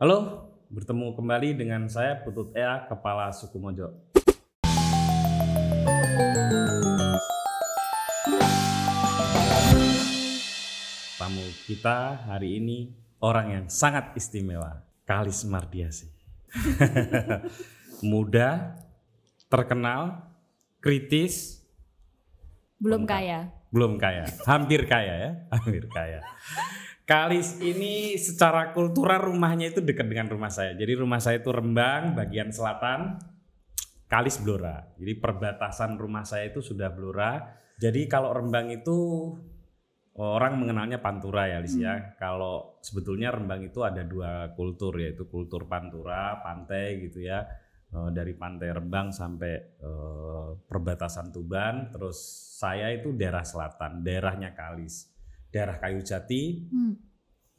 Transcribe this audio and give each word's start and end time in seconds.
Halo, 0.00 0.48
bertemu 0.72 1.12
kembali 1.12 1.60
dengan 1.60 1.84
saya 1.84 2.16
Putut 2.24 2.56
Ea, 2.56 2.88
Kepala 2.88 3.28
Suku 3.36 3.60
Mojo. 3.60 4.08
Tamu 11.20 11.44
kita 11.68 12.16
hari 12.32 12.56
ini 12.56 12.96
orang 13.20 13.60
yang 13.60 13.66
sangat 13.68 14.16
istimewa, 14.16 14.88
Kalis 15.04 15.44
Mardiasi. 15.44 16.08
Muda, 18.08 18.80
terkenal, 19.52 20.32
kritis, 20.80 21.60
Belum 22.80 23.04
kaya. 23.04 23.52
belum 23.68 24.00
kaya, 24.00 24.24
hampir 24.48 24.88
kaya 24.88 25.12
ya, 25.12 25.30
hampir 25.52 25.84
kaya. 25.92 26.24
Kalis 27.10 27.58
ini 27.58 28.14
secara 28.14 28.70
kultural 28.70 29.34
rumahnya 29.34 29.74
itu 29.74 29.82
dekat 29.82 30.06
dengan 30.06 30.30
rumah 30.30 30.46
saya. 30.46 30.78
Jadi 30.78 30.94
rumah 30.94 31.18
saya 31.18 31.42
itu 31.42 31.50
Rembang, 31.50 32.14
bagian 32.14 32.54
selatan, 32.54 33.18
Kalis 34.06 34.38
Blora. 34.38 34.94
Jadi 34.94 35.18
perbatasan 35.18 35.98
rumah 35.98 36.22
saya 36.22 36.54
itu 36.54 36.62
sudah 36.62 36.94
Blora. 36.94 37.58
Jadi 37.82 38.06
kalau 38.06 38.30
Rembang 38.30 38.70
itu 38.70 39.26
orang 40.22 40.62
mengenalnya 40.62 41.02
Pantura 41.02 41.50
ya, 41.50 41.58
Lis 41.58 41.74
ya. 41.74 42.14
Kalau 42.14 42.78
sebetulnya 42.78 43.34
Rembang 43.34 43.66
itu 43.66 43.82
ada 43.82 44.06
dua 44.06 44.54
kultur 44.54 44.94
yaitu 45.02 45.26
kultur 45.26 45.66
Pantura, 45.66 46.38
pantai 46.46 47.10
gitu 47.10 47.26
ya. 47.26 47.42
Eh, 47.90 48.10
dari 48.14 48.38
pantai 48.38 48.70
Rembang 48.70 49.10
sampai 49.10 49.54
eh, 49.82 50.48
perbatasan 50.62 51.34
Tuban, 51.34 51.90
terus 51.90 52.22
saya 52.54 52.94
itu 52.94 53.10
daerah 53.18 53.42
selatan, 53.42 54.06
daerahnya 54.06 54.54
Kalis, 54.54 55.10
daerah 55.50 55.76
Kayu 55.78 56.00
Jati. 56.02 56.66
Hmm. 56.70 56.94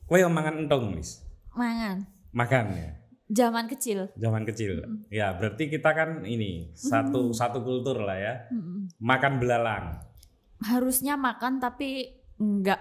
Kowe 0.07 0.19
mangan 0.27 0.67
entong, 0.67 0.91
Lis. 0.95 1.23
Mangan. 1.55 2.03
Makan 2.31 2.65
ya. 2.75 2.91
Zaman 3.31 3.65
kecil. 3.71 4.11
Zaman 4.19 4.43
kecil. 4.43 4.83
Ya, 5.07 5.31
berarti 5.31 5.71
kita 5.71 5.95
kan 5.95 6.27
ini 6.27 6.75
satu 6.75 7.31
satu 7.31 7.63
kultur 7.63 8.03
lah 8.03 8.19
ya. 8.19 8.33
Mm-mm. 8.51 8.91
Makan 8.99 9.39
belalang. 9.39 10.03
Harusnya 10.59 11.15
makan 11.15 11.63
tapi 11.63 12.11
enggak 12.35 12.79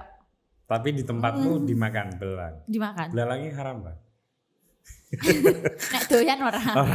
Tapi 0.67 0.95
di 0.95 1.03
tempatmu 1.07 1.67
dimakan 1.67 2.19
belalang. 2.19 2.55
dimakan. 2.67 3.09
Belalangnya 3.15 3.51
haram, 3.59 3.77
Pak. 3.83 3.97
Nek 5.95 6.05
doyan 6.07 6.39
ora. 6.39 6.63
Oh. 6.79 6.87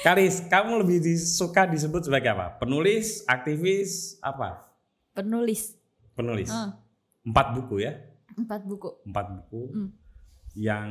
Kalis, 0.00 0.48
kamu 0.48 0.80
lebih 0.84 1.16
suka 1.20 1.68
disebut 1.68 2.08
sebagai 2.08 2.32
apa? 2.32 2.56
Penulis, 2.56 3.20
aktivis, 3.28 4.16
apa? 4.24 4.71
Penulis. 5.12 5.76
Penulis. 6.12 6.48
Eh, 6.48 6.70
Empat 7.22 7.54
buku 7.54 7.80
ya? 7.80 7.92
empat 8.32 8.64
buku. 8.64 8.88
Empat 9.04 9.26
buku. 9.28 9.60
Hmm. 9.70 9.88
Yang 10.52 10.88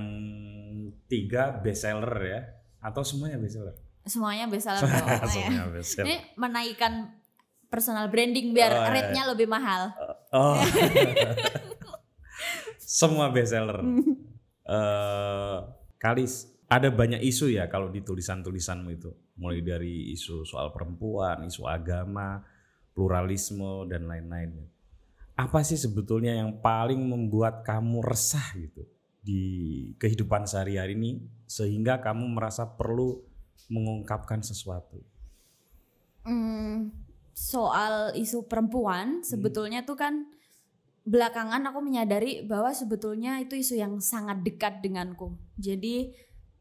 tiga 1.08 1.58
bestseller 1.58 2.14
ya? 2.22 2.40
Atau 2.80 3.02
semuanya 3.02 3.38
bestseller? 3.38 3.74
Semuanya 4.06 4.46
bestseller 4.46 4.82
semuanya 5.26 5.66
Ya. 5.66 5.66
bestseller. 5.68 6.06
Ini 6.06 6.16
menaikkan 6.38 6.94
personal 7.66 8.08
branding 8.08 8.54
biar 8.54 8.70
Oh, 8.70 8.82
iya. 8.84 8.90
rate-nya 8.90 9.24
lebih 9.26 9.50
mahal. 9.50 9.90
Oh. 10.30 10.62
Semua 12.78 13.32
bestseller. 13.32 13.80
Eh, 14.62 15.58
Kalis, 15.98 16.46
ada 16.66 16.90
banyak 16.90 17.22
isu 17.22 17.50
ya 17.50 17.66
kalau 17.68 17.90
di 17.90 18.02
tulisan-tulisanmu 18.02 18.90
itu. 18.92 19.10
Mulai 19.38 19.62
dari 19.62 20.14
isu 20.14 20.46
soal 20.46 20.70
perempuan, 20.70 21.46
isu 21.46 21.66
agama, 21.66 22.42
pluralisme 22.94 23.88
dan 23.88 24.08
lain-lain. 24.08 24.68
Apa 25.36 25.64
sih 25.66 25.80
sebetulnya 25.80 26.38
yang 26.38 26.60
paling 26.60 27.00
membuat 27.02 27.66
kamu 27.66 28.04
resah 28.04 28.54
gitu 28.56 28.86
di 29.22 29.42
kehidupan 30.02 30.46
sehari-hari 30.46 30.98
ini 30.98 31.22
sehingga 31.46 32.02
kamu 32.02 32.36
merasa 32.36 32.66
perlu 32.66 33.22
mengungkapkan 33.72 34.44
sesuatu? 34.44 35.00
Hmm, 36.22 36.94
soal 37.34 38.14
isu 38.14 38.46
perempuan 38.46 39.26
sebetulnya 39.26 39.82
tuh 39.82 39.98
kan 39.98 40.30
belakangan 41.02 41.66
aku 41.74 41.82
menyadari 41.82 42.46
bahwa 42.46 42.70
sebetulnya 42.70 43.42
itu 43.42 43.58
isu 43.58 43.82
yang 43.82 43.98
sangat 43.98 44.46
dekat 44.46 44.86
denganku. 44.86 45.34
Jadi 45.58 46.14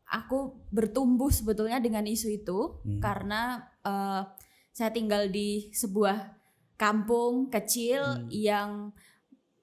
aku 0.09 0.57
bertumbuh 0.73 1.29
sebetulnya 1.29 1.79
dengan 1.79 2.09
isu 2.09 2.29
itu 2.33 2.59
Hmm. 2.81 3.01
karena 3.05 3.69
eh, 3.85 4.23
saya 4.71 4.91
tinggal 4.91 5.27
di 5.27 5.71
sebuah 5.71 6.37
kampung 6.75 7.49
kecil 7.49 8.01
Hmm. 8.01 8.27
yang 8.29 8.71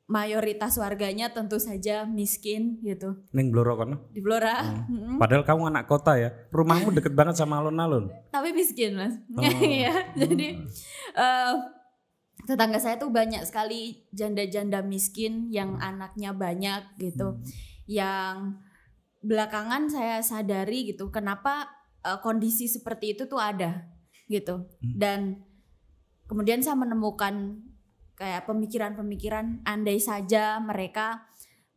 mayoritas 0.06 0.78
warganya 0.78 1.28
tentu 1.30 1.58
saja 1.58 2.06
miskin 2.06 2.80
gitu 2.80 3.20
Neng 3.30 3.50
Bloro 3.50 3.76
kono? 3.76 4.08
di 4.10 4.20
Blora. 4.20 4.64
Hmm. 4.64 4.88
Mm-mm. 4.88 5.16
Padahal 5.18 5.44
kamu 5.44 5.68
anak 5.68 5.84
kota 5.86 6.16
ya. 6.16 6.32
Rumahmu 6.50 6.96
deket 6.96 7.12
banget 7.12 7.36
sama 7.36 7.60
alun-alun. 7.60 8.08
tapi 8.30 8.52
miskin 8.52 8.96
mas 8.96 9.20
Oh. 9.30 9.44
ya 9.84 9.92
jadi 10.14 10.64
eh, 11.14 11.54
tetangga 12.46 12.78
saya 12.78 12.96
tuh 12.96 13.10
banyak 13.10 13.44
sekali 13.44 14.08
janda-janda 14.12 14.80
miskin 14.82 15.50
yang 15.50 15.76
anaknya 15.78 16.32
banyak 16.32 16.88
gitu 16.98 17.36
Hmm. 17.36 17.44
yang 17.86 18.36
belakangan 19.20 19.90
saya 19.90 20.22
sadari 20.22 20.88
gitu 20.88 21.10
kenapa 21.10 21.68
eh, 22.02 22.20
kondisi 22.22 22.64
seperti 22.66 23.12
itu 23.12 23.26
tuh 23.26 23.42
ada 23.42 23.84
gitu 24.28 24.68
Hmm. 24.84 24.96
dan 24.96 25.20
kemudian 26.28 26.60
saya 26.60 26.76
menemukan 26.76 27.64
kayak 28.16 28.46
pemikiran-pemikiran 28.46 29.64
andai 29.64 29.98
saja 29.98 30.60
mereka 30.60 31.24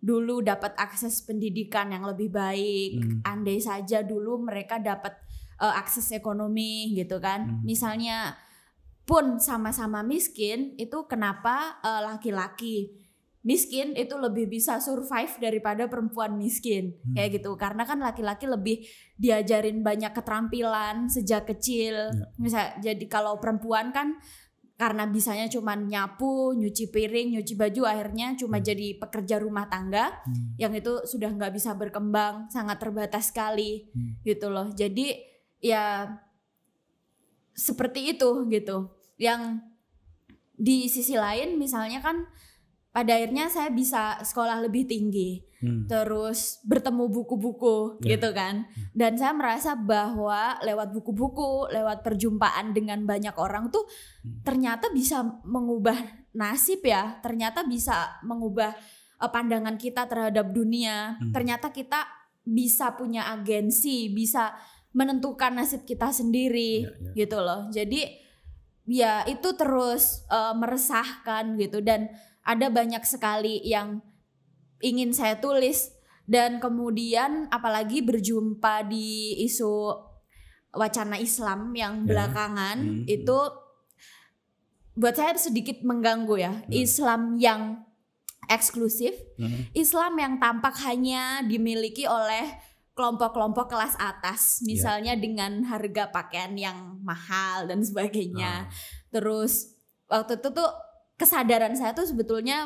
dulu 0.00 0.40
dapat 0.40 0.72
akses 0.80 1.20
pendidikan 1.22 1.92
yang 1.92 2.02
lebih 2.04 2.32
baik 2.32 2.98
Hmm. 2.98 3.20
andai 3.24 3.60
saja 3.62 4.02
dulu 4.02 4.42
mereka 4.42 4.82
dapat 4.82 5.14
eh, 5.60 5.74
akses 5.76 6.08
ekonomi 6.10 6.96
gitu 6.96 7.20
kan 7.20 7.44
Hmm. 7.46 7.60
misalnya 7.62 8.34
pun 9.04 9.36
sama-sama 9.42 10.00
miskin 10.00 10.72
itu 10.76 11.04
kenapa 11.04 11.78
eh, 11.84 12.00
laki-laki 12.00 12.99
miskin 13.40 13.96
itu 13.96 14.20
lebih 14.20 14.52
bisa 14.52 14.84
survive 14.84 15.32
daripada 15.40 15.88
perempuan 15.88 16.36
miskin 16.36 16.92
Hmm. 17.00 17.16
kayak 17.16 17.40
gitu 17.40 17.56
karena 17.56 17.88
kan 17.88 17.96
laki-laki 17.96 18.44
lebih 18.44 18.84
diajarin 19.16 19.80
banyak 19.80 20.12
keterampilan 20.12 21.08
sejak 21.08 21.48
kecil 21.48 22.12
Ya. 22.12 22.26
misal 22.36 22.64
jadi 22.84 23.04
kalau 23.08 23.40
perempuan 23.40 23.96
kan 23.96 24.20
karena 24.76 25.04
bisanya 25.04 25.44
cuma 25.48 25.76
nyapu 25.76 26.56
nyuci 26.56 26.88
piring 26.88 27.36
nyuci 27.36 27.52
baju 27.56 27.84
akhirnya 27.84 28.36
cuma 28.36 28.60
Hmm. 28.60 28.66
jadi 28.68 28.86
pekerja 29.00 29.36
rumah 29.40 29.68
tangga 29.72 30.20
Hmm. 30.24 30.56
yang 30.60 30.72
itu 30.76 31.04
sudah 31.08 31.32
nggak 31.32 31.52
bisa 31.56 31.72
berkembang 31.72 32.48
sangat 32.52 32.76
terbatas 32.76 33.32
sekali 33.32 33.88
Hmm. 33.92 34.20
gitu 34.20 34.52
loh 34.52 34.68
jadi 34.72 35.16
ya 35.60 36.12
seperti 37.52 38.16
itu 38.16 38.48
gitu 38.48 38.88
yang 39.16 39.60
di 40.56 40.88
sisi 40.88 41.16
lain 41.16 41.56
misalnya 41.56 42.00
kan 42.00 42.24
pada 42.90 43.14
akhirnya 43.14 43.46
saya 43.46 43.70
bisa 43.70 44.18
sekolah 44.20 44.62
lebih 44.62 44.86
tinggi 44.86 45.46
Hmm. 45.60 45.84
terus 45.84 46.56
bertemu 46.64 47.12
buku-buku 47.12 48.00
Ya. 48.00 48.16
gitu 48.16 48.32
kan 48.32 48.64
dan 48.96 49.20
saya 49.20 49.36
merasa 49.36 49.76
bahwa 49.76 50.56
lewat 50.64 50.88
buku-buku 50.96 51.68
lewat 51.68 52.00
perjumpaan 52.00 52.72
dengan 52.72 53.04
banyak 53.04 53.36
orang 53.36 53.68
tuh 53.68 53.84
Hmm. 54.24 54.40
ternyata 54.40 54.88
bisa 54.88 55.20
mengubah 55.44 56.00
nasib 56.32 56.80
ya 56.80 57.20
ternyata 57.20 57.60
bisa 57.68 58.16
mengubah 58.24 58.72
eh, 59.20 59.28
pandangan 59.28 59.76
kita 59.76 60.08
terhadap 60.08 60.48
dunia 60.48 61.20
Hmm. 61.20 61.28
ternyata 61.36 61.68
kita 61.68 62.08
bisa 62.40 62.96
punya 62.96 63.28
agensi 63.28 64.08
bisa 64.08 64.56
menentukan 64.96 65.60
nasib 65.60 65.84
kita 65.84 66.08
sendiri 66.08 66.88
Ya, 66.88 66.90
ya. 67.12 67.12
gitu 67.20 67.36
loh 67.36 67.68
jadi 67.68 68.16
ya 68.88 69.28
itu 69.28 69.52
terus 69.54 70.24
eh, 70.26 70.54
meresahkan 70.56 71.52
gitu 71.60 71.84
dan 71.84 72.08
ada 72.42 72.66
banyak 72.68 73.02
sekali 73.02 73.60
yang 73.62 74.00
ingin 74.80 75.12
saya 75.12 75.36
tulis 75.36 75.92
dan 76.24 76.56
kemudian 76.56 77.50
apalagi 77.50 78.00
berjumpa 78.00 78.86
di 78.86 79.36
isu 79.42 79.92
wacana 80.70 81.18
Islam 81.18 81.74
yang 81.74 82.04
Ya. 82.04 82.06
belakangan 82.06 82.78
Hmm. 82.78 83.04
itu 83.04 83.38
buat 84.94 85.14
saya 85.14 85.34
sedikit 85.34 85.82
mengganggu 85.82 86.34
ya 86.36 86.52
Islam 86.68 87.36
yang 87.36 87.82
eksklusif 88.46 89.14
Hmm. 89.36 89.70
Islam 89.72 90.12
yang 90.16 90.34
tampak 90.38 90.74
hanya 90.82 91.42
dimiliki 91.42 92.04
oleh 92.04 92.50
kelompok-kelompok 92.94 93.70
kelas 93.70 93.96
atas 93.96 94.60
misalnya 94.62 95.14
dengan 95.14 95.64
harga 95.64 96.10
pakaian 96.10 96.52
yang 96.52 97.00
mahal 97.00 97.64
dan 97.64 97.80
sebagainya 97.80 98.66
Ah. 98.66 98.70
terus 99.08 99.78
waktu 100.06 100.36
itu 100.36 100.48
tuh 100.52 100.70
kesadaran 101.20 101.76
saya 101.76 101.92
tuh 101.92 102.08
sebetulnya 102.08 102.64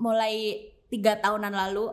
mulai 0.00 0.64
tiga 0.88 1.20
tahunan 1.20 1.52
lalu 1.52 1.92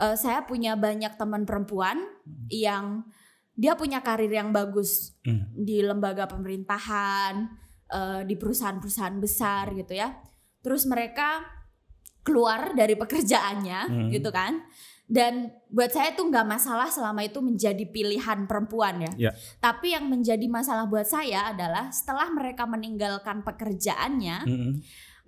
eh, 0.00 0.16
saya 0.16 0.48
punya 0.48 0.72
banyak 0.72 1.20
teman 1.20 1.44
perempuan 1.44 2.00
yang 2.48 3.04
dia 3.52 3.76
punya 3.76 4.00
karir 4.00 4.30
yang 4.30 4.48
bagus 4.50 5.12
Hmm. 5.26 5.44
di 5.52 5.84
lembaga 5.84 6.24
pemerintahan 6.24 7.34
eh, 7.92 8.20
di 8.24 8.34
perusahaan-perusahaan 8.40 9.18
besar 9.20 9.76
gitu 9.76 9.92
ya 9.92 10.16
terus 10.64 10.88
mereka 10.88 11.44
keluar 12.24 12.72
dari 12.72 12.96
pekerjaannya 12.96 13.80
Hmm. 13.88 14.08
gitu 14.08 14.32
kan 14.32 14.64
dan 15.08 15.48
buat 15.72 15.88
saya 15.88 16.12
itu 16.12 16.20
nggak 16.20 16.44
masalah 16.44 16.92
selama 16.92 17.24
itu 17.24 17.40
menjadi 17.40 17.80
pilihan 17.88 18.44
perempuan 18.44 19.00
ya. 19.00 19.12
Ya. 19.16 19.32
Tapi 19.56 19.96
yang 19.96 20.04
menjadi 20.04 20.44
masalah 20.52 20.84
buat 20.84 21.08
saya 21.08 21.48
adalah 21.48 21.88
setelah 21.88 22.28
mereka 22.28 22.68
meninggalkan 22.68 23.40
pekerjaannya, 23.40 24.44
Mm-mm. 24.44 24.72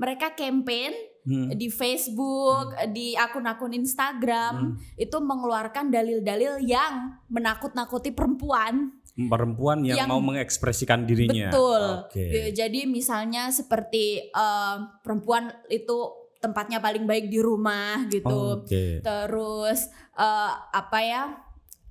Mereka 0.00 0.32
campaign 0.32 0.96
Mm. 1.20 1.52
di 1.52 1.68
Facebook, 1.68 2.72
di 2.96 3.12
akun-akun 3.12 3.76
Instagram 3.76 4.80
itu 4.96 5.20
mengeluarkan 5.20 5.92
dalil-dalil 5.92 6.64
yang 6.64 7.20
menakut-nakuti 7.28 8.08
perempuan. 8.10 8.96
perempuan 9.20 9.84
yang, 9.84 10.00
Yang- 10.00 10.08
mau 10.08 10.22
mengekspresikan 10.24 11.04
dirinya. 11.04 11.52
Betul. 11.52 11.82
Oke. 12.08 12.24
Ya, 12.24 12.64
Jadi 12.64 12.88
misalnya 12.88 13.52
seperti 13.52 14.32
eh, 14.32 14.76
perempuan 15.04 15.52
itu 15.68 16.08
tempatnya 16.40 16.80
paling 16.80 17.04
baik 17.04 17.28
di 17.28 17.36
rumah 17.36 18.08
gitu. 18.08 18.64
Oke. 18.64 19.04
Terus 19.04 19.92
eh, 20.16 20.52
apa 20.72 20.98
ya? 21.04 21.36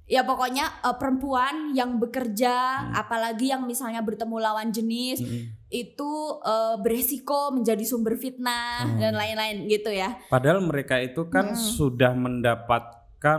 Ya 0.09 0.25
pokoknya 0.25 0.65
eh, 0.81 0.95
perempuan 0.97 1.71
yang 1.71 2.01
bekerja, 2.01 2.81
Hmm. 2.81 2.97
apalagi 2.97 3.53
yang 3.53 3.63
misalnya 3.63 4.01
bertemu 4.01 4.41
lawan 4.41 4.73
jenis 4.73 5.21
Mm-mm. 5.21 5.53
itu 5.69 6.11
eh, 6.41 6.75
beresiko 6.81 7.53
menjadi 7.53 7.85
sumber 7.85 8.17
fitnah 8.17 8.89
Hmm. 8.89 8.97
dan 8.97 9.13
lain-lain 9.13 9.69
gitu 9.69 9.93
ya. 9.93 10.17
Padahal 10.27 10.59
mereka 10.59 10.97
itu 10.97 11.29
kan 11.29 11.53
Mm. 11.53 11.61
sudah 11.77 12.17
mendapatkan 12.17 12.97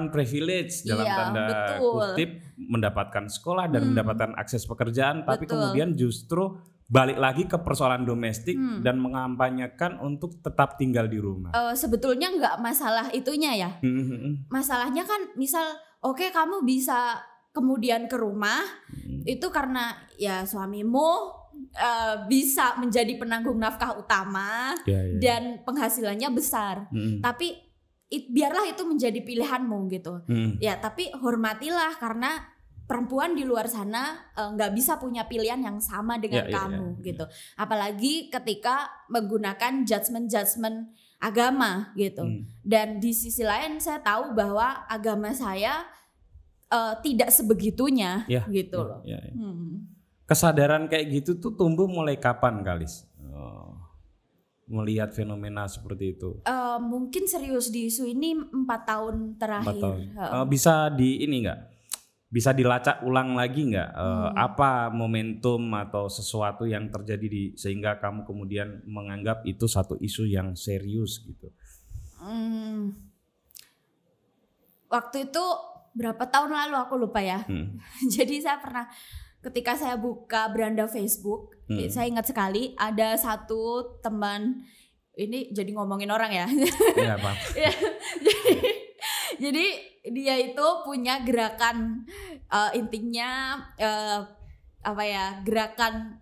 privilege 0.08 0.86
dalam 0.86 1.02
Iya, 1.04 1.16
tanda 1.16 1.44
betul. 1.44 1.90
kutip 2.14 2.30
mendapatkan 2.56 3.24
sekolah 3.26 3.66
dan 3.66 3.80
Hmm. 3.82 3.88
mendapatkan 3.90 4.30
akses 4.36 4.62
pekerjaan, 4.62 5.24
tapi 5.24 5.44
Betul. 5.44 5.58
kemudian 5.58 5.98
justru 5.98 6.54
balik 6.86 7.16
lagi 7.16 7.46
ke 7.46 7.54
persoalan 7.56 8.02
domestik 8.02 8.54
Hmm. 8.54 8.82
dan 8.82 8.98
mengampanyekan 8.98 9.98
untuk 9.98 10.38
tetap 10.38 10.74
tinggal 10.74 11.06
di 11.06 11.18
rumah. 11.18 11.50
Eh, 11.50 11.74
sebetulnya 11.74 12.30
nggak 12.30 12.58
masalah 12.58 13.10
itunya 13.10 13.54
ya. 13.56 13.70
Mm-mm. 13.78 14.46
Masalahnya 14.46 15.02
kan 15.02 15.34
misal 15.34 15.66
oke 16.00 16.28
kamu 16.30 16.62
bisa 16.62 17.20
kemudian 17.50 18.06
ke 18.06 18.14
rumah 18.14 18.62
Mm. 18.90 19.26
itu 19.26 19.46
karena 19.50 19.96
ya 20.16 20.46
suamimu 20.46 21.38
eh, 21.70 22.16
bisa 22.24 22.78
menjadi 22.78 23.14
penanggung 23.16 23.58
nafkah 23.58 23.94
utama 23.94 24.72
Ya, 24.88 25.02
ya. 25.02 25.18
dan 25.20 25.42
penghasilannya 25.62 26.30
besar. 26.32 26.88
Mm-mm. 26.88 27.20
Tapi 27.20 27.52
it- 28.08 28.30
biarlah 28.30 28.64
itu 28.66 28.82
menjadi 28.82 29.20
pilihanmu 29.20 29.90
gitu. 29.90 30.24
Mm. 30.24 30.56
Ya 30.58 30.78
tapi 30.78 31.10
hormatilah 31.12 31.98
karena 32.00 32.48
perempuan 32.86 33.34
di 33.34 33.44
luar 33.44 33.66
sana 33.66 34.18
eh, 34.32 34.48
nggak 34.50 34.72
bisa 34.72 34.96
punya 34.96 35.26
pilihan 35.26 35.60
yang 35.60 35.78
sama 35.78 36.16
dengan 36.16 36.48
Ya, 36.48 36.50
ya, 36.50 36.54
kamu 36.64 36.86
ya. 36.98 37.12
gitu. 37.12 37.24
Apalagi 37.54 38.30
ketika 38.30 38.88
menggunakan 39.06 39.84
judgement-judgement 39.84 40.90
agama 41.20 41.92
gitu. 41.94 42.24
Mm. 42.24 42.42
Dan 42.64 42.88
di 42.98 43.12
sisi 43.12 43.44
lain 43.44 43.76
saya 43.76 44.00
tahu 44.00 44.32
bahwa 44.32 44.88
agama 44.88 45.30
saya 45.36 45.84
eh, 46.72 46.94
tidak 47.04 47.28
sebegitunya 47.28 48.24
Ya, 48.24 48.42
gitu 48.48 48.80
Ya, 48.80 48.88
loh. 48.88 49.00
ya, 49.04 49.18
ya. 49.20 49.32
Hmm. 49.36 49.84
Kesadaran 50.24 50.86
kayak 50.88 51.06
gitu 51.20 51.42
tuh 51.42 51.52
tumbuh 51.58 51.90
mulai 51.90 52.14
kapan, 52.14 52.62
Kalis? 52.62 53.02
Oh, 53.34 53.74
melihat 54.70 55.10
fenomena 55.10 55.66
seperti 55.66 56.14
itu. 56.14 56.38
Eh, 56.46 56.78
mungkin 56.78 57.26
serius 57.26 57.68
di 57.68 57.90
isu 57.90 58.06
ini 58.06 58.38
empat 58.38 58.86
tahun 58.86 59.34
terakhir. 59.36 59.66
Empat 59.66 59.82
tahun. 59.82 59.98
Heeh. 60.14 60.30
Eh, 60.40 60.46
bisa 60.46 60.86
di 60.94 61.26
ini 61.26 61.36
nggak? 61.42 61.60
Bisa 62.30 62.54
dilacak 62.54 63.02
ulang 63.02 63.34
lagi 63.34 63.66
nggak? 63.74 63.90
Eh, 63.90 64.06
Hmm. 64.30 64.38
Apa 64.38 64.88
momentum 64.94 65.66
atau 65.74 66.06
sesuatu 66.06 66.62
yang 66.62 66.86
terjadi 66.86 67.26
di 67.26 67.42
sehingga 67.58 67.98
kamu 67.98 68.22
kemudian 68.22 68.86
menganggap 68.86 69.42
itu 69.42 69.66
satu 69.66 69.98
isu 69.98 70.30
yang 70.30 70.54
serius 70.54 71.18
gitu? 71.26 71.50
Hmm. 72.22 72.94
Waktu 74.86 75.30
itu 75.30 75.44
berapa 75.90 76.22
tahun 76.30 76.54
lalu 76.54 76.76
aku 76.78 76.94
lupa 76.94 77.18
ya. 77.18 77.42
Hmm. 77.50 77.82
Jadi 78.14 78.38
saya 78.38 78.62
pernah 78.62 78.86
ketika 79.42 79.74
saya 79.74 79.98
buka 79.98 80.46
beranda 80.54 80.86
Facebook, 80.86 81.58
Hmm. 81.70 81.86
saya 81.86 82.10
ingat 82.10 82.26
sekali 82.26 82.74
ada 82.74 83.14
satu 83.14 83.94
teman 84.02 84.58
ini 85.14 85.54
jadi 85.54 85.70
ngomongin 85.70 86.10
orang 86.10 86.34
ya. 86.34 86.46
Ya, 86.98 87.14
Pak. 87.14 87.34
Ya, 87.62 87.70
jadi, 88.18 88.79
jadi 89.40 89.66
dia 90.12 90.36
itu 90.36 90.66
punya 90.84 91.24
gerakan 91.24 92.04
eh, 92.46 92.70
intinya 92.76 93.56
eh, 93.80 94.20
apa 94.80 95.02
ya 95.04 95.40
gerakan 95.40 96.20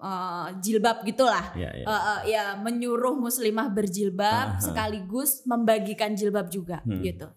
eh, 0.00 0.46
jilbab 0.60 1.04
gitulah. 1.04 1.52
Ya, 1.56 1.72
ya. 1.72 1.84
Eh, 1.84 1.92
eh, 1.92 2.20
ya 2.36 2.44
menyuruh 2.60 3.16
muslimah 3.16 3.72
berjilbab 3.72 4.56
Aha. 4.56 4.60
sekaligus 4.60 5.44
membagikan 5.48 6.12
jilbab 6.12 6.52
juga 6.52 6.84
Hmm. 6.84 7.00
gitu. 7.00 7.28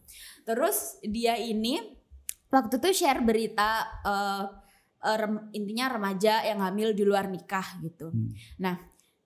Terus 0.44 1.00
dia 1.04 1.40
ini 1.40 1.80
waktu 2.52 2.80
itu 2.80 3.04
share 3.04 3.24
berita 3.24 3.88
eh, 4.04 4.44
rem- 5.04 5.52
intinya 5.52 6.00
remaja 6.00 6.48
yang 6.48 6.64
hamil 6.64 6.96
di 6.96 7.04
luar 7.04 7.28
nikah 7.28 7.80
gitu. 7.84 8.12
Hmm. 8.12 8.32
Nah 8.60 8.76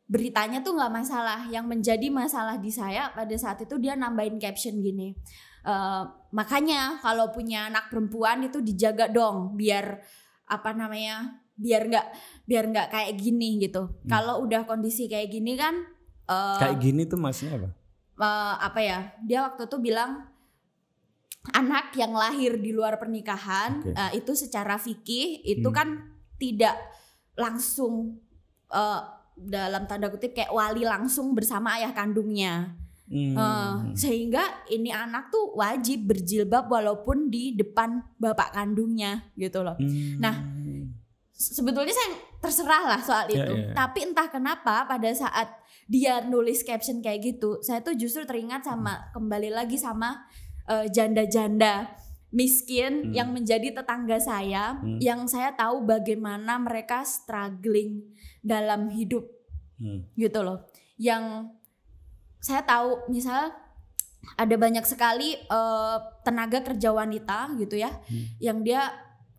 beritanya 0.08 0.66
tuh 0.66 0.74
nggak 0.74 0.94
masalah. 0.94 1.46
Yang 1.54 1.66
menjadi 1.70 2.08
masalah 2.10 2.58
di 2.58 2.74
saya 2.74 3.14
pada 3.14 3.36
saat 3.38 3.62
itu 3.62 3.78
dia 3.78 3.94
nambahin 3.94 4.42
caption 4.42 4.82
gini. 4.82 5.14
Eh, 5.68 6.04
makanya 6.32 6.98
kalau 7.04 7.30
punya 7.30 7.68
anak 7.68 7.92
perempuan 7.92 8.48
itu 8.48 8.64
dijaga 8.64 9.12
dong 9.12 9.54
biar 9.54 10.00
apa 10.48 10.72
namanya 10.72 11.44
biar 11.60 11.92
nggak 11.92 12.08
biar 12.48 12.64
nggak 12.72 12.88
kayak 12.88 13.14
gini 13.20 13.60
gitu. 13.60 14.00
Kalau 14.08 14.40
udah 14.48 14.64
kondisi 14.64 15.12
kayak 15.12 15.28
gini 15.28 15.60
kan 15.60 15.76
eh, 16.26 16.60
Kayak 16.64 16.80
gini 16.80 17.02
tuh 17.04 17.20
maksudnya 17.20 17.60
apa? 17.60 17.70
eh, 18.18 18.56
apa 18.64 18.80
ya 18.80 19.00
dia 19.22 19.40
waktu 19.46 19.68
itu 19.68 19.78
bilang 19.78 20.26
anak 21.56 21.96
yang 21.96 22.12
lahir 22.12 22.60
di 22.60 22.76
luar 22.76 23.00
pernikahan 23.00 23.80
Oke. 23.80 23.92
eh, 23.96 24.12
itu 24.20 24.32
secara 24.36 24.76
fikih 24.76 25.44
itu 25.44 25.68
Hmm. 25.68 25.76
kan 25.76 25.88
tidak 26.38 26.76
langsung 27.36 28.20
eh, 28.68 29.02
dalam 29.38 29.86
tanda 29.88 30.10
kutip 30.10 30.34
kayak 30.34 30.52
wali 30.52 30.84
langsung 30.84 31.32
bersama 31.32 31.78
ayah 31.78 31.94
kandungnya 31.94 32.74
Hmm. 33.08 33.40
Eh, 33.40 33.74
sehingga 33.96 34.44
ini 34.68 34.92
anak 34.92 35.32
tuh 35.32 35.56
wajib 35.56 36.12
berjilbab 36.12 36.68
walaupun 36.68 37.32
di 37.32 37.56
depan 37.56 38.04
bapak 38.20 38.52
kandungnya 38.52 39.32
gitu 39.34 39.64
loh 39.64 39.80
Hmm. 39.80 40.20
nah, 40.20 40.36
sebetulnya 41.32 41.94
saya 41.94 42.12
terserah 42.38 42.84
lah 42.84 43.00
soal 43.00 43.26
Ya, 43.30 43.48
itu. 43.48 43.54
ya, 43.54 43.64
ya. 43.64 43.74
Tapi 43.74 44.00
entah 44.06 44.28
kenapa 44.28 44.84
pada 44.84 45.08
saat 45.14 45.48
dia 45.88 46.20
nulis 46.20 46.68
caption 46.68 47.00
kayak 47.00 47.24
gitu, 47.24 47.64
saya 47.64 47.80
tuh 47.80 47.96
justru 47.96 48.28
teringat 48.28 48.66
sama 48.66 49.08
kembali 49.12 49.56
lagi 49.56 49.80
sama 49.80 50.28
eh, 50.68 50.92
janda-janda 50.92 51.88
miskin 52.28 53.08
Hmm. 53.08 53.14
yang 53.16 53.30
menjadi 53.32 53.72
tetangga 53.72 54.20
saya, 54.20 54.76
Hmm. 54.76 55.00
yang 55.00 55.24
saya 55.26 55.56
tahu 55.56 55.88
bagaimana 55.88 56.60
mereka 56.60 57.08
struggling 57.08 58.04
dalam 58.44 58.92
hidup 58.92 59.24
Hmm. 59.80 60.04
gitu 60.12 60.44
loh. 60.44 60.68
Yang 61.00 61.56
saya 62.48 62.64
tahu 62.64 63.04
misal 63.08 63.52
ada 64.36 64.56
banyak 64.56 64.84
sekali 64.84 65.36
eh, 65.36 65.98
tenaga 66.22 66.64
kerja 66.64 66.90
wanita 66.92 67.52
gitu 67.58 67.76
ya 67.76 67.92
Hmm. 68.08 68.26
yang 68.40 68.60
dia 68.62 68.88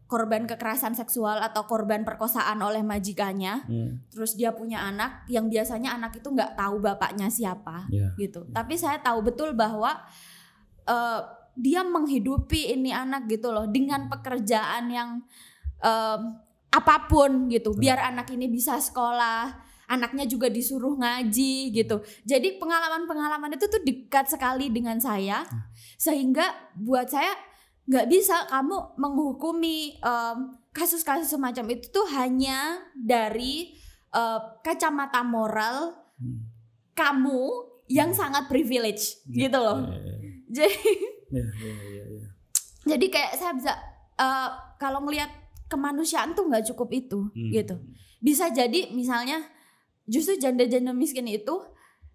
korban 0.04 0.44
kekerasan 0.44 0.92
seksual 0.92 1.36
atau 1.38 1.64
korban 1.64 2.00
perkosaan 2.00 2.56
oleh 2.58 2.80
majikannya 2.82 3.64
Hmm. 3.64 3.90
terus 4.08 4.32
dia 4.34 4.52
punya 4.52 4.80
anak 4.82 5.24
yang 5.26 5.48
biasanya 5.48 5.92
anak 5.94 6.16
itu 6.16 6.28
nggak 6.28 6.52
tahu 6.54 6.80
bapaknya 6.80 7.28
siapa 7.28 7.84
Ya. 7.88 8.12
gitu 8.14 8.44
tapi 8.50 8.76
saya 8.76 8.96
tahu 8.98 9.20
betul 9.22 9.52
bahwa 9.52 9.96
eh, 10.84 11.20
dia 11.54 11.82
menghidupi 11.82 12.70
ini 12.70 12.88
anak 12.88 13.26
gitu 13.26 13.50
loh 13.50 13.66
dengan 13.66 14.08
pekerjaan 14.08 14.88
yang 14.88 15.10
eh, 15.78 16.18
apa 16.68 16.96
pun 17.04 17.48
gitu 17.48 17.72
biar 17.74 18.00
anak 18.06 18.28
ini 18.28 18.44
bisa 18.46 18.76
sekolah 18.78 19.67
anaknya 19.88 20.24
juga 20.24 20.46
disuruh 20.46 20.94
ngaji 20.94 21.72
gitu 21.72 21.96
jadi 22.22 22.60
pengalaman-pengalaman 22.60 23.56
itu 23.56 23.66
tuh 23.66 23.80
dekat 23.80 24.28
sekali 24.28 24.68
dengan 24.68 25.00
saya 25.00 25.48
sehingga 25.96 26.44
buat 26.76 27.08
saya 27.08 27.32
nggak 27.84 28.06
bisa 28.06 28.44
kamu 28.46 28.76
menghukumi 28.94 29.96
em, 29.96 30.38
kasus-kasus 30.70 31.32
semacam 31.32 31.72
itu 31.72 31.88
tuh 31.88 32.04
hanya 32.12 32.78
dari 32.94 33.72
eh, 34.10 34.40
kacamata 34.60 35.20
moral 35.20 35.96
Hmm. 36.18 36.50
kamu 36.92 37.40
yang 37.86 38.10
sangat 38.10 38.50
privilege 38.50 39.22
gitu 39.24 39.54
loh 39.54 39.86
Ya, 39.86 39.94
ya, 40.02 40.14
jadi 40.66 40.82
ya, 41.30 41.44
ya, 41.46 41.74
ya, 41.78 42.04
ya. 42.10 42.26
jadi 42.84 43.06
kayak 43.06 43.32
saya 43.38 43.52
bisa 43.54 43.72
eh, 44.18 44.48
kalau 44.76 45.06
ngelihat 45.06 45.30
kemanusiaan 45.66 46.34
tuh 46.34 46.50
nggak 46.50 46.66
cukup 46.66 46.90
itu 46.90 47.20
Hmm. 47.30 47.50
gitu 47.54 47.78
bisa 48.18 48.50
jadi 48.50 48.90
misalnya 48.90 49.46
justru 50.08 50.34
janda-janda 50.36 50.90
miskin 50.90 51.28
itu 51.28 51.54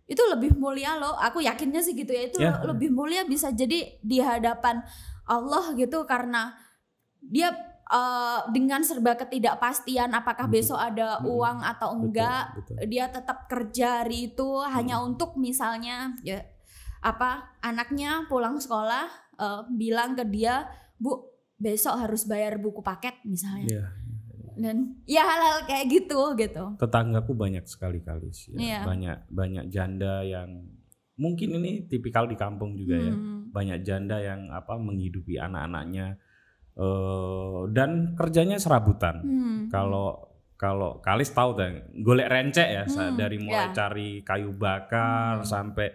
itu 0.04 0.20
lebih 0.28 0.58
mulia 0.58 0.98
loh 0.98 1.16
aku 1.16 1.40
yakinnya 1.40 1.80
sih 1.80 1.94
gitu 1.94 2.12
ya 2.12 2.28
itu 2.28 2.38
Ya. 2.38 2.60
lebih 2.60 2.92
mulia 2.92 3.24
bisa 3.24 3.48
jadi 3.50 3.96
di 4.02 4.20
hadapan 4.20 4.84
Allah 5.24 5.72
gitu 5.74 6.04
karena 6.04 6.52
dia 7.22 7.56
eh, 7.86 8.40
dengan 8.50 8.84
serba 8.84 9.16
ketidakpastian 9.16 10.12
apakah 10.12 10.48
Betul. 10.48 10.56
besok 10.60 10.80
ada 10.82 11.20
Mm-mm. 11.20 11.30
uang 11.30 11.58
atau 11.64 11.90
Betul, 11.90 12.02
enggak 12.04 12.44
betul. 12.58 12.76
dia 12.90 13.06
tetap 13.08 13.38
kerja 13.48 13.88
hari 14.02 14.28
itu 14.30 14.50
hanya 14.66 14.98
Hmm. 14.98 15.14
untuk 15.14 15.38
misalnya 15.38 16.12
ya 16.22 16.44
apa 17.00 17.56
anaknya 17.60 18.28
pulang 18.28 18.58
sekolah 18.58 19.08
eh, 19.36 19.62
bilang 19.72 20.16
ke 20.16 20.26
dia 20.26 20.68
bu 20.98 21.32
besok 21.56 21.96
harus 21.98 22.24
bayar 22.24 22.60
buku 22.60 22.82
paket 22.82 23.16
misalnya 23.24 23.68
Iya. 23.70 23.86
Dan 24.56 24.78
ya 25.04 25.22
hal-hal 25.22 25.58
kayak 25.64 25.86
gitu 25.88 26.20
gitu 26.34 26.64
Tetanggaku 26.76 27.32
banyak 27.34 27.66
sekali 27.66 28.00
kalis. 28.00 28.50
Ya. 28.50 28.58
Iya. 28.58 28.80
Banyak 28.84 29.18
banyak 29.28 29.66
janda 29.68 30.22
yang 30.22 30.70
mungkin 31.14 31.58
ini 31.58 31.86
tipikal 31.86 32.26
di 32.26 32.34
kampung 32.34 32.74
juga 32.74 32.96
ya. 32.96 33.14
Hmm. 33.14 33.50
Banyak 33.50 33.80
janda 33.82 34.18
yang 34.18 34.50
apa 34.50 34.76
menghidupi 34.76 35.38
anak-anaknya 35.38 36.18
eh 36.74 37.60
dan 37.70 38.14
kerjanya 38.14 38.58
serabutan. 38.58 39.22
Hmm. 39.22 39.60
Kalau 39.70 40.30
kalau 40.56 40.98
kalis 41.00 41.30
tahu 41.30 41.54
kan 41.54 41.74
golek 42.00 42.30
rencek 42.30 42.68
ya 42.68 42.84
Hmm, 42.86 43.14
dari 43.14 43.38
mulai 43.38 43.70
ya. 43.70 43.76
cari 43.76 44.10
kayu 44.22 44.54
bakar 44.54 45.44
Hmm. 45.44 45.46
sampai 45.46 45.88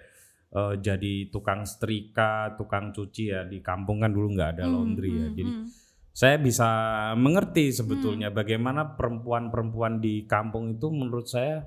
eh, 0.49 0.75
jadi 0.81 1.29
tukang 1.29 1.61
setrika, 1.63 2.57
tukang 2.57 2.89
cuci 2.89 3.25
ya 3.29 3.45
di 3.45 3.61
kampung 3.61 4.01
kan 4.01 4.09
dulu 4.09 4.33
nggak 4.33 4.57
ada 4.57 4.65
Hmm, 4.65 4.75
laundry 4.75 5.13
ya. 5.13 5.27
hmm, 5.27 5.35
Jadi 5.35 5.51
hmm. 5.53 5.67
Saya 6.19 6.35
bisa 6.35 6.67
mengerti 7.15 7.71
sebetulnya 7.71 8.35
bagaimana 8.35 8.99
perempuan-perempuan 8.99 10.03
di 10.03 10.27
kampung 10.27 10.75
itu 10.75 10.91
menurut 10.91 11.31
saya 11.31 11.63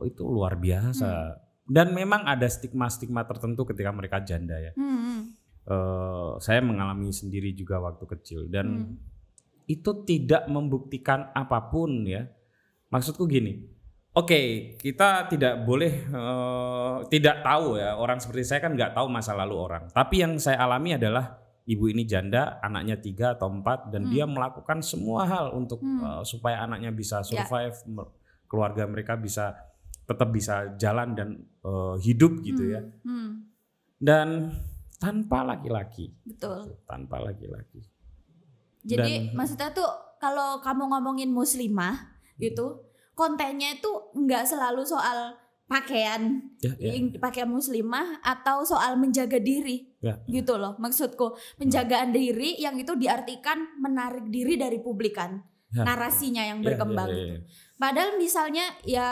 oh, 0.00 0.08
itu 0.08 0.24
luar 0.24 0.56
biasa. 0.56 1.08
Hmm. 1.12 1.36
Dan 1.68 1.92
memang 1.92 2.24
ada 2.24 2.48
stigma-stigma 2.48 3.28
tertentu 3.28 3.68
ketika 3.68 3.92
mereka 3.92 4.24
janda 4.24 4.56
ya. 4.56 4.72
Hmm, 4.80 4.96
hmm. 4.96 5.20
Eh, 5.68 6.32
saya 6.40 6.64
mengalami 6.64 7.12
sendiri 7.12 7.52
juga 7.52 7.84
waktu 7.84 8.08
kecil 8.08 8.48
dan 8.48 8.96
Hmm. 8.96 8.96
itu 9.68 10.08
tidak 10.08 10.48
membuktikan 10.48 11.28
apa 11.36 11.68
pun 11.68 12.08
ya. 12.08 12.32
Maksudku 12.88 13.28
gini, 13.28 13.60
oke 14.16 14.40
kita 14.80 15.28
tidak 15.28 15.68
boleh 15.68 16.08
eh, 16.08 16.96
tidak 17.12 17.44
tahu 17.44 17.76
ya 17.76 17.92
orang 18.00 18.24
seperti 18.24 18.56
saya 18.56 18.64
kan 18.64 18.72
nggak 18.72 18.96
tahu 18.96 19.12
masa 19.12 19.36
lalu 19.36 19.60
orang. 19.60 19.84
Tapi 19.92 20.24
yang 20.24 20.40
saya 20.40 20.64
alami 20.64 20.96
adalah 20.96 21.49
ibu 21.64 21.86
ini 21.86 22.02
janda, 22.02 22.58
anaknya 22.60 22.96
tiga 22.96 23.34
atau 23.34 23.48
empat 23.48 23.88
dan 23.88 24.06
Hmm. 24.06 24.12
dia 24.12 24.24
melakukan 24.24 24.80
semua 24.80 25.24
hal 25.24 25.52
untuk 25.52 25.78
Hmm. 25.78 26.00
eh, 26.00 26.22
supaya 26.24 26.64
anaknya 26.64 26.90
bisa 26.90 27.20
Ya. 27.20 27.26
survive, 27.26 27.76
me- 27.86 28.10
keluarga 28.46 28.82
mereka 28.84 29.14
bisa 29.14 29.54
tetap 30.04 30.30
bisa 30.30 30.74
jalan 30.74 31.14
dan 31.14 31.28
eh, 31.60 31.96
hidup 32.00 32.40
gitu 32.40 32.64
ya. 32.66 32.80
Hmm, 33.04 33.04
hmm. 33.04 33.30
Dan 34.00 34.28
tanpa 34.96 35.44
laki-laki, 35.44 36.08
betul 36.24 36.80
tanpa 36.84 37.20
laki-laki. 37.20 37.84
Jadi 38.80 39.28
Dan- 39.28 39.36
maksudnya 39.36 39.70
tuh 39.70 39.88
kalau 40.16 40.60
kamu 40.60 40.88
ngomongin 40.88 41.28
muslimah 41.28 41.96
gitu, 42.36 42.80
kontennya 43.12 43.76
itu 43.76 43.88
nggak 44.16 44.48
selalu 44.48 44.80
soal 44.82 45.36
pakaian 45.70 46.42
Ya, 46.58 46.74
ya. 46.76 46.98
yang 46.98 47.14
pakaian 47.22 47.46
muslimah 47.46 48.18
atau 48.20 48.66
soal 48.66 48.98
menjaga 48.98 49.38
diri. 49.38 49.94
Ya. 50.02 50.18
Gitu 50.26 50.58
loh 50.58 50.74
maksudku. 50.76 51.38
Penjagaan 51.56 52.10
diri 52.10 52.58
yang 52.58 52.74
itu 52.74 52.98
diartikan 52.98 53.78
menarik 53.78 54.26
diri 54.26 54.58
dari 54.58 54.82
publikan. 54.82 55.38
Ya. 55.70 55.86
Narasinya 55.86 56.42
yang 56.42 56.60
Ya, 56.60 56.74
berkembang 56.74 57.06
ya, 57.06 57.14
ya, 57.14 57.22
gitu. 57.22 57.30
ya. 57.30 57.40
Padahal 57.78 58.10
misalnya 58.18 58.64
ya 58.82 59.08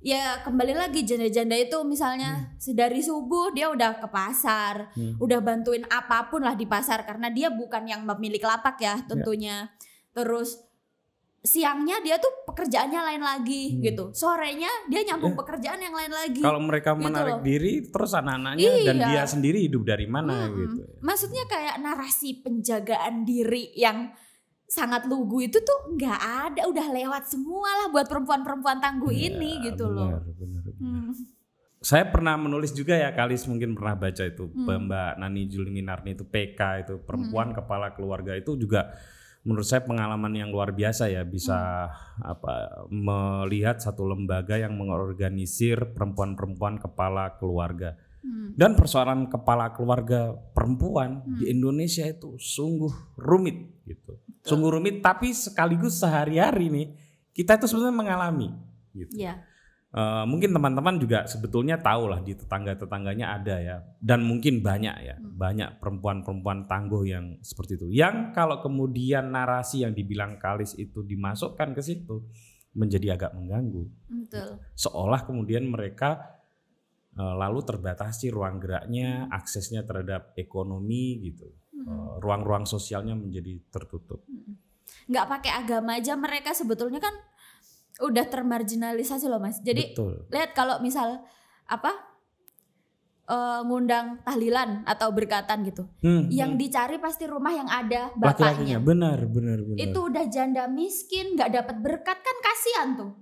ya 0.00 0.40
kembali 0.40 0.76
lagi 0.76 1.04
janda-janda 1.04 1.56
itu 1.56 1.80
misalnya 1.84 2.56
sedari 2.56 3.00
subuh 3.00 3.52
dia 3.52 3.68
udah 3.68 4.00
ke 4.00 4.08
pasar, 4.08 4.88
Hmm. 4.96 5.16
udah 5.20 5.40
bantuin 5.40 5.84
apa 5.88 6.28
pun 6.28 6.44
lah 6.44 6.56
di 6.56 6.64
pasar 6.64 7.04
karena 7.04 7.28
dia 7.28 7.48
bukan 7.52 7.84
yang 7.84 8.04
pemilik 8.04 8.40
lapak 8.40 8.80
ya 8.80 9.00
tentunya. 9.04 9.68
Terus 10.12 10.60
siangnya 11.44 12.00
dia 12.00 12.16
tuh 12.16 12.32
pekerjaannya 12.48 13.00
lain 13.04 13.22
lagi 13.22 13.62
Hmm. 13.68 13.80
gitu. 13.84 14.04
Sorenya 14.10 14.88
dia 14.88 15.04
nyambung 15.04 15.36
Ya. 15.36 15.38
pekerjaan 15.38 15.76
yang 15.76 15.92
lain 15.92 16.08
lagi. 16.08 16.40
Kalau 16.40 16.56
mereka 16.58 16.96
Gitu 16.96 17.04
menarik 17.04 17.36
loh. 17.36 17.44
diri, 17.44 17.72
terus 17.84 18.12
anak-anaknya 18.12 18.70
dan 18.82 18.96
Iya. 18.96 19.06
dia 19.06 19.22
sendiri 19.28 19.58
hidup 19.60 19.84
dari 19.84 20.08
mana 20.08 20.48
Mm-mm. 20.48 20.56
gitu. 20.56 20.80
Maksudnya 20.98 21.44
kayak 21.44 21.76
narasi 21.78 22.40
penjagaan 22.40 23.22
diri 23.22 23.76
yang 23.76 24.16
sangat 24.64 25.04
lugu 25.04 25.44
itu 25.44 25.60
tuh 25.60 25.92
nggak 25.92 26.20
ada, 26.48 26.64
udah 26.64 26.86
lewat 26.90 27.28
semua 27.28 27.68
lah 27.76 27.92
buat 27.92 28.08
perempuan-perempuan 28.08 28.80
tangguh 28.80 29.12
Iya, 29.12 29.36
ini 29.36 29.50
gitu 29.62 29.84
benar, 29.84 30.24
loh. 30.24 30.34
benar, 30.34 30.62
benar. 30.64 30.74
Hmm. 30.80 31.12
Saya 31.78 32.08
pernah 32.08 32.40
menulis 32.40 32.72
juga 32.72 32.96
ya, 32.96 33.12
Kalis 33.12 33.44
mungkin 33.44 33.76
pernah 33.76 33.92
baca 33.92 34.24
itu 34.24 34.48
Hmm. 34.48 34.88
Mbak 34.88 35.20
Nani 35.20 35.42
Juliminarni 35.44 36.16
itu 36.16 36.24
PK 36.24 36.60
itu 36.80 36.94
perempuan 36.98 37.52
kepala 37.52 37.92
keluarga 37.92 38.32
itu 38.32 38.56
juga 38.56 38.96
menurut 39.44 39.68
saya 39.68 39.84
pengalaman 39.84 40.32
yang 40.32 40.48
luar 40.48 40.72
biasa 40.72 41.12
ya 41.12 41.20
bisa 41.22 41.92
apa 42.16 42.84
melihat 42.88 43.76
satu 43.76 44.08
lembaga 44.08 44.56
yang 44.56 44.72
mengorganisir 44.72 45.92
perempuan-perempuan 45.92 46.80
kepala 46.80 47.36
keluarga. 47.36 48.00
Hmm. 48.24 48.56
Dan 48.56 48.72
persoalan 48.72 49.28
kepala 49.28 49.76
keluarga 49.76 50.32
perempuan 50.56 51.20
di 51.28 51.52
Indonesia 51.52 52.08
itu 52.08 52.40
sungguh 52.40 53.20
rumit 53.20 53.84
gitu. 53.84 54.16
Sungguh 54.40 54.80
rumit 54.80 55.04
tapi 55.04 55.36
sekaligus 55.36 56.00
sehari-hari 56.00 56.72
nih 56.72 56.86
kita 57.36 57.60
itu 57.60 57.68
sebenarnya 57.68 57.96
mengalami 58.00 58.48
gitu. 58.96 59.12
Ya. 59.12 59.44
Eh, 59.94 60.24
mungkin 60.26 60.50
teman-teman 60.50 60.98
juga 60.98 61.22
sebetulnya 61.22 61.78
tahu 61.78 62.10
lah 62.10 62.18
di 62.18 62.34
tetangga-tetangganya 62.34 63.38
ada 63.38 63.56
ya. 63.62 63.76
Dan 64.02 64.26
mungkin 64.26 64.58
banyak 64.58 64.96
ya 65.06 65.14
banyak 65.22 65.78
perempuan-perempuan 65.78 66.66
tangguh 66.66 67.06
yang 67.06 67.38
seperti 67.46 67.78
itu. 67.78 67.86
Yang 67.94 68.34
kalau 68.34 68.58
kemudian 68.58 69.30
narasi 69.30 69.86
yang 69.86 69.94
dibilang 69.94 70.42
kalis 70.42 70.74
itu 70.74 71.06
dimasukkan 71.06 71.78
ke 71.78 71.82
situ 71.86 72.26
menjadi 72.74 73.14
agak 73.14 73.38
mengganggu. 73.38 73.86
Betul. 74.10 74.58
seolah 74.74 75.22
kemudian 75.22 75.70
mereka 75.70 76.42
eh, 77.14 77.34
lalu 77.38 77.62
terbatasi 77.62 78.34
ruang 78.34 78.58
geraknya 78.58 79.30
aksesnya 79.30 79.86
terhadap 79.86 80.34
ekonomi 80.34 81.22
gitu. 81.22 81.46
Eh, 81.70 82.12
ruang-ruang 82.18 82.66
sosialnya 82.66 83.14
menjadi 83.14 83.62
tertutup. 83.70 84.26
Nggak 85.06 85.26
pakai 85.38 85.52
agama 85.54 86.02
aja 86.02 86.18
mereka 86.18 86.50
sebetulnya 86.50 86.98
kan 86.98 87.14
udah 88.00 88.24
termarginalisasi 88.26 89.26
loh 89.26 89.38
mas. 89.38 89.60
Jadi 89.60 89.94
betul 89.94 90.26
lihat 90.30 90.50
kalau 90.52 90.78
misal 90.78 91.22
apa 91.64 91.92
eh, 93.24 93.60
ngundang 93.64 94.20
tahlilan 94.20 94.84
atau 94.84 95.08
berkatan 95.08 95.64
gitu, 95.64 95.88
Hmm, 96.00 96.28
yang 96.28 96.54
hmm. 96.54 96.60
dicari 96.60 97.00
pasti 97.00 97.24
rumah 97.24 97.50
yang 97.50 97.64
ada 97.64 98.12
laki-lakinya 98.14 98.76
bapaknya. 98.76 98.78
benar 98.84 99.18
benar 99.24 99.58
benar 99.64 99.80
Itu 99.80 100.12
udah 100.12 100.24
janda 100.28 100.68
miskin, 100.68 101.32
nggak 101.32 101.50
dapat 101.50 101.76
berkat 101.80 102.18
kan 102.20 102.36
kasihan 102.42 102.88
tuh. 102.94 103.12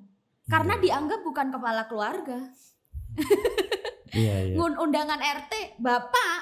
Karena 0.50 0.74
Iya. 0.74 0.82
dianggap 0.82 1.20
bukan 1.22 1.54
kepala 1.54 1.86
keluarga. 1.86 2.50
iya 4.12 4.50
iya 4.50 4.56
Undangan 4.58 5.20
RT, 5.22 5.78
bapak, 5.78 6.38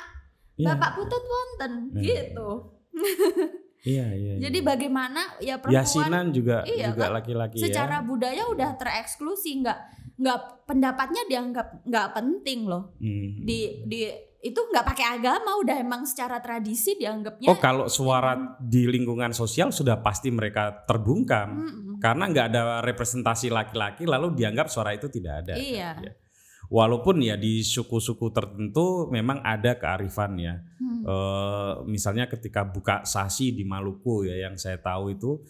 Iya. 0.57 0.67
bapak 0.73 0.91
putut 0.97 1.21
wonten 1.21 1.73
Iya. 1.95 2.33
gitu. 2.33 2.49
iya 3.85 4.07
iya 4.13 4.35
Jadi 4.49 4.59
iya. 4.61 4.67
bagaimana 4.67 5.21
ya 5.41 5.57
perempuan 5.57 5.85
Yasinan 5.85 6.27
juga 6.33 6.65
Iya, 6.69 6.93
juga 6.93 7.05
kan? 7.09 7.11
laki-laki 7.21 7.57
secara 7.61 7.97
ya. 8.01 8.07
budaya 8.07 8.43
udah 8.53 8.71
tereksklusi, 8.77 9.61
nggak 9.65 9.79
nggak 10.21 10.39
pendapatnya 10.69 11.23
dianggap 11.29 11.67
nggak 11.89 12.09
penting 12.13 12.69
loh. 12.69 12.93
Hmm. 13.01 13.41
Di 13.41 13.89
di 13.89 14.01
itu 14.41 14.57
nggak 14.57 14.85
pakai 14.85 15.21
agama, 15.21 15.57
udah 15.61 15.77
emang 15.77 16.09
secara 16.09 16.41
tradisi 16.41 16.97
dianggapnya. 16.97 17.49
Oh 17.49 17.61
kalau 17.61 17.89
suara 17.93 18.57
di 18.57 18.89
lingkungan 18.89 19.37
sosial 19.37 19.69
sudah 19.69 20.01
pasti 20.01 20.33
mereka 20.33 20.85
terbungkam 20.89 21.49
Mm-mm. 21.61 21.97
karena 22.01 22.25
nggak 22.29 22.47
ada 22.53 22.63
representasi 22.81 23.53
laki-laki 23.53 24.09
lalu 24.09 24.33
dianggap 24.33 24.73
suara 24.73 24.97
itu 24.97 25.13
tidak 25.13 25.45
ada. 25.45 25.55
Iya. 25.61 25.91
Ya. 26.01 26.13
Walaupun 26.71 27.19
ya 27.19 27.35
di 27.35 27.67
suku-suku 27.67 28.31
tertentu 28.31 29.11
memang 29.11 29.43
ada 29.43 29.75
kearifan 29.75 30.39
ya. 30.39 30.55
Hmm. 30.79 31.03
Eh, 31.03 31.73
misalnya 31.91 32.31
ketika 32.31 32.63
buka 32.63 33.03
sasi 33.03 33.51
di 33.51 33.67
Maluku 33.67 34.31
ya 34.31 34.47
yang 34.47 34.55
saya 34.55 34.79
tahu 34.79 35.11
itu 35.11 35.43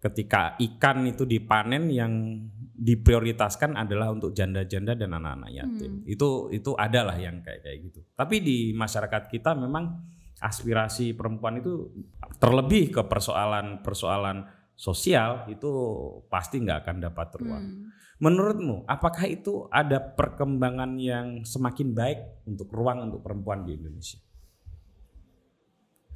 ketika 0.00 0.56
ikan 0.56 1.04
itu 1.04 1.28
dipanen 1.28 1.92
yang 1.92 2.40
diprioritaskan 2.76 3.76
adalah 3.76 4.12
untuk 4.16 4.32
janda-janda 4.32 4.96
dan 4.96 5.12
anak-anak 5.12 5.50
yatim. 5.52 5.92
Hmm. 6.00 6.08
Itu 6.08 6.48
itu 6.48 6.72
adalah 6.72 7.20
yang 7.20 7.44
kayak 7.44 7.60
kayak 7.60 7.78
gitu. 7.92 8.00
Tapi 8.16 8.40
di 8.40 8.72
masyarakat 8.72 9.28
kita 9.28 9.52
memang 9.52 9.92
aspirasi 10.40 11.12
perempuan 11.12 11.60
itu 11.60 11.92
terlebih 12.40 12.96
ke 12.96 13.02
persoalan-persoalan 13.04 14.44
sosial 14.76 15.48
itu 15.48 15.68
pasti 16.28 16.64
nggak 16.64 16.80
akan 16.80 16.96
dapat 17.00 17.28
ruang. 17.40 17.64
Hmm. 17.64 17.84
Menurutmu, 18.16 18.88
apakah 18.88 19.28
itu 19.28 19.68
ada 19.68 20.00
perkembangan 20.00 20.96
yang 20.96 21.44
semakin 21.44 21.92
baik 21.92 22.48
untuk 22.48 22.72
ruang 22.72 23.04
untuk 23.04 23.20
perempuan 23.20 23.68
di 23.68 23.76
Indonesia? 23.76 24.16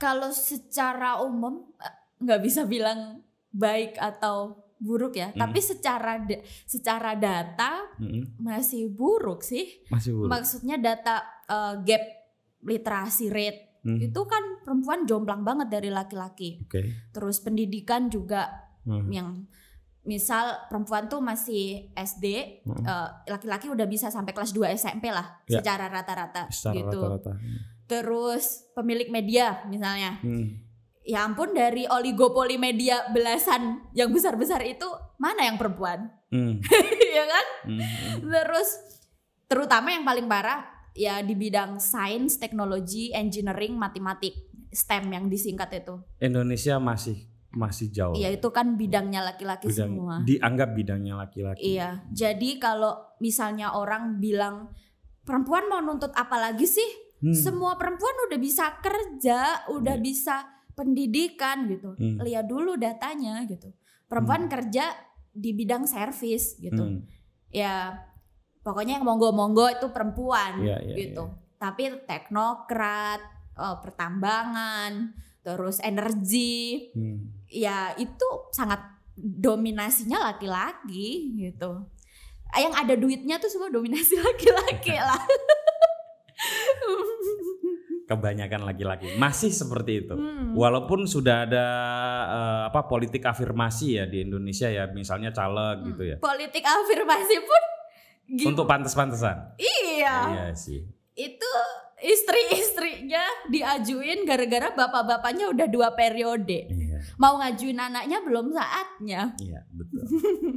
Kalau 0.01 0.33
secara 0.33 1.21
umum 1.21 1.77
eh, 1.77 1.95
nggak 2.25 2.41
bisa 2.41 2.65
bilang 2.65 3.21
baik 3.53 4.01
atau 4.01 4.65
buruk 4.81 5.13
ya, 5.21 5.29
Hmm. 5.37 5.45
tapi 5.45 5.61
secara 5.61 6.25
secara 6.65 7.13
data 7.13 7.85
Mm-mm. 8.01 8.41
masih 8.41 8.89
buruk 8.89 9.45
sih. 9.45 9.85
Masih 9.93 10.17
buruk. 10.17 10.33
Maksudnya 10.33 10.81
data 10.81 11.21
eh, 11.45 11.75
gap 11.85 12.05
literasi 12.65 13.29
rate 13.29 13.61
Hmm, 13.81 13.97
itu 13.97 14.21
kan 14.29 14.61
perempuan 14.61 15.09
jomplang 15.09 15.41
banget 15.41 15.73
dari 15.73 15.89
laki-laki. 15.89 16.61
Oke. 16.69 17.09
Terus 17.17 17.41
pendidikan 17.41 18.13
juga 18.13 18.69
Hmm. 18.85 19.09
yang 19.09 19.29
misal 20.01 20.57
perempuan 20.73 21.07
tuh 21.07 21.21
masih 21.21 21.93
SD, 21.93 22.25
eh, 22.65 23.09
laki-laki 23.29 23.69
udah 23.69 23.85
bisa 23.85 24.09
sampai 24.09 24.33
kelas 24.33 24.57
2 24.57 24.73
SMP 24.73 25.13
lah 25.13 25.45
Ya. 25.45 25.61
secara 25.61 25.93
rata-rata 25.93 26.49
gitu. 26.49 27.01
rata-rata. 27.01 27.37
Terus 27.85 28.71
pemilik 28.73 29.13
media 29.13 29.67
misalnya. 29.69 30.17
Hmm. 30.23 30.63
Ya 31.01 31.25
ampun 31.27 31.53
dari 31.53 31.89
oligopoli 31.89 32.55
media 32.55 33.09
belasan 33.11 33.83
yang 33.97 34.13
besar-besar 34.15 34.63
itu 34.63 34.87
mana 35.19 35.49
yang 35.49 35.59
perempuan? 35.59 36.07
Hmm. 36.31 36.63
ya 37.19 37.25
kan? 37.27 37.47
Hmm. 37.67 37.81
Hmm. 37.81 38.17
Terus 38.31 38.69
terutama 39.51 39.91
yang 39.91 40.07
paling 40.07 40.31
parah 40.31 40.65
ya 40.95 41.19
di 41.21 41.35
bidang 41.35 41.83
sains, 41.83 42.39
teknologi, 42.39 43.11
engineering, 43.11 43.75
matematik, 43.75 44.33
STEM 44.71 45.11
yang 45.11 45.27
disingkat 45.27 45.83
itu. 45.83 45.99
Indonesia 46.23 46.79
masih 46.79 47.27
masih 47.51 47.91
jauh. 47.91 48.15
Iya 48.15 48.31
itu 48.31 48.49
kan 48.51 48.79
bidangnya 48.79 49.27
laki-laki. 49.27 49.67
Bidang- 49.69 49.91
semua. 49.95 50.15
dianggap 50.23 50.71
bidangnya 50.73 51.15
laki-laki. 51.19 51.75
Iya. 51.75 52.07
Jadi 52.11 52.63
kalau 52.63 52.95
misalnya 53.19 53.75
orang 53.75 54.23
bilang 54.23 54.71
perempuan 55.21 55.67
mau 55.67 55.83
nuntut 55.83 56.15
apa 56.15 56.39
lagi 56.39 56.65
sih? 56.65 56.87
Hmm. 57.21 57.35
Semua 57.35 57.75
perempuan 57.77 58.15
udah 58.31 58.39
bisa 58.39 58.81
kerja, 58.81 59.69
udah 59.69 59.97
Iya. 59.99 60.03
bisa 60.03 60.37
pendidikan 60.73 61.69
gitu. 61.69 61.93
Hmm. 61.93 62.23
Lihat 62.23 62.47
dulu 62.47 62.79
datanya 62.79 63.45
gitu. 63.45 63.75
Perempuan 64.07 64.49
kerja 64.49 64.95
di 65.31 65.51
bidang 65.53 65.85
servis 65.85 66.57
gitu. 66.57 66.81
Hmm. 66.81 67.03
Ya 67.51 67.99
pokoknya 68.63 68.99
yang 68.99 69.07
monggo-monggo 69.07 69.69
itu 69.69 69.91
perempuan 69.91 70.63
Iya, 70.63 70.79
iya, 70.83 70.95
gitu. 70.97 71.29
Tapi 71.59 71.99
teknokrat, 72.07 73.21
eh, 73.53 73.77
pertambangan, 73.83 75.13
terus 75.41 75.77
energi, 75.81 76.89
Hmm. 76.93 77.40
Ya 77.51 77.93
itu 77.95 78.27
sangat 78.51 78.79
dominasinya 79.19 80.33
laki-laki 80.33 81.37
gitu. 81.37 81.85
Yang 82.51 82.75
ada 82.75 82.95
duitnya 82.95 83.37
tuh 83.37 83.47
semua 83.47 83.69
dominasi 83.69 84.17
laki-laki 84.27 84.95
lah. 84.95 85.23
Kebanyakan 88.07 88.67
laki-laki 88.67 89.15
masih 89.23 89.55
seperti 89.55 90.03
itu. 90.03 90.19
Hmm. 90.19 90.59
Walaupun 90.59 91.07
sudah 91.07 91.47
ada 91.47 91.67
eh, 92.27 92.63
apa 92.67 92.91
politik 92.91 93.23
afirmasi 93.23 94.03
ya 94.03 94.05
di 94.11 94.27
Indonesia 94.27 94.67
ya, 94.67 94.91
misalnya 94.91 95.31
caleg 95.31 95.95
gitu 95.95 96.03
ya. 96.03 96.17
Politik 96.19 96.67
afirmasi 96.67 97.37
pun 97.39 97.63
gim- 98.35 98.51
Untuk 98.51 98.67
pantas-pantesan. 98.67 99.55
iya. 99.55 100.17
Iya 100.27 100.47
sih. 100.59 100.83
Itu 101.15 101.51
istri-istrinya 102.03 103.23
diajuin 103.47 104.27
gara-gara 104.27 104.75
bapak-bapaknya 104.75 105.47
udah 105.47 105.67
dua 105.71 105.95
periode. 105.95 106.67
Iya. 107.01 107.17
Mau 107.17 107.35
ngajuin 107.37 107.79
anaknya 107.79 108.19
belum 108.21 108.47
saatnya. 108.51 109.21
Iya, 109.37 109.61
betul. 109.71 110.05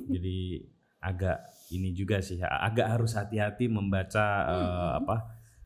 Jadi 0.10 0.38
agak 1.00 1.38
ini 1.70 1.92
juga 1.92 2.20
sih 2.20 2.40
agak 2.40 2.88
harus 2.90 3.12
hati-hati 3.14 3.68
membaca 3.68 4.24
Hmm. 4.46 5.00
apa 5.00 5.18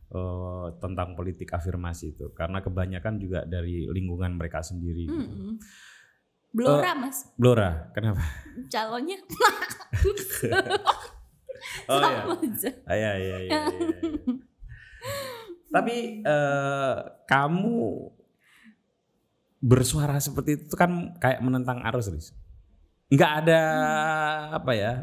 eh, 0.08 0.68
tentang 0.78 1.14
politik 1.14 1.52
afirmasi 1.52 2.14
itu 2.14 2.32
karena 2.32 2.58
kebanyakan 2.58 3.18
juga 3.18 3.44
dari 3.44 3.86
lingkungan 3.86 4.34
mereka 4.34 4.62
sendiri. 4.62 5.04
gitu. 5.04 5.20
Mm-mm. 5.20 5.54
Blora 6.48 6.80
Eh, 6.88 6.96
mas 6.96 7.18
Blora, 7.36 7.92
kenapa? 7.92 8.24
calonnya 8.68 9.20
Oh 11.88 12.00
iya. 12.00 12.24
Ah, 12.86 12.96
Iya, 12.96 13.12
iya, 13.14 13.38
iya, 13.38 13.38
iya, 13.42 13.60
iya. 13.68 13.98
Tapi 15.68 15.96
eh, 16.24 16.96
kamu 17.28 17.78
bersuara 19.58 20.18
seperti 20.22 20.66
itu 20.66 20.76
kan 20.78 21.18
kayak 21.18 21.42
menentang 21.42 21.82
arus, 21.90 22.10
Riz. 22.10 22.28
Nggak 23.08 23.32
ada 23.46 23.62
apa 24.54 24.72
ya? 24.76 24.94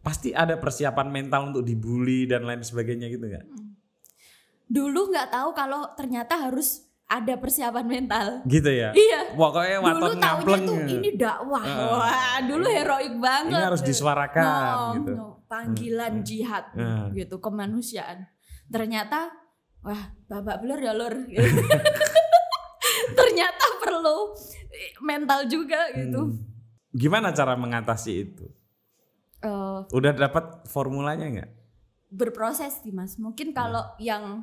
Pasti 0.00 0.32
ada 0.32 0.56
persiapan 0.56 1.08
mental 1.12 1.52
untuk 1.52 1.62
dibully 1.62 2.24
dan 2.24 2.48
lain 2.48 2.64
sebagainya 2.64 3.12
gitu 3.12 3.24
nggak? 3.28 3.44
Dulu 4.70 5.00
nggak 5.12 5.28
tahu 5.28 5.50
kalau 5.52 5.92
ternyata 5.94 6.48
harus 6.48 6.88
ada 7.10 7.34
persiapan 7.36 7.86
mental. 7.90 8.26
Gitu 8.46 8.70
ya. 8.70 8.94
Iya. 8.94 9.34
Pokoknya 9.34 9.82
Dulu 9.82 10.14
taunya 10.22 10.58
tuh 10.62 10.78
ini 10.86 11.10
dakwah. 11.18 11.64
Heeh. 11.66 11.90
Wah, 11.90 12.38
dulu 12.46 12.66
heroik 12.70 13.14
banget. 13.18 13.58
Ini 13.58 13.66
harus 13.66 13.82
disuarakan 13.82 14.44
No, 14.46 14.94
gitu. 14.94 15.12
no, 15.18 15.26
panggilan 15.50 16.22
Hmm. 16.22 16.24
jihad 16.24 16.64
Hmm. 16.78 17.10
gitu 17.10 17.42
kemanusiaan. 17.42 18.30
Ternyata 18.70 19.26
wah, 19.82 20.14
babak 20.30 20.62
belur 20.62 20.78
ya 20.78 20.94
lur. 20.94 21.14
Ternyata 23.30 23.66
perlu 23.78 24.18
mental 25.00 25.46
juga 25.46 25.88
gitu. 25.94 26.20
Hmm. 26.28 26.38
Gimana 26.90 27.30
cara 27.30 27.54
mengatasi 27.54 28.12
itu? 28.20 28.46
Eh, 29.40 29.78
Udah 29.90 30.12
dapat 30.12 30.66
formulanya 30.66 31.26
nggak? 31.26 31.50
berproses 32.10 32.82
sih 32.82 32.90
mas. 32.90 33.14
Mungkin 33.16 33.54
kalau 33.54 33.86
yang 33.96 34.42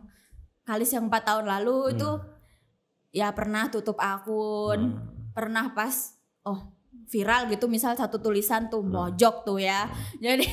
kalis 0.64 0.88
yang 0.90 1.12
empat 1.12 1.28
tahun 1.28 1.46
lalu 1.46 1.76
Hmm. 1.76 1.94
itu 2.00 2.10
ya 3.12 3.36
pernah 3.36 3.68
tutup 3.68 4.00
akun, 4.00 4.96
Hmm. 4.96 5.32
pernah 5.36 5.76
pas 5.76 6.16
oh 6.42 6.72
viral 7.08 7.48
gitu 7.48 7.68
misal 7.68 7.92
satu 7.94 8.20
tulisan 8.20 8.72
tuh 8.72 8.80
Hmm. 8.80 8.96
mojok 9.12 9.44
tuh 9.44 9.60
ya. 9.60 9.84
Jadi 10.24 10.48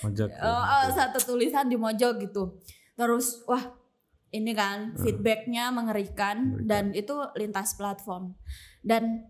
Ojek. 0.00 0.30
oh, 0.30 0.62
oh, 0.62 0.84
satu 0.94 1.18
tulisan 1.20 1.66
di 1.66 1.74
mojok 1.74 2.22
gitu. 2.22 2.62
Terus 2.94 3.42
wah 3.44 3.74
ini 4.30 4.54
kan 4.54 4.94
feedbacknya 4.94 5.74
mengerikan, 5.74 6.54
Mengerikan. 6.54 6.66
dan 6.66 6.84
itu 6.94 7.14
lintas 7.34 7.74
platform. 7.74 8.34
Dan 8.80 9.26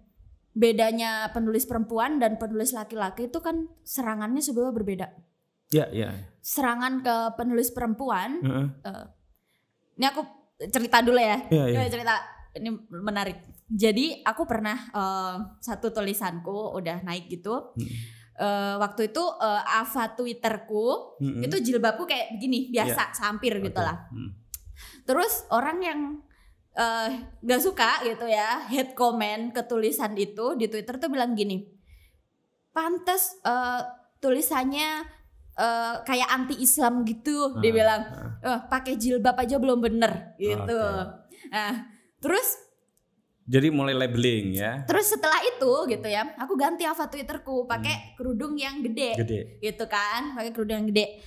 bedanya 0.50 1.30
penulis 1.30 1.64
perempuan 1.64 2.18
dan 2.18 2.36
penulis 2.36 2.74
laki-laki 2.74 3.26
itu 3.26 3.38
kan 3.38 3.70
serangannya 3.80 4.42
sebetulnya 4.42 4.74
berbeda. 4.74 5.06
Ya, 5.70 5.86
ya. 5.94 6.10
Serangan 6.42 7.00
ke 7.00 7.16
penulis 7.38 7.70
perempuan 7.70 8.42
Heeh. 8.42 8.66
ini 9.94 10.06
aku 10.06 10.26
cerita 10.68 11.00
dulu 11.00 11.16
ya. 11.16 11.38
Iya, 11.48 11.64
iya. 11.70 11.78
Ini 11.80 11.88
cerita 11.88 12.14
ini 12.58 12.68
menarik. 12.90 13.38
Jadi 13.70 14.26
aku 14.26 14.42
pernah 14.44 14.90
eh, 14.90 15.34
satu 15.62 15.94
tulisanku 15.94 16.74
udah 16.74 17.06
naik 17.06 17.30
gitu. 17.30 17.70
Hmm. 17.78 17.88
Eh, 18.40 18.74
waktu 18.82 19.14
itu 19.14 19.22
eh, 19.38 19.78
Ava 19.78 20.10
Twitterku 20.12 21.16
Mm-mm. 21.22 21.46
itu 21.46 21.56
jilbabku 21.62 22.02
kayak 22.04 22.34
begini 22.34 22.74
biasa 22.74 23.14
sampir 23.14 23.54
Iya. 23.54 23.60
Oke. 23.62 23.66
gitu 23.70 23.80
lah. 23.80 23.96
Hmm. 24.10 24.30
Terus 25.02 25.44
orang 25.48 25.78
yang 25.80 26.00
eh, 26.72 27.08
nggak 27.40 27.60
suka 27.60 28.04
gitu 28.04 28.24
ya 28.24 28.62
hate 28.64 28.94
comment 28.94 29.50
ke 29.50 29.62
tulisan 29.64 30.14
itu 30.14 30.54
di 30.54 30.66
Twitter 30.66 30.96
tuh 30.96 31.08
bilang 31.08 31.34
gini, 31.34 31.66
pantes 32.70 33.36
eh, 33.42 33.80
tulisannya 34.18 34.90
eh, 35.56 35.94
kayak 36.02 36.28
anti 36.30 36.56
Islam 36.58 37.02
gitu, 37.02 37.58
dia 37.58 37.70
Ah, 37.70 37.74
bilang 37.74 38.02
ah. 38.06 38.46
eh, 38.46 38.60
pakai 38.66 38.94
jilbab 38.94 39.36
aja 39.36 39.58
belum 39.58 39.80
bener 39.80 40.36
gitu. 40.36 40.78
Oke. 40.78 41.50
Nah, 41.50 41.74
terus 42.18 42.68
Jadi 43.50 43.66
mulai 43.66 43.98
labeling 43.98 44.54
ya. 44.54 44.86
terus 44.86 45.10
setelah 45.10 45.42
itu 45.42 45.72
gitu 45.90 46.06
ya, 46.06 46.22
aku 46.38 46.54
ganti 46.54 46.86
apa 46.86 47.10
Twitterku 47.10 47.66
pakai 47.66 48.14
kerudung 48.14 48.54
yang 48.54 48.78
gede, 48.78 49.10
Hmm. 49.10 49.20
Gede. 49.26 49.40
gitu 49.58 49.84
kan, 49.90 50.38
pakai 50.38 50.54
kerudung 50.54 50.76
yang 50.78 50.88
gede. 50.88 51.18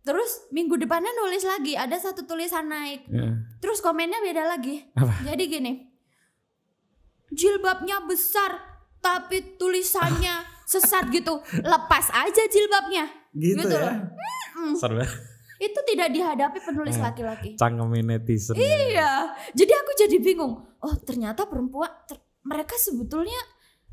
Terus 0.00 0.48
minggu 0.48 0.76
depannya 0.76 1.10
nulis 1.14 1.42
lagi, 1.42 1.74
ada 1.74 1.94
satu 1.94 2.24
tulisan 2.24 2.64
naik. 2.64 3.04
Ya. 3.06 3.34
Terus 3.58 3.78
komennya 3.78 4.18
beda 4.18 4.46
lagi. 4.46 4.80
Apa? 4.92 5.12
Jadi 5.24 5.42
gini. 5.44 5.72
Jilbabnya 7.28 8.00
besar 8.02 8.56
tapi 8.98 9.56
tulisannya 9.56 10.42
sesat 10.70 11.08
gitu. 11.10 11.38
Lepas 11.60 12.08
aja 12.08 12.42
jilbabnya. 12.46 13.04
Gitu, 13.30 13.60
Gitu 13.60 13.76
ya. 13.76 13.92
Seru 14.74 14.96
banget. 14.96 15.12
Itu 15.58 15.80
tidak 15.84 16.08
dihadapi 16.10 16.58
penulis 16.62 16.96
Eh. 16.96 17.02
laki-laki. 17.02 17.50
Cangkemin 17.54 18.06
netizen. 18.08 18.54
ya. 18.54 18.62
Iya. 18.62 19.10
Jadi 19.52 19.72
aku 19.74 19.90
jadi 19.98 20.16
bingung. 20.18 20.54
Oh, 20.78 20.94
ternyata 20.98 21.44
perempuan 21.44 21.90
ter- 22.06 22.22
mereka 22.46 22.78
sebetulnya 22.78 23.38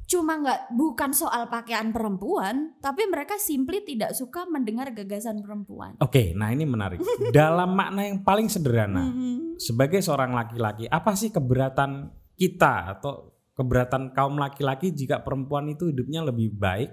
cuma 0.06 0.38
nggak 0.38 0.78
bukan 0.78 1.12
soal 1.12 1.50
pakaian 1.50 1.90
perempuan, 1.90 2.78
tapi 2.78 3.10
mereka 3.10 3.42
simply 3.42 3.82
tidak 3.82 4.14
suka 4.14 4.46
mendengar 4.46 4.94
gagasan 4.94 5.42
perempuan. 5.42 5.98
Oke, 5.98 6.38
nah 6.38 6.54
ini 6.54 6.62
menarik. 6.64 7.02
Dalam 7.34 7.74
makna 7.74 8.06
yang 8.06 8.22
paling 8.22 8.46
sederhana, 8.46 9.10
Mhm. 9.10 9.58
sebagai 9.58 10.00
seorang 10.06 10.32
laki-laki, 10.32 10.86
apa 10.86 11.18
sih 11.18 11.34
keberatan 11.34 12.14
kita 12.38 12.98
atau 12.98 13.34
keberatan 13.58 14.14
kaum 14.14 14.38
laki-laki 14.38 14.94
jika 14.94 15.26
perempuan 15.26 15.72
itu 15.72 15.90
hidupnya 15.90 16.22
lebih 16.22 16.54
baik, 16.54 16.92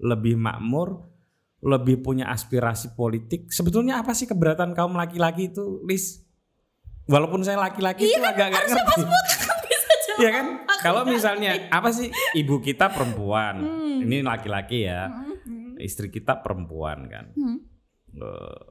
lebih 0.00 0.40
makmur, 0.40 1.04
lebih 1.60 2.00
punya 2.00 2.32
aspirasi 2.32 2.96
politik? 2.96 3.52
Sebetulnya 3.52 4.00
apa 4.00 4.16
sih 4.16 4.24
keberatan 4.24 4.72
kaum 4.72 4.96
laki-laki 4.96 5.52
itu, 5.52 5.84
Lis? 5.84 6.24
Walaupun 7.04 7.44
saya 7.44 7.60
laki-laki 7.60 8.08
itu 8.08 8.24
agak 8.24 8.48
nggak 8.48 8.64
ngerti. 8.72 9.02
Jawab. 10.14 10.22
Iya 10.22 10.30
kan? 10.30 10.46
Kalau 10.80 11.02
misalnya 11.04 11.50
apa 11.68 11.90
sih 11.90 12.08
ibu 12.34 12.62
kita 12.62 12.90
perempuan, 12.90 13.54
Hmm. 13.60 14.04
ini 14.04 14.22
laki-laki 14.22 14.86
ya, 14.86 15.10
Mhm. 15.10 15.80
istri 15.82 16.08
kita 16.08 16.38
perempuan 16.38 17.10
kan. 17.10 17.26
Hmm. 17.34 17.58
Eh, 18.14 18.62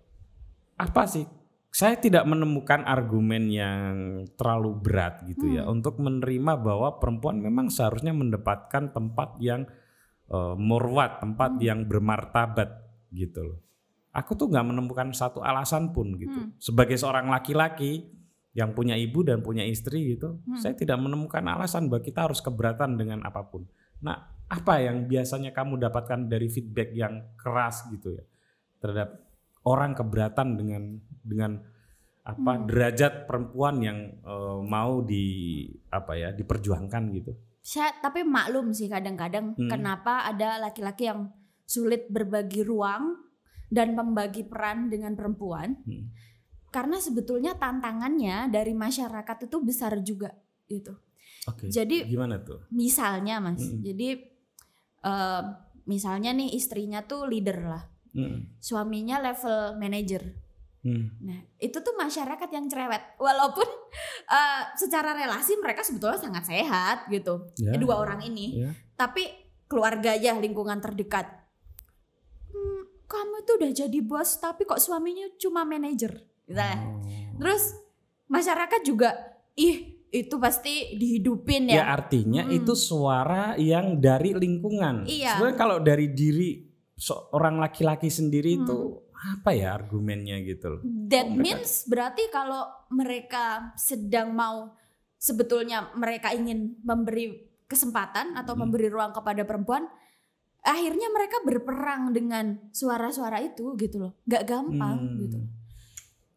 apa 0.80 1.04
sih? 1.06 1.28
Saya 1.74 1.98
tidak 1.98 2.30
menemukan 2.30 2.86
argumen 2.86 3.50
yang 3.50 3.94
terlalu 4.38 4.78
berat 4.78 5.26
gitu 5.26 5.58
ya 5.58 5.66
Hmm. 5.66 5.82
untuk 5.82 5.98
menerima 5.98 6.54
bahwa 6.62 7.02
perempuan 7.02 7.42
memang 7.42 7.74
seharusnya 7.74 8.14
mendapatkan 8.14 8.94
tempat 8.94 9.38
yang 9.42 9.66
eh, 10.24 10.56
murwat, 10.56 11.20
tempat 11.20 11.60
Hmm. 11.60 11.62
yang 11.62 11.80
bermartabat 11.86 12.70
gitu 13.12 13.44
loh. 13.44 13.60
Aku 14.16 14.34
tuh 14.34 14.48
nggak 14.50 14.66
menemukan 14.66 15.10
satu 15.12 15.44
alasan 15.44 15.92
pun 15.92 16.16
gitu. 16.16 16.34
Hmm. 16.34 16.54
Sebagai 16.58 16.96
seorang 16.96 17.28
laki-laki 17.28 18.08
yang 18.54 18.78
punya 18.78 18.94
ibu 18.94 19.26
dan 19.26 19.42
punya 19.42 19.66
istri 19.66 20.14
gitu, 20.14 20.38
Hmm. 20.46 20.62
saya 20.62 20.78
tidak 20.78 21.02
menemukan 21.02 21.42
alasan 21.42 21.90
bahwa 21.90 22.06
kita 22.06 22.30
harus 22.30 22.38
keberatan 22.40 22.96
dengan 22.96 23.26
apa 23.26 23.42
pun. 23.50 23.66
Nah, 24.06 24.18
apa 24.46 24.78
yang 24.78 25.10
biasanya 25.10 25.50
kamu 25.50 25.82
dapatkan 25.82 26.30
dari 26.30 26.46
feedback 26.46 26.94
yang 26.94 27.34
keras 27.34 27.90
gitu 27.90 28.14
ya 28.14 28.24
terhadap 28.78 29.26
orang 29.66 29.98
keberatan 29.98 30.60
dengan 30.60 30.84
dengan 31.24 31.52
apa 32.24 32.52
Hmm. 32.56 32.68
derajat 32.70 33.26
perempuan 33.26 33.82
yang 33.82 34.00
eh, 34.22 34.60
mau 34.64 35.02
di 35.02 35.26
apa 35.90 36.14
ya 36.16 36.30
diperjuangkan 36.32 37.04
gitu. 37.18 37.32
Saya 37.64 37.96
tapi 38.00 38.22
maklum 38.28 38.70
sih 38.76 38.86
kadang-kadang 38.88 39.56
Hmm. 39.58 39.68
kenapa 39.72 40.28
ada 40.30 40.62
laki-laki 40.62 41.10
yang 41.10 41.32
sulit 41.66 42.06
berbagi 42.12 42.62
ruang 42.62 43.18
dan 43.72 43.96
membagi 43.98 44.46
peran 44.46 44.92
dengan 44.94 45.16
perempuan. 45.18 45.80
Hmm. 45.88 46.14
Karena 46.74 46.98
sebetulnya 46.98 47.54
tantangannya 47.54 48.50
dari 48.50 48.74
masyarakat 48.74 49.46
itu 49.46 49.58
besar 49.62 50.02
juga 50.02 50.34
gitu. 50.66 50.98
Oke. 51.46 51.70
Jadi 51.70 52.10
Gimana 52.10 52.42
tuh? 52.42 52.66
misalnya 52.74 53.38
Mas, 53.38 53.62
Mm-mm. 53.62 53.86
jadi 53.86 54.10
eh, 55.04 55.42
misalnya 55.86 56.34
nih 56.34 56.56
istrinya 56.56 57.06
tuh 57.06 57.30
leader 57.30 57.60
lah, 57.62 57.84
Hmm. 58.14 58.46
suaminya 58.58 59.18
level 59.20 59.76
manager. 59.76 60.22
Hmm. 60.82 61.16
Nah, 61.20 61.40
itu 61.58 61.74
tuh 61.76 61.94
masyarakat 61.94 62.50
yang 62.50 62.66
cerewet. 62.68 63.18
Walaupun 63.18 63.66
eh, 64.30 64.62
secara 64.76 65.14
relasi 65.14 65.58
mereka 65.58 65.82
sebetulnya 65.82 66.18
sangat 66.18 66.46
sehat 66.46 67.06
gitu. 67.08 67.50
Ya. 67.58 67.74
Eh, 67.74 67.80
dua 67.80 68.00
orang 68.00 68.22
ini. 68.22 68.64
Ya. 68.64 68.72
Tapi 68.94 69.28
keluarga 69.66 70.14
aja 70.14 70.38
lingkungan 70.38 70.78
terdekat. 70.78 71.26
"Hmm, 72.50 72.82
kamu 73.04 73.36
tuh 73.44 73.56
udah 73.60 73.72
jadi 73.74 74.00
bos 74.00 74.38
tapi 74.38 74.64
kok 74.64 74.78
suaminya 74.78 75.28
cuma 75.36 75.64
manajer. 75.64 76.22
Misalnya. 76.46 76.78
Oh. 76.82 77.00
Terus 77.40 77.64
masyarakat 78.28 78.82
juga 78.84 79.10
ih 79.54 79.94
itu 80.08 80.36
pasti 80.38 80.94
dihidupin 80.94 81.74
Ya 81.74 81.82
ya. 81.82 81.84
artinya 81.98 82.46
Hmm. 82.46 82.54
itu 82.54 82.74
suara 82.74 83.58
yang 83.58 83.98
dari 83.98 84.38
lingkungan. 84.38 85.10
Iya. 85.10 85.42
Sebenarnya 85.42 85.58
kalau 85.58 85.78
dari 85.82 86.14
diri 86.14 86.62
seorang 86.94 87.58
laki-laki 87.58 88.08
sendiri 88.08 88.54
Hmm. 88.54 88.62
itu 88.62 88.78
apa 89.14 89.56
ya 89.56 89.74
argumennya 89.74 90.38
gitu 90.44 90.78
loh. 90.78 90.82
That 91.10 91.26
Oh, 91.26 91.34
mereka- 91.34 91.44
means 91.58 91.72
berarti 91.88 92.24
kalau 92.30 92.62
mereka 92.92 93.74
sedang 93.74 94.36
mau 94.36 94.76
sebetulnya 95.18 95.90
mereka 95.96 96.30
ingin 96.30 96.76
memberi 96.84 97.40
kesempatan 97.66 98.36
atau 98.36 98.54
Hmm. 98.54 98.68
memberi 98.68 98.92
ruang 98.92 99.16
kepada 99.16 99.48
perempuan, 99.48 99.88
akhirnya 100.62 101.10
mereka 101.10 101.42
berperang 101.42 102.12
dengan 102.12 102.60
suara-suara 102.70 103.42
itu 103.42 103.74
gitu 103.76 103.98
loh. 103.98 104.14
Gak 104.24 104.46
gampang 104.46 105.00
Hmm. 105.00 105.18
gitu. 105.18 105.40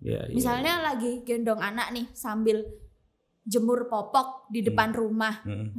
Ya, 0.04 0.20
ya. 0.28 0.34
Misalnya 0.34 0.84
lagi 0.84 1.24
gendong 1.24 1.60
anak 1.60 1.92
nih 1.92 2.06
sambil 2.12 2.60
jemur 3.46 3.86
popok 3.86 4.50
di 4.50 4.60
depan 4.60 4.92
rumah. 4.92 5.40
Hmm. 5.46 5.72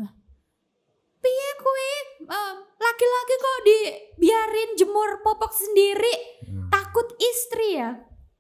Piye 1.21 1.49
kuwi? 1.59 1.93
Em, 2.27 2.55
laki-laki 2.79 3.35
kok 3.37 3.59
dibiarin 3.67 4.69
jemur 4.79 5.21
popok 5.21 5.51
sendiri? 5.51 6.15
Hmm. 6.47 6.69
Takut 6.71 7.07
istri 7.19 7.77
ya? 7.77 7.91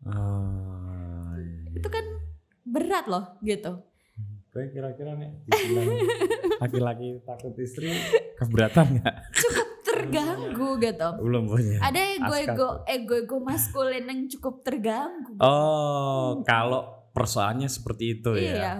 Ah, 0.07 1.35
iya. 1.35 1.77
Itu 1.77 1.87
kan 1.91 2.05
berat 2.63 3.05
loh 3.11 3.37
gitu. 3.43 3.83
Gue 4.57 4.73
kira-kira 4.73 5.13
nih 5.13 5.29
laki-laki 6.57 7.21
takut 7.21 7.53
istri 7.61 7.93
keberatan 8.41 8.97
nggak? 8.97 9.15
Terganggu 10.09 10.69
gitu. 10.77 11.09
Belum 11.19 11.43
punya. 11.45 11.77
Ada 11.79 12.01
ego-ego 12.15 12.67
ego-ego 12.83 13.37
maskulin 13.39 14.03
yang 14.03 14.21
cukup 14.27 14.61
terganggu. 14.61 15.35
Oh, 15.37 16.41
kalau 16.41 17.09
persoalannya 17.11 17.67
seperti 17.67 18.17
itu 18.17 18.31
ya. 18.33 18.53
Iya. 18.53 18.73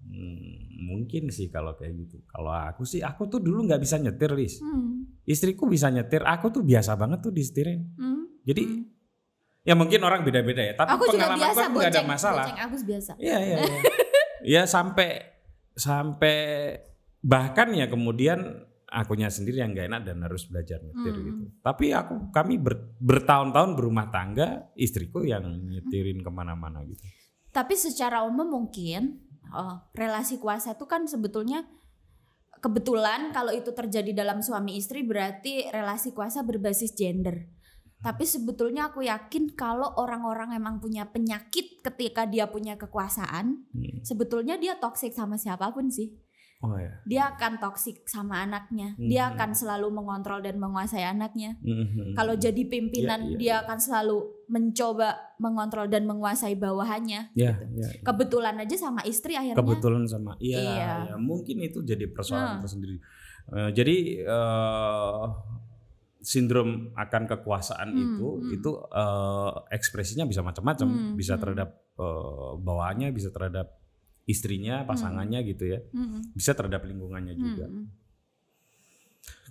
Hmm, 0.00 0.56
mungkin 0.82 1.28
sih 1.28 1.48
kalau 1.48 1.76
kayak 1.76 1.92
gitu. 1.98 2.22
Kalau 2.24 2.50
aku 2.50 2.82
sih, 2.82 3.00
aku 3.00 3.26
tuh 3.26 3.38
dulu 3.38 3.64
nggak 3.64 3.78
bisa 3.78 3.96
nyetir, 3.96 4.32
Lis. 4.32 4.58
Hmm. 4.58 5.06
Istriku 5.22 5.66
bisa 5.66 5.86
nyetir, 5.88 6.24
aku 6.24 6.50
tuh 6.50 6.62
biasa 6.62 6.96
banget 6.96 7.20
tuh 7.20 7.30
disetirin. 7.30 7.84
Hmm. 7.94 8.26
Jadi 8.42 8.62
Hmm. 8.64 8.82
ya 9.60 9.74
mungkin 9.76 10.00
orang 10.00 10.24
beda-beda 10.24 10.64
ya. 10.64 10.74
Tapi 10.74 10.90
Aku 10.96 11.04
juga 11.06 11.28
pengalaman 11.28 11.38
biasa 11.38 11.60
aku 11.60 11.76
nggak 11.76 11.92
ada 11.92 12.02
masalah. 12.02 12.44
boceng 12.48 12.60
aku 12.60 12.74
biasa. 12.82 13.12
Iya 13.20 13.38
iya. 13.38 13.56
iya. 13.60 13.80
ya 14.58 14.62
sampai 14.64 15.08
sampai 15.76 16.36
bahkan 17.20 17.68
ya 17.76 17.86
kemudian 17.86 18.64
akunya 18.90 19.30
sendiri 19.30 19.62
yang 19.62 19.70
gak 19.70 19.86
enak 19.86 20.02
dan 20.02 20.18
harus 20.20 20.50
belajar 20.50 20.82
nyetir 20.82 21.14
Hmm. 21.14 21.24
gitu. 21.24 21.44
Tapi 21.62 21.86
aku 21.94 22.34
kami 22.34 22.58
ber- 22.58 22.98
bertahun-tahun 22.98 23.78
berumah 23.78 24.10
tangga, 24.10 24.68
istriku 24.74 25.22
yang 25.22 25.46
nyetirin 25.46 26.18
ke 26.20 26.30
mana-mana 26.30 26.82
gitu. 26.84 27.00
Tapi 27.50 27.78
secara 27.78 28.26
umum 28.26 28.46
mungkin 28.50 29.22
oh, 29.50 29.78
relasi 29.94 30.38
kuasa 30.38 30.74
itu 30.74 30.86
kan 30.86 31.06
sebetulnya 31.06 31.66
kebetulan 32.60 33.32
kalau 33.32 33.50
itu 33.50 33.72
terjadi 33.72 34.12
dalam 34.12 34.44
suami 34.44 34.76
istri 34.76 35.00
berarti 35.02 35.70
relasi 35.72 36.12
kuasa 36.12 36.44
berbasis 36.44 36.92
gender. 36.92 37.48
Tapi 38.00 38.24
sebetulnya 38.24 38.88
aku 38.88 39.04
yakin 39.04 39.52
kalau 39.52 39.92
orang-orang 40.00 40.56
emang 40.56 40.80
punya 40.80 41.04
penyakit 41.12 41.84
ketika 41.84 42.24
dia 42.24 42.48
punya 42.48 42.80
kekuasaan, 42.80 43.68
Hmm. 43.70 44.00
sebetulnya 44.00 44.56
dia 44.56 44.80
toksik 44.80 45.12
sama 45.12 45.36
siapa 45.36 45.68
pun 45.72 45.92
sih. 45.92 46.16
Oh 46.60 46.76
ya. 46.76 46.92
Dia 47.08 47.22
akan 47.32 47.56
toksik 47.56 48.04
sama 48.04 48.44
anaknya. 48.44 48.92
Dia 48.94 49.26
Mhm. 49.26 49.32
akan 49.32 49.50
selalu 49.56 49.88
mengontrol 49.88 50.44
dan 50.44 50.60
menguasai 50.60 51.00
anaknya. 51.02 51.56
Mhm. 51.64 52.12
Kalau 52.12 52.36
jadi 52.36 52.62
pimpinan, 52.68 53.20
Iya, 53.24 53.32
iya, 53.32 53.38
dia 53.40 53.54
akan 53.64 53.78
selalu 53.80 54.16
mencoba 54.46 55.08
mengontrol 55.40 55.88
dan 55.88 56.04
menguasai 56.04 56.52
bawahannya. 56.54 57.32
ya, 57.32 57.56
gitu. 57.56 57.80
ya. 57.80 57.88
Kebetulan 58.04 58.60
aja 58.60 58.76
sama 58.76 59.00
istri 59.02 59.40
akhirnya. 59.40 59.56
kebetulan 59.56 60.04
sama 60.04 60.36
iya 60.36 60.60
Iya. 60.60 60.92
ya, 61.08 61.16
mungkin 61.16 61.64
itu 61.64 61.80
jadi 61.80 62.04
persoalan 62.06 62.56
Nah. 62.56 62.62
tersendiri 62.62 63.00
Eh, 63.50 63.70
jadi 63.72 63.96
eh, 64.22 65.24
sindrom 66.20 66.92
akan 66.94 67.22
kekuasaan 67.26 67.88
Hmm, 67.88 67.98
itu 67.98 68.28
hmm. 68.36 68.50
itu 68.52 68.70
eh, 68.92 69.52
ekspresinya 69.72 70.28
bisa 70.28 70.44
macam-macam 70.44 70.86
Hmm, 70.86 71.12
bisa 71.16 71.34
hmm. 71.34 71.42
terhadap 71.42 71.68
eh, 71.96 72.50
bawahannya 72.58 73.08
bisa 73.10 73.32
terhadap 73.32 73.79
istrinya 74.30 74.82
pasangannya 74.82 75.42
gitu 75.44 75.66
ya 75.66 75.78
Mhm. 75.90 76.32
bisa 76.32 76.54
terhadap 76.54 76.82
lingkungannya 76.82 77.34
juga 77.34 77.66
Mhm. 77.66 77.84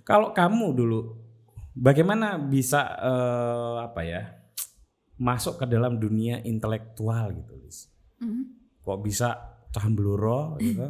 kalau 0.02 0.32
kamu 0.32 0.72
dulu 0.72 1.00
bagaimana 1.72 2.36
bisa 2.36 2.80
eh, 2.98 3.76
apa 3.82 4.00
ya 4.02 4.22
masuk 5.16 5.60
ke 5.60 5.66
dalam 5.66 5.96
dunia 5.96 6.40
intelektual 6.42 7.30
gitu 7.30 7.52
Lis 7.54 7.86
Mhm. 8.18 8.42
kok 8.80 8.98
bisa 9.00 9.28
cahambeluro 9.70 10.56
gitu 10.58 10.88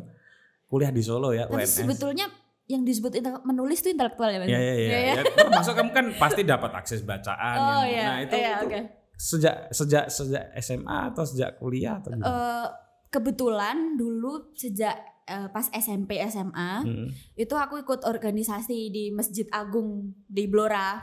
kuliah 0.64 0.88
di 0.88 1.02
Solo 1.02 1.30
ya 1.30 1.44
Tapi 1.44 1.60
UNS 1.60 1.82
sebetulnya 1.82 2.26
yang 2.64 2.86
disebut 2.86 3.18
menulis 3.42 3.82
itu 3.82 3.90
intelektual 3.90 4.30
ya, 4.30 4.38
Mas? 4.38 4.46
ya 4.46 4.54
ya 4.54 4.62
ya, 4.62 4.74
Iya, 4.78 4.98
iya. 5.02 5.12
ya. 5.16 5.22
termasuk 5.26 5.74
kamu 5.74 5.90
kan 5.90 6.06
pasti 6.14 6.46
dapat 6.46 6.70
akses 6.72 7.02
bacaan 7.02 7.58
Oh 7.58 7.82
yang- 7.82 7.90
iya. 7.90 8.04
nah 8.06 8.18
itu, 8.22 8.34
Iya, 8.36 8.50
itu 8.54 8.64
oke. 8.64 8.80
sejak 9.18 9.56
sejak 9.68 10.04
sejak 10.06 10.44
SMA 10.56 10.98
atau 11.10 11.26
sejak 11.26 11.58
kuliah 11.58 11.98
atau 11.98 12.14
gimana? 12.14 12.30
Eh, 12.30 12.66
kebetulan 13.10 13.94
dulu 13.94 14.54
sejak 14.54 14.94
eh, 15.24 15.48
pas 15.48 15.66
SMP 15.70 16.18
SMA 16.24 16.70
Hmm. 16.80 17.06
itu 17.34 17.52
aku 17.52 17.78
ikut 17.78 18.02
organisasi 18.02 18.88
di 18.88 19.10
Masjid 19.10 19.46
Agung 19.50 20.14
di 20.24 20.46
Blora. 20.46 20.98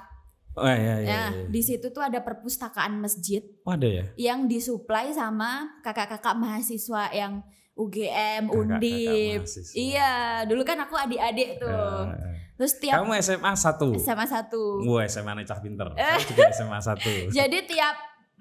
oh 0.54 0.65
iya 0.65 0.76
iya, 0.76 0.96
Ya, 0.98 1.24
iya. 1.30 1.46
di 1.46 1.62
situ 1.62 1.91
tuh 1.91 2.02
ada 2.02 2.20
perpustakaan 2.20 2.98
masjid 2.98 3.46
Oh, 3.62 3.72
ada 3.72 3.86
ya 3.86 4.04
yang 4.17 4.48
disuplai 4.48 5.12
sama 5.12 5.70
kakak-kakak 5.80 6.34
mahasiswa 6.34 7.12
yang 7.12 7.46
UGM, 7.78 8.50
Kakak-kakak 8.50 8.82
Undip. 8.82 9.38
mahasiswa. 9.38 9.74
Iya, 9.78 10.12
dulu 10.43 10.65
kan 10.65 10.82
aku 10.82 10.98
adik-adik 10.98 11.62
tuh. 11.62 11.70
Ya. 12.10 12.34
Terus 12.58 12.74
tiap 12.82 12.96
kamu 13.00 13.22
SMA 13.22 13.54
satu 13.54 13.93
SMA 13.96 14.26
satu. 14.26 14.82
Wah 14.84 15.06
SMA 15.06 15.30
Necah 15.36 15.62
Pinter 15.62 15.93
Saya 15.93 16.17
juga 16.20 16.50
SMA 16.50 16.80
satu 16.82 17.12
Jadi 17.30 17.58
tiap 17.70 17.93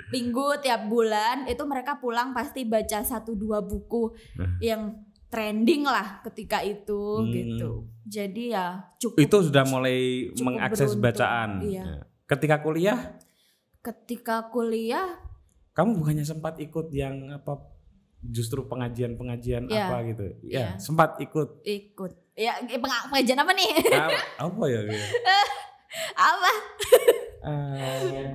minggu, 0.09 0.61
tiap 0.61 0.87
bulan 0.87 1.45
itu 1.45 1.63
mereka 1.63 1.97
pulang 1.97 2.31
pasti 2.31 2.63
baca 2.63 3.01
satu 3.01 3.33
dua 3.33 3.61
buku 3.61 4.13
Nah. 4.35 4.61
yang 4.61 4.83
trending 5.27 5.83
lah 5.83 6.23
ketika 6.23 6.61
itu 6.61 7.19
Hmm. 7.19 7.29
gitu. 7.29 7.71
Jadi 8.05 8.51
ya 8.51 8.87
cukup. 8.97 9.19
itu 9.19 9.37
sudah 9.43 9.65
mulai 9.65 9.99
Cukup 10.31 10.45
mengakses 10.45 10.93
beruntung, 10.93 11.03
bacaan 11.03 11.51
iya. 11.61 11.83
Ya. 11.83 11.99
ketika 12.27 12.57
kuliah 12.61 13.01
Ketika 13.79 14.51
kuliah, 14.51 15.07
kamu 15.73 15.97
bukannya 15.97 16.23
sempat 16.23 16.59
ikut 16.59 16.91
yang 16.91 17.31
apa 17.31 17.63
justru 18.21 18.63
pengajian-pengajian 18.65 19.67
Iya. 19.67 19.87
apa 19.87 19.97
gitu 20.05 20.25
ya 20.25 20.35
Iya. 20.43 20.67
sempat 20.77 21.19
ikut 21.19 21.63
ikut. 21.63 22.13
Ya 22.35 22.53
peng- 22.59 22.83
pengajian 23.09 23.39
apa 23.39 23.53
nih? 23.53 23.71
Ah, 23.91 24.11
apa 24.45 24.65
ya 24.67 24.81
apa? 26.29 26.51
Eh, 27.39 28.33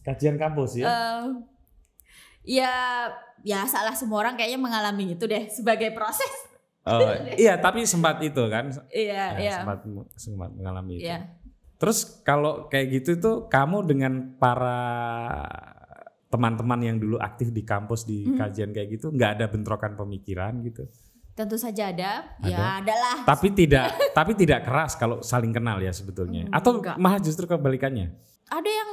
kajian 0.00 0.36
kampus 0.36 0.76
ya 0.76 0.84
Eh, 0.84 1.22
ya 2.44 2.72
ya 3.40 3.64
salah 3.64 3.92
semua 3.92 4.20
orang 4.20 4.34
kayaknya 4.34 4.58
mengalami 4.58 5.14
itu 5.14 5.24
deh 5.24 5.46
sebagai 5.48 5.90
proses. 5.90 6.30
Oh, 6.82 6.98
iya, 7.38 7.54
tapi 7.56 7.82
sempat 7.84 8.18
itu 8.20 8.42
kan. 8.46 8.70
Iya, 8.88 9.24
Ya, 9.32 9.38
iya. 9.38 9.56
sempat 9.56 9.78
sempat 10.14 10.50
mengalami 10.50 10.98
itu. 10.98 11.06
Iya. 11.06 11.30
Terus 11.76 12.22
kalau 12.22 12.66
kayak 12.66 12.86
gitu 12.92 13.10
tuh 13.16 13.36
kamu 13.46 13.82
dengan 13.84 14.12
para 14.36 14.78
teman-teman 16.28 16.80
yang 16.80 16.96
dulu 16.96 17.18
aktif 17.18 17.50
di 17.50 17.62
kampus 17.62 18.02
di 18.02 18.24
Hmm. 18.24 18.38
kajian 18.38 18.70
kayak 18.70 18.88
gitu 18.90 19.10
nggak 19.10 19.30
ada 19.36 19.46
bentrokan 19.46 19.92
pemikiran 19.94 20.62
gitu. 20.62 20.88
Tentu 21.32 21.56
saja 21.56 21.88
ada. 21.88 22.36
Ada. 22.38 22.48
Ya, 22.48 22.66
adalah. 22.78 23.16
Tapi 23.24 23.48
tidak 23.52 23.86
tapi 24.12 24.32
tidak 24.32 24.62
keras 24.62 24.94
kalau 24.94 25.20
saling 25.20 25.50
kenal 25.50 25.78
ya 25.78 25.90
sebetulnya. 25.90 26.44
Hmm, 26.44 26.52
Atau 26.52 26.78
enggak. 26.78 26.96
malah 26.96 27.18
justru 27.18 27.44
kebalikannya. 27.44 28.12
Ada 28.52 28.68
yang 28.68 28.90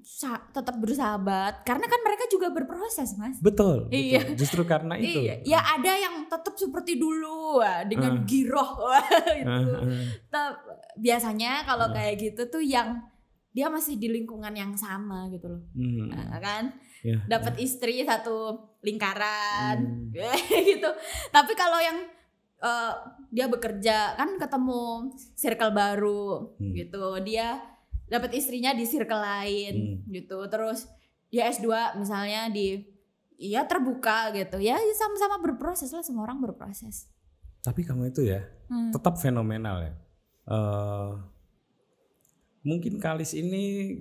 sa- 0.00 0.44
tetap 0.50 0.76
bersahabat 0.76 1.60
karena 1.62 1.84
kan 1.84 2.00
mereka 2.00 2.24
juga 2.26 2.48
berproses, 2.48 3.16
Mas. 3.16 3.36
Betul. 3.38 3.88
betul. 3.88 3.94
Iya. 3.94 4.20
Justru 4.34 4.62
karena 4.64 4.96
itu. 4.96 5.20
Iya, 5.22 5.34
ya 5.42 5.60
ada 5.60 5.92
yang 5.94 6.24
tetap 6.24 6.54
seperti 6.54 6.96
dulu 6.96 7.60
wah, 7.60 7.84
dengan 7.84 8.18
Hmm. 8.18 8.24
giroh 8.24 8.70
wah, 8.78 9.00
itu. 9.34 9.48
Ah, 9.48 9.80
ah. 9.80 10.04
Tep- 10.26 10.60
biasanya 10.96 11.64
kalau 11.64 11.88
Hmm. 11.88 11.94
kayak 11.94 12.14
gitu 12.18 12.42
tuh 12.48 12.60
yang 12.60 13.00
dia 13.50 13.68
masih 13.68 13.94
di 13.94 14.08
lingkungan 14.08 14.50
yang 14.50 14.72
sama 14.74 15.28
gitu 15.28 15.46
loh. 15.46 15.62
Hmm. 15.72 16.10
Nah, 16.10 16.38
kan 16.38 16.64
Ya, 17.00 17.20
dapat 17.28 17.56
istri 17.58 18.00
satu 18.00 18.56
lingkaran 18.80 19.78
Hmm. 19.78 20.08
gitu. 20.70 20.90
Tapi 21.30 21.52
kalau 21.54 21.76
yang 21.78 21.96
eh, 22.56 22.92
dia 23.28 23.44
bekerja 23.44 24.16
kan 24.16 24.36
ketemu 24.36 25.12
circle 25.34 25.68
baru 25.70 26.56
Hmm. 26.56 26.72
gitu. 26.72 27.20
Dia 27.20 27.60
dapat 28.14 28.30
istrinya 28.32 28.70
di 28.70 28.86
circle 28.86 29.18
lain 29.18 29.74
Hmm. 29.74 30.12
gitu. 30.14 30.38
Terus 30.46 30.86
dia 31.28 31.50
S2 31.50 31.66
misalnya 31.98 32.46
di 32.48 32.78
ya 33.34 33.66
terbuka 33.66 34.30
gitu. 34.30 34.62
Ya 34.62 34.78
sama-sama 34.94 35.42
berproses 35.42 35.90
lah 35.90 36.00
semua 36.00 36.24
orang 36.24 36.38
berproses. 36.38 37.10
Tapi 37.60 37.82
kamu 37.82 38.14
itu 38.14 38.22
ya 38.22 38.46
Hmm. 38.70 38.94
tetap 38.94 39.18
fenomenal 39.18 39.82
ya. 39.82 39.92
Eh, 40.44 41.10
mungkin 42.62 42.96
Kalis 42.96 43.32
ini 43.32 43.96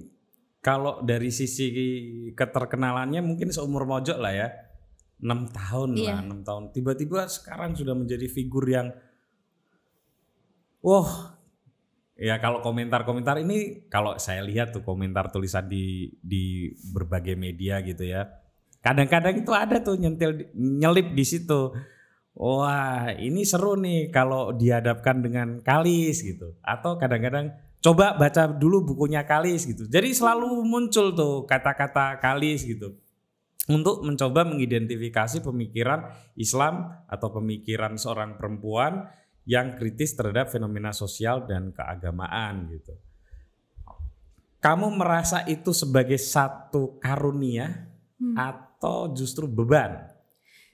kalau 0.59 1.03
dari 1.03 1.27
sisi 1.27 1.67
keterkenalannya 2.31 3.19
mungkin 3.19 3.51
seumur 3.51 3.83
mojok 3.83 4.15
lah 4.15 4.31
ya. 4.31 4.47
6 5.23 5.47
tahun 5.49 5.95
Iya. 5.95 6.19
lah, 6.19 6.23
6 6.23 6.41
tahun. 6.43 6.63
Tiba-tiba 6.71 7.23
sekarang 7.27 7.71
sudah 7.73 7.95
menjadi 7.95 8.27
figur 8.27 8.67
yang 8.67 8.91
wah 10.83 11.32
ya 12.13 12.37
kalau 12.37 12.61
komentar-komentar 12.61 13.41
ini 13.41 13.89
kalau 13.89 14.17
saya 14.21 14.45
lihat 14.45 14.73
tuh 14.73 14.85
komentar 14.85 15.33
tulisan 15.33 15.65
di 15.65 16.13
di 16.21 16.73
berbagai 16.93 17.33
media 17.33 17.81
gitu 17.81 18.05
ya. 18.05 18.29
Kadang-kadang 18.83 19.39
itu 19.39 19.51
ada 19.55 19.79
tuh 19.79 19.95
nyentil 19.95 20.51
nyelip 20.53 21.15
di 21.15 21.23
situ. 21.23 21.71
Wah, 22.33 23.13
ini 23.13 23.45
seru 23.45 23.77
nih 23.77 24.09
kalau 24.09 24.51
dihadapkan 24.51 25.21
dengan 25.21 25.61
Kalis 25.61 26.25
gitu. 26.25 26.57
Atau 26.65 26.97
kadang-kadang 26.99 27.53
coba 27.79 28.17
baca 28.19 28.49
dulu 28.49 28.91
bukunya 28.91 29.23
Kalis 29.23 29.69
gitu. 29.69 29.87
Jadi 29.87 30.11
selalu 30.11 30.65
muncul 30.67 31.15
tuh 31.15 31.47
kata-kata 31.47 32.19
Kalis 32.19 32.67
gitu. 32.67 32.97
Untuk 33.71 34.03
mencoba 34.03 34.43
mengidentifikasi 34.43 35.39
pemikiran 35.39 36.11
Islam 36.35 36.91
atau 37.07 37.31
pemikiran 37.31 37.95
seorang 37.95 38.35
perempuan 38.35 39.07
yang 39.43 39.75
kritis 39.75 40.15
terhadap 40.15 40.47
fenomena 40.49 40.95
sosial 40.95 41.43
dan 41.43 41.75
keagamaan 41.75 42.71
gitu. 42.71 42.95
Kamu 44.63 44.95
merasa 44.95 45.43
itu 45.43 45.75
sebagai 45.75 46.15
satu 46.15 46.95
karunia 47.03 47.91
Hmm. 48.13 48.39
atau 48.39 49.11
justru 49.11 49.51
beban? 49.51 50.07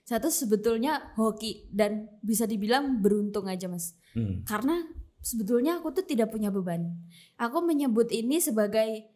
Satu 0.06 0.30
sebetulnya 0.30 1.14
hoki 1.18 1.66
dan 1.74 2.06
bisa 2.22 2.46
dibilang 2.46 3.02
beruntung 3.02 3.50
aja 3.50 3.66
mas. 3.66 3.98
Hmm. 4.14 4.46
Karena 4.46 4.86
sebetulnya 5.26 5.82
aku 5.82 5.90
tuh 5.98 6.06
tidak 6.06 6.30
punya 6.30 6.54
beban. 6.54 6.94
Aku 7.42 7.66
menyebut 7.66 8.14
ini 8.14 8.38
sebagai 8.38 9.10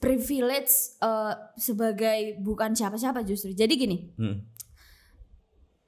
privilege 0.00 0.96
eh, 0.96 1.34
sebagai 1.60 2.40
bukan 2.40 2.72
siapa-siapa 2.72 3.20
justru. 3.28 3.52
Jadi 3.52 3.72
gini, 3.76 3.98
Hmm. 4.16 4.48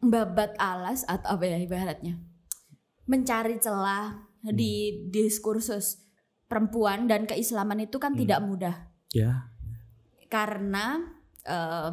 babat 0.01 0.57
alas 0.61 1.05
atau 1.09 1.37
apa 1.41 1.45
ya 1.49 1.57
ibaratnya. 1.61 2.21
Mencari 3.11 3.59
celah 3.59 4.15
di 4.41 5.05
diskursus 5.11 5.99
perempuan 6.47 7.05
dan 7.05 7.27
keislaman 7.27 7.83
itu 7.83 7.99
kan 7.99 8.15
Hmm. 8.15 8.21
tidak 8.23 8.41
mudah. 8.41 8.77
Ya. 9.11 9.51
Karena 10.27 11.03
eh, 11.43 11.91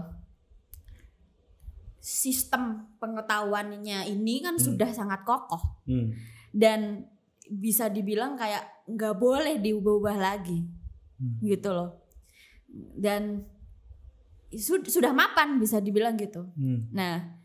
sistem 1.97 2.87
pengetahuannya 2.99 4.07
ini 4.07 4.39
kan 4.39 4.55
Hmm. 4.55 4.63
sudah 4.63 4.89
sangat 4.91 5.25
kokoh. 5.25 5.81
Hmm. 5.83 6.13
dan 6.51 7.05
bisa 7.45 7.85
dibilang 7.87 8.33
kayak 8.33 8.65
nggak 8.87 9.15
boleh 9.15 9.59
diubah-ubah 9.59 10.15
lagi 10.15 10.65
Hmm. 11.15 11.37
gitu 11.39 11.69
loh 11.69 12.01
dan 12.93 13.45
sud- 14.49 14.87
sudah 14.87 15.11
mapan 15.11 15.59
bisa 15.59 15.77
dibilang 15.77 16.15
gitu 16.15 16.49
Hmm. 16.49 16.87
nah 16.89 17.36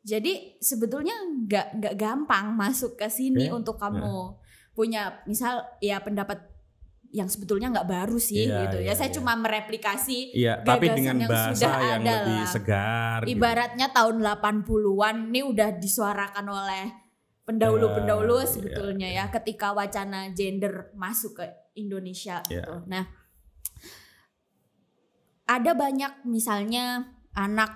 jadi 0.00 0.56
sebetulnya 0.58 1.14
nggak 1.44 1.66
nggak 1.78 1.94
gampang 1.98 2.54
masuk 2.54 2.94
ke 2.94 3.06
sini 3.08 3.50
Oke. 3.50 3.62
untuk 3.64 3.76
kamu 3.76 4.38
punya 4.72 5.20
misal 5.26 5.66
ya 5.82 5.98
pendapat 5.98 6.38
yang 7.08 7.24
sebetulnya 7.26 7.72
nggak 7.72 7.88
baru 7.88 8.20
sih 8.20 8.44
Iya, 8.46 8.68
gitu 8.68 8.78
ya 8.84 8.84
iya, 8.84 8.94
saya 8.94 9.08
iya. 9.08 9.16
cuma 9.16 9.32
mereplikasi 9.34 10.18
Iya, 10.36 10.60
tapi 10.60 10.92
dengan 10.92 11.16
yang 11.24 11.30
bahasa 11.32 11.56
sudah 11.56 11.76
yang 11.80 12.02
ada 12.04 12.12
lebih 12.20 12.36
lah. 12.36 12.48
segar. 12.52 13.18
gitu. 13.24 13.30
ibaratnya 13.32 13.86
tahun 13.90 14.16
80-an 14.20 15.16
ini 15.32 15.40
udah 15.40 15.68
disuarakan 15.80 16.46
oleh 16.46 16.84
pendahulu-pendahulu 17.48 18.44
Ya, 18.44 18.48
sebetulnya 18.48 19.08
ya 19.08 19.24
ketika 19.32 19.72
wacana 19.72 20.28
gender 20.36 20.92
masuk 20.92 21.40
ke 21.40 21.44
Indonesia 21.74 22.44
Ya. 22.46 22.60
gitu. 22.60 22.84
Nah, 22.86 23.08
ada 25.48 25.72
banyak 25.72 26.28
misalnya 26.28 27.08
anak 27.32 27.72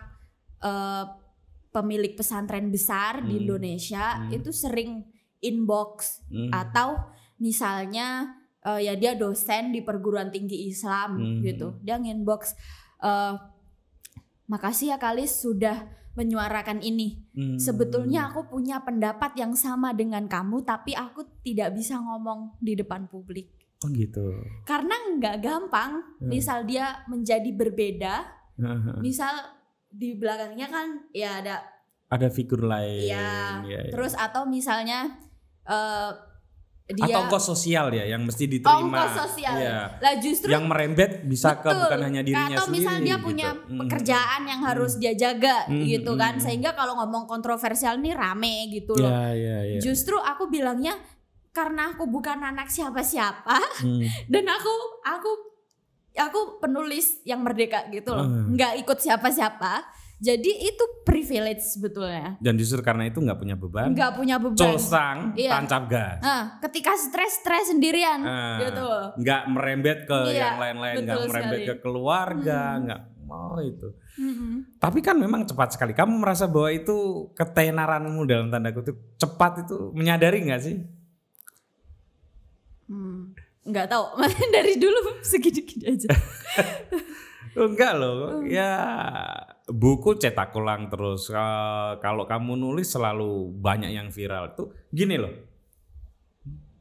eh, 0.61 1.05
pemilik 1.73 2.13
pesantren 2.15 2.69
besar 2.69 3.25
di 3.25 3.35
Hmm. 3.35 3.43
Indonesia 3.49 4.05
Hmm. 4.21 4.31
itu 4.31 4.53
sering 4.53 5.09
inbox 5.41 6.21
Hmm. 6.29 6.53
atau 6.53 7.01
misalnya 7.37 8.39
eh, 8.63 8.87
ya 8.87 8.95
dia 8.95 9.19
dosen 9.19 9.75
di 9.75 9.83
perguruan 9.83 10.31
tinggi 10.31 10.71
Islam 10.71 11.19
Hmm. 11.19 11.41
gitu 11.43 11.83
dia 11.83 11.99
nginbox 11.99 12.55
eh, 13.03 13.35
makasih 14.47 14.95
ya 14.95 14.99
Kalis 15.01 15.43
sudah 15.43 15.91
menyuarakan 16.13 16.79
ini 16.79 17.25
Hmm. 17.33 17.57
sebetulnya 17.59 18.29
aku 18.31 18.47
punya 18.47 18.85
pendapat 18.85 19.33
yang 19.35 19.57
sama 19.57 19.91
dengan 19.91 20.29
kamu 20.29 20.63
tapi 20.63 20.93
aku 20.93 21.25
tidak 21.41 21.73
bisa 21.73 21.97
ngomong 21.99 22.55
di 22.61 22.77
depan 22.77 23.09
publik 23.09 23.49
Oh 23.83 23.91
gitu. 23.91 24.23
karena 24.63 24.95
nggak 25.19 25.37
gampang 25.43 26.05
Hmm. 26.21 26.29
misal 26.31 26.63
dia 26.63 27.03
menjadi 27.09 27.51
berbeda 27.51 28.15
misal 29.01 29.33
di 29.93 30.17
belakangnya 30.17 30.67
kan 30.67 30.87
ya 31.13 31.39
ada 31.39 31.57
Ada 32.09 32.29
figur 32.29 32.61
lain. 32.63 33.09
Iya, 33.09 33.61
ya, 33.63 33.79
ya. 33.79 33.91
terus 33.91 34.13
atau 34.13 34.45
misalnya 34.45 35.17
eh, 35.63 36.11
dia 36.85 37.09
Atau 37.09 37.25
ongkos 37.25 37.45
sosial 37.47 37.89
ya 37.91 38.05
yang 38.07 38.21
mesti 38.23 38.45
diterima. 38.47 38.77
ongkos 38.83 39.13
sosial 39.25 39.55
Iya. 39.55 39.97
lah 39.97 40.15
justru 40.19 40.51
Yang 40.51 40.65
merembet 40.67 41.13
bisa 41.25 41.57
ke 41.57 41.65
Betul. 41.67 41.79
bukan 41.79 42.01
hanya 42.03 42.21
dirinya 42.21 42.53
atau 42.53 42.67
sendiri. 42.67 42.77
misal 42.83 42.97
dia 42.99 43.09
gitu. 43.15 43.25
punya 43.25 43.49
Hmm. 43.55 43.79
pekerjaan 43.79 44.41
yang 44.45 44.61
harus 44.61 44.93
dia 44.97 45.13
jaga 45.15 45.57
Hmm, 45.65 45.87
gitu 45.87 46.13
hmm, 46.13 46.21
kan 46.21 46.33
hmm. 46.35 46.43
sehingga 46.43 46.71
kalau 46.73 46.99
ngomong 46.99 47.25
kontroversial 47.25 47.97
nih 47.97 48.13
rame 48.13 48.69
gitu 48.69 48.93
loh 48.93 49.09
Ya, 49.09 49.33
ya, 49.33 49.59
ya. 49.69 49.81
justru 49.81 50.17
aku 50.17 50.49
bilangnya 50.49 50.99
karena 51.51 51.93
aku 51.93 52.05
bukan 52.07 52.43
anak 52.43 52.69
siapa-siapa 52.69 53.57
Hmm. 53.79 54.03
dan 54.29 54.45
aku 54.45 54.75
aku 55.03 55.31
aku 56.15 56.59
penulis 56.59 57.21
yang 57.23 57.41
merdeka 57.41 57.89
gitu 57.89 58.11
loh 58.11 58.23
Hmm. 58.23 58.53
nggak 58.53 58.79
ikut 58.79 58.99
siapa-siapa 58.99 59.85
jadi 60.19 60.39
itu 60.63 60.85
privilege 61.03 61.67
sebetulnya 61.67 62.39
Dan 62.39 62.55
justru 62.55 62.79
karena 62.79 63.05
itu 63.05 63.19
nggak 63.19 63.35
punya 63.37 63.57
beban. 63.57 63.91
nggak 63.91 64.13
punya 64.15 64.37
beban 64.39 64.55
Colsang, 64.57 65.35
Iya. 65.35 65.51
tancap 65.57 65.83
gas. 65.89 66.19
nah 66.21 66.43
ketika 66.61 66.95
stres 66.95 67.39
stres 67.39 67.67
sendirian 67.69 68.21
Ah, 68.21 68.59
gitu 68.61 68.89
nggak 69.19 69.43
merembet 69.49 69.99
ke 70.05 70.19
Iya, 70.31 70.39
yang 70.47 70.59
lain-lain, 70.59 70.95
nggak 71.03 71.19
merembet 71.27 71.59
sekali. 71.59 71.69
ke 71.69 71.75
keluarga, 71.81 72.61
Hmm. 72.71 72.83
nggak 72.87 73.01
mau 73.23 73.57
itu. 73.59 73.89
Mm-mm. 74.13 74.77
Tapi 74.77 75.01
kan 75.01 75.17
memang 75.17 75.43
cepat 75.43 75.73
sekali. 75.73 75.91
Kamu 75.91 76.21
merasa 76.21 76.45
bahwa 76.45 76.69
itu 76.69 76.95
ketenaranmu 77.33 78.23
dalam 78.23 78.47
tanda 78.47 78.69
kutip 78.71 78.93
cepat 79.17 79.65
itu 79.65 79.89
menyadari 79.91 80.45
nggak 80.45 80.61
sih? 80.61 80.77
Hmm, 82.85 83.33
nggak 83.63 83.87
tahu 83.87 84.05
dari 84.55 84.75
dulu 84.77 85.23
segini-gini 85.23 85.95
aja 85.95 86.09
enggak 87.53 87.93
loh, 88.01 88.41
ya 88.49 88.73
buku 89.69 90.17
cetak 90.17 90.57
ulang 90.57 90.89
terus. 90.89 91.29
Kalau 92.01 92.25
kamu 92.25 92.57
nulis 92.57 92.89
selalu 92.89 93.53
banyak 93.61 93.93
yang 93.93 94.09
viral. 94.09 94.57
Tuh 94.57 94.73
gini 94.89 95.21
loh, 95.21 95.33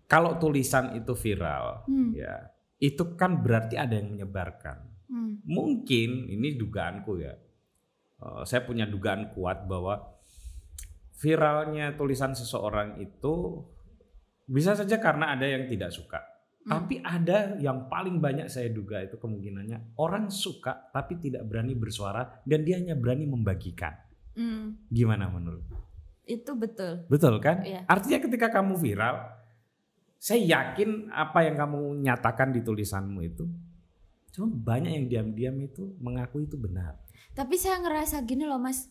kalau 0.07 0.39
tulisan 0.39 0.95
itu 0.95 1.11
viral, 1.11 1.83
Hmm. 1.87 2.15
ya 2.15 2.55
itu 2.79 3.03
kan 3.19 3.43
berarti 3.43 3.75
ada 3.75 3.99
yang 3.99 4.15
menyebarkan. 4.15 4.79
Hmm. 5.11 5.43
Mungkin 5.43 6.31
ini 6.31 6.55
dugaanku 6.55 7.19
ya. 7.19 7.35
Eh, 8.21 8.43
saya 8.47 8.63
punya 8.63 8.87
dugaan 8.87 9.35
kuat 9.35 9.67
bahwa 9.67 10.17
viralnya 11.19 11.93
tulisan 11.99 12.33
seseorang 12.33 12.97
itu 13.03 13.59
bisa 14.47 14.73
saja 14.73 14.97
karena 15.03 15.35
ada 15.35 15.45
yang 15.45 15.67
tidak 15.67 15.91
suka. 15.91 16.30
Hmm. 16.61 16.77
Tapi 16.77 17.01
ada 17.01 17.57
yang 17.57 17.89
paling 17.89 18.21
banyak 18.21 18.45
saya 18.45 18.69
duga 18.69 19.01
itu 19.01 19.17
kemungkinannya 19.17 19.97
orang 19.97 20.29
suka 20.29 20.93
tapi 20.93 21.17
tidak 21.17 21.41
berani 21.49 21.73
bersuara 21.73 22.41
dan 22.45 22.61
dia 22.61 22.77
hanya 22.77 22.93
berani 22.93 23.25
membagikan. 23.25 23.97
Hmm, 24.37 24.87
Gimana 24.87 25.27
menurut? 25.27 25.65
itu 26.21 26.55
betul. 26.55 27.03
Betul 27.11 27.43
kan? 27.43 27.59
Iya. 27.65 27.83
Artinya 27.89 28.23
ketika 28.23 28.47
kamu 28.47 28.79
viral, 28.79 29.19
saya 30.15 30.39
yakin 30.39 31.11
apa 31.11 31.43
yang 31.43 31.59
kamu 31.59 31.97
nyatakan 32.07 32.55
di 32.55 32.63
tulisanmu 32.63 33.19
itu 33.25 33.45
cuma 34.31 34.47
banyak 34.47 34.95
yang 34.95 35.05
diam-diam 35.11 35.59
itu 35.59 35.91
mengaku 35.99 36.47
itu 36.47 36.55
benar. 36.55 36.95
Tapi 37.35 37.59
saya 37.59 37.83
ngerasa 37.83 38.23
gini 38.23 38.47
loh 38.47 38.61
mas, 38.63 38.87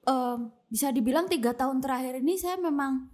Em, 0.00 0.48
bisa 0.72 0.88
dibilang 0.88 1.28
tiga 1.28 1.52
tahun 1.52 1.84
terakhir 1.84 2.24
ini 2.24 2.40
saya 2.40 2.56
memang 2.56 3.04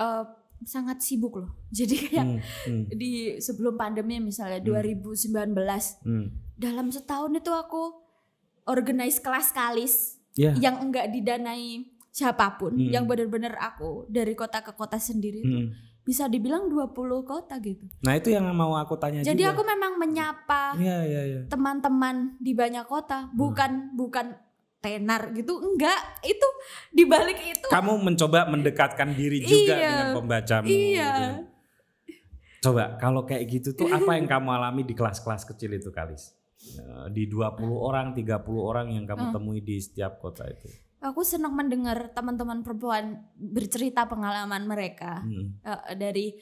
eh, 0.00 0.24
sangat 0.62 1.02
sibuk 1.02 1.34
loh. 1.36 1.50
Jadi 1.74 1.94
kayak 2.08 2.24
Hmm, 2.24 2.38
hmm, 2.40 2.82
di 2.90 3.10
sebelum 3.36 3.74
pandemi 3.74 4.18
misalnya 4.18 4.58
Hmm. 4.58 4.70
2019 5.02 5.50
hmm. 6.02 6.26
dalam 6.54 6.86
setahun 6.88 7.32
itu 7.32 7.50
aku 7.50 7.82
organize 8.64 9.18
kelas 9.18 9.50
kalis 9.50 9.94
Ya. 10.34 10.50
yang 10.54 10.82
enggak 10.82 11.10
didanai 11.10 11.86
siapa 12.10 12.54
pun, 12.54 12.74
Hmm. 12.74 12.90
yang 12.90 13.04
benar-benar 13.04 13.54
aku 13.56 14.06
dari 14.08 14.34
kota 14.34 14.62
ke 14.62 14.72
kota 14.72 14.98
sendiri 14.98 15.38
itu 15.40 15.58
Hmm. 15.62 15.70
bisa 16.02 16.26
dibilang 16.26 16.66
20 16.66 16.94
kota 17.22 17.58
gitu. 17.58 17.86
Nah 18.02 18.14
itu 18.14 18.28
yang 18.28 18.44
mau 18.50 18.74
aku 18.74 18.94
tanya 18.94 19.22
Jadi 19.22 19.40
juga. 19.40 19.50
aku 19.50 19.62
memang 19.64 19.96
menyapa 19.96 20.74
Iya 20.76 20.98
iya 21.02 21.22
iya. 21.24 21.40
teman-teman 21.46 22.36
di 22.38 22.52
banyak 22.52 22.82
kota, 22.84 23.26
Hmm. 23.26 23.34
bukan 23.34 23.70
bukan 23.94 24.26
tenar 24.84 25.32
gitu, 25.32 25.56
enggak. 25.56 25.96
Itu 26.20 26.48
di 26.90 27.08
balik 27.08 27.40
itu 27.40 27.66
Kamu 27.66 27.96
mencoba 27.96 28.44
mendekatkan 28.46 29.16
diri 29.16 29.40
juga 29.40 29.72
Iya. 29.72 29.88
dengan 29.88 30.08
pembacamu. 30.14 30.66
Iya. 30.68 31.08
gitu. 31.08 31.32
Coba 32.62 32.96
kalau 32.96 33.24
kayak 33.24 33.44
gitu 33.46 33.68
tuh 33.72 33.88
apa 33.88 34.10
yang 34.16 34.28
kamu 34.28 34.48
alami 34.50 34.82
di 34.84 34.92
kelas-kelas 34.92 35.44
kecil 35.44 35.72
itu 35.72 35.88
Kalis? 35.88 36.32
Eh, 36.64 37.06
Di 37.12 37.28
20 37.28 37.44
orang, 37.74 38.12
30 38.12 38.24
orang 38.60 38.88
yang 38.88 39.04
kamu 39.04 39.32
temui 39.32 39.60
di 39.60 39.76
setiap 39.76 40.20
kota 40.20 40.44
itu. 40.44 40.68
aku 40.98 41.20
senang 41.20 41.52
mendengar 41.52 42.16
teman-teman 42.16 42.64
perempuan 42.64 43.20
bercerita 43.36 44.08
pengalaman 44.08 44.64
mereka. 44.64 45.20
Hmm. 45.20 45.60
eh, 45.60 45.92
dari 45.94 46.32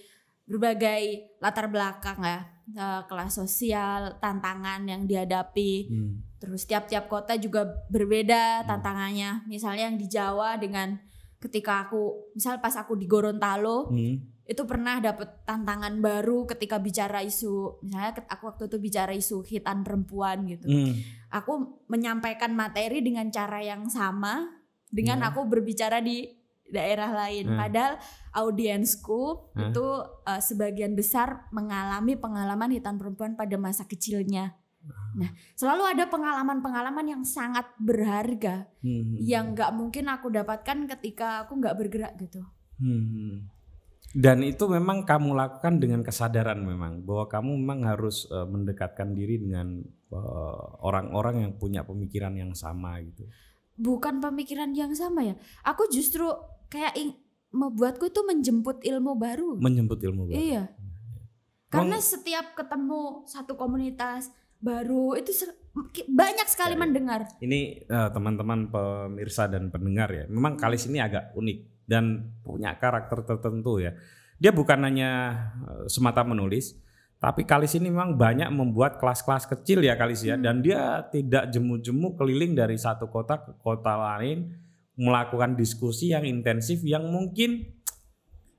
berbagai 0.43 1.35
latar 1.39 1.67
belakang 1.67 2.19
ya 2.19 2.41
eh, 2.73 3.03
kelas 3.07 3.33
sosial 3.33 4.17
tantangan 4.19 4.85
yang 4.85 5.05
dihadapi 5.05 5.89
Hmm. 5.89 6.13
terus 6.37 6.67
tiap-tiap 6.67 7.07
kota 7.07 7.37
juga 7.37 7.69
berbeda 7.87 8.67
tantangannya 8.67 9.47
misalnya 9.47 9.89
yang 9.93 9.99
di 9.99 10.09
Jawa 10.09 10.59
dengan 10.59 10.99
ketika 11.39 11.87
aku 11.87 12.33
misal 12.35 12.59
pas 12.59 12.75
aku 12.75 12.95
di 12.95 13.07
Gorontalo 13.07 13.91
Hmm. 13.91 14.19
itu 14.43 14.63
pernah 14.67 14.99
dapet 14.99 15.47
tantangan 15.47 16.03
baru 16.03 16.47
ketika 16.47 16.83
bicara 16.83 17.23
isu 17.23 17.79
misalnya 17.83 18.27
aku 18.27 18.51
waktu 18.51 18.67
itu 18.67 18.77
bicara 18.79 19.13
isu 19.15 19.47
hitan 19.47 19.87
perempuan 19.87 20.45
gitu 20.47 20.67
Hmm. 20.67 20.93
aku 21.31 21.83
menyampaikan 21.87 22.53
materi 22.53 23.01
dengan 23.01 23.31
cara 23.31 23.63
yang 23.63 23.87
sama 23.87 24.51
dengan 24.91 25.23
Hmm. 25.23 25.29
aku 25.33 25.49
berbicara 25.49 26.03
di 26.05 26.29
daerah 26.73 27.13
lain. 27.13 27.53
Hmm. 27.53 27.59
Padahal 27.61 27.95
audiensku 28.33 29.53
Hmm. 29.53 29.71
itu 29.71 29.87
uh, 30.25 30.41
sebagian 30.41 30.97
besar 30.97 31.49
mengalami 31.53 32.17
pengalaman 32.17 32.73
hitam 32.73 32.97
perempuan 32.97 33.37
pada 33.37 33.57
masa 33.61 33.85
kecilnya. 33.85 34.57
Nah, 35.15 35.31
selalu 35.55 35.95
ada 35.95 36.11
pengalaman-pengalaman 36.11 37.07
yang 37.07 37.23
sangat 37.23 37.69
berharga 37.79 38.67
Hmm. 38.83 39.15
yang 39.21 39.53
nggak 39.55 39.71
mungkin 39.77 40.11
aku 40.11 40.33
dapatkan 40.33 40.89
ketika 40.99 41.47
aku 41.47 41.61
nggak 41.61 41.77
bergerak 41.79 42.13
gitu. 42.19 42.43
Hmm. 42.83 43.47
Dan 44.13 44.45
itu 44.45 44.69
memang 44.69 45.09
kamu 45.09 45.33
lakukan 45.33 45.81
dengan 45.81 46.05
kesadaran 46.05 46.61
memang 46.61 47.01
bahwa 47.01 47.33
kamu 47.33 47.51
memang 47.65 47.81
harus 47.89 48.29
eh, 48.29 48.45
mendekatkan 48.45 49.15
diri 49.17 49.41
dengan 49.41 49.81
eh, 50.13 50.63
orang-orang 50.85 51.47
yang 51.49 51.53
punya 51.57 51.81
pemikiran 51.87 52.37
yang 52.37 52.53
sama 52.53 53.01
gitu. 53.01 53.25
Bukan 53.79 54.21
pemikiran 54.21 54.75
yang 54.77 54.93
sama 54.93 55.25
ya. 55.25 55.35
Aku 55.65 55.89
justru 55.89 56.29
kayak 56.69 56.93
ing- 56.99 57.22
membuatku 57.53 58.09
itu 58.09 58.21
menjemput 58.25 58.81
ilmu 58.83 59.13
baru. 59.15 59.61
Menjemput 59.61 60.01
ilmu 60.01 60.33
baru. 60.33 60.37
Iya. 60.41 60.65
Karena 61.69 61.97
setiap 62.01 62.53
ketemu 62.53 63.25
satu 63.25 63.57
komunitas 63.57 64.29
baru 64.61 65.17
itu 65.17 65.33
banyak 66.07 66.47
sekali 66.47 66.77
Ya, 66.77 66.79
ya. 66.79 66.83
mendengar. 66.85 67.21
Ini 67.41 67.61
eh, 67.89 68.09
teman-teman 68.13 68.69
pemirsa 68.69 69.49
dan 69.49 69.73
pendengar 69.73 70.13
ya, 70.13 70.25
memang 70.29 70.61
Kalis 70.61 70.85
ini 70.87 71.01
agak 71.01 71.33
unik 71.33 71.59
dan 71.89 72.31
punya 72.45 72.77
karakter 72.77 73.25
tertentu 73.25 73.81
ya. 73.81 73.97
Dia 74.37 74.53
bukan 74.53 74.85
hanya 74.85 75.11
eh, 75.65 75.85
semata 75.89 76.21
menulis, 76.23 76.77
tapi 77.17 77.49
Kalis 77.49 77.73
ini 77.75 77.89
memang 77.89 78.21
banyak 78.21 78.53
membuat 78.53 79.01
kelas-kelas 79.01 79.49
kecil 79.49 79.81
ya 79.81 79.97
Kalis 79.97 80.23
ya, 80.23 80.37
Hmm. 80.37 80.45
dan 80.45 80.55
dia 80.61 81.03
tidak 81.09 81.49
jemu-jemu 81.51 82.09
keliling 82.15 82.53
dari 82.53 82.77
satu 82.77 83.09
kota 83.09 83.41
ke 83.41 83.57
kota 83.65 83.97
lain 83.97 84.53
melakukan 84.95 85.55
diskusi 85.55 86.11
yang 86.11 86.23
intensif 86.23 86.81
yang 86.83 87.07
mungkin 87.07 87.65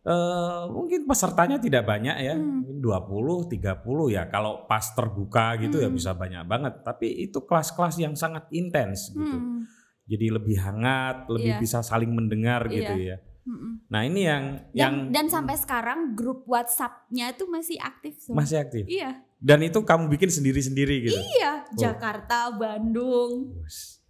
eh 0.04 0.64
mungkin 0.68 1.08
pesertanya 1.08 1.56
tidak 1.58 1.88
banyak 1.88 2.18
ya, 2.20 2.36
Hmm. 2.36 2.60
mungkin 2.60 2.78
20, 2.78 3.48
30 3.48 4.12
ya. 4.12 4.28
Kalau 4.28 4.68
pas 4.68 4.84
terbuka 4.92 5.56
gitu 5.58 5.80
ya 5.80 5.88
Hmm. 5.88 5.96
bisa 5.96 6.12
banyak 6.12 6.44
banget. 6.44 6.74
Tapi 6.84 7.24
itu 7.24 7.40
kelas-kelas 7.40 7.96
yang 7.98 8.12
sangat 8.14 8.52
intens 8.52 9.10
gitu. 9.10 9.24
Hmm, 9.24 9.64
Jadi 10.04 10.28
lebih 10.28 10.60
hangat, 10.60 11.32
lebih 11.32 11.56
Iya. 11.56 11.64
bisa 11.64 11.80
saling 11.80 12.12
mendengar 12.12 12.68
gitu 12.68 12.92
Iya. 12.92 13.16
ya. 13.16 13.18
mm-mm. 13.44 13.88
Nah 13.88 14.04
ini 14.04 14.22
yang 14.22 14.44
Dan, 14.66 14.76
yang 14.76 14.96
dan 15.10 15.26
sampai 15.28 15.56
sekarang 15.56 16.12
grup 16.12 16.44
WhatsApp-nya 16.44 17.32
itu 17.32 17.44
masih 17.46 17.76
aktif. 17.78 18.20
Sob. 18.20 18.36
masih 18.36 18.56
aktif. 18.58 18.84
Iya, 18.84 19.24
Dan 19.38 19.60
itu 19.62 19.80
kamu 19.80 20.08
bikin 20.10 20.28
sendiri-sendiri 20.28 20.96
gitu. 21.02 21.16
iya. 21.16 21.64
Jakarta, 21.74 22.52
Bandung, 22.52 23.64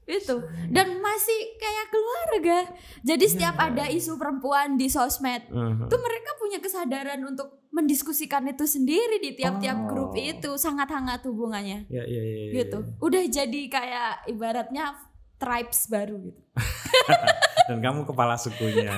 itu. 0.03 0.35
Dan 0.67 0.99
masih 0.99 1.39
kayak 1.55 1.87
keluarga. 1.89 2.57
Jadi 3.01 3.25
setiap 3.27 3.55
Iya. 3.55 3.67
ada 3.71 3.85
isu 3.87 4.19
perempuan 4.19 4.75
di 4.75 4.91
sosmed, 4.91 5.47
Uh-huh. 5.47 5.87
itu 5.87 5.95
mereka 5.95 6.31
punya 6.37 6.59
kesadaran 6.59 7.21
untuk 7.23 7.63
mendiskusikan 7.73 8.45
itu 8.45 8.67
sendiri 8.69 9.17
di 9.17 9.33
tiap-tiap 9.33 9.89
grup 9.89 10.13
Oh. 10.13 10.19
itu 10.19 10.51
sangat 10.59 10.91
hangat 10.91 11.25
hubungannya. 11.25 11.89
Ya, 11.89 12.03
ya, 12.05 12.21
ya, 12.21 12.35
ya, 12.51 12.51
gitu. 12.63 12.79
ya. 12.85 13.01
Udah 13.01 13.23
jadi 13.25 13.61
kayak 13.65 14.11
ibaratnya 14.29 14.93
tribes 15.41 15.89
baru 15.89 16.19
gitu. 16.21 16.41
Dan 17.71 17.79
kamu 17.79 18.03
kepala 18.03 18.35
sukunya. 18.35 18.91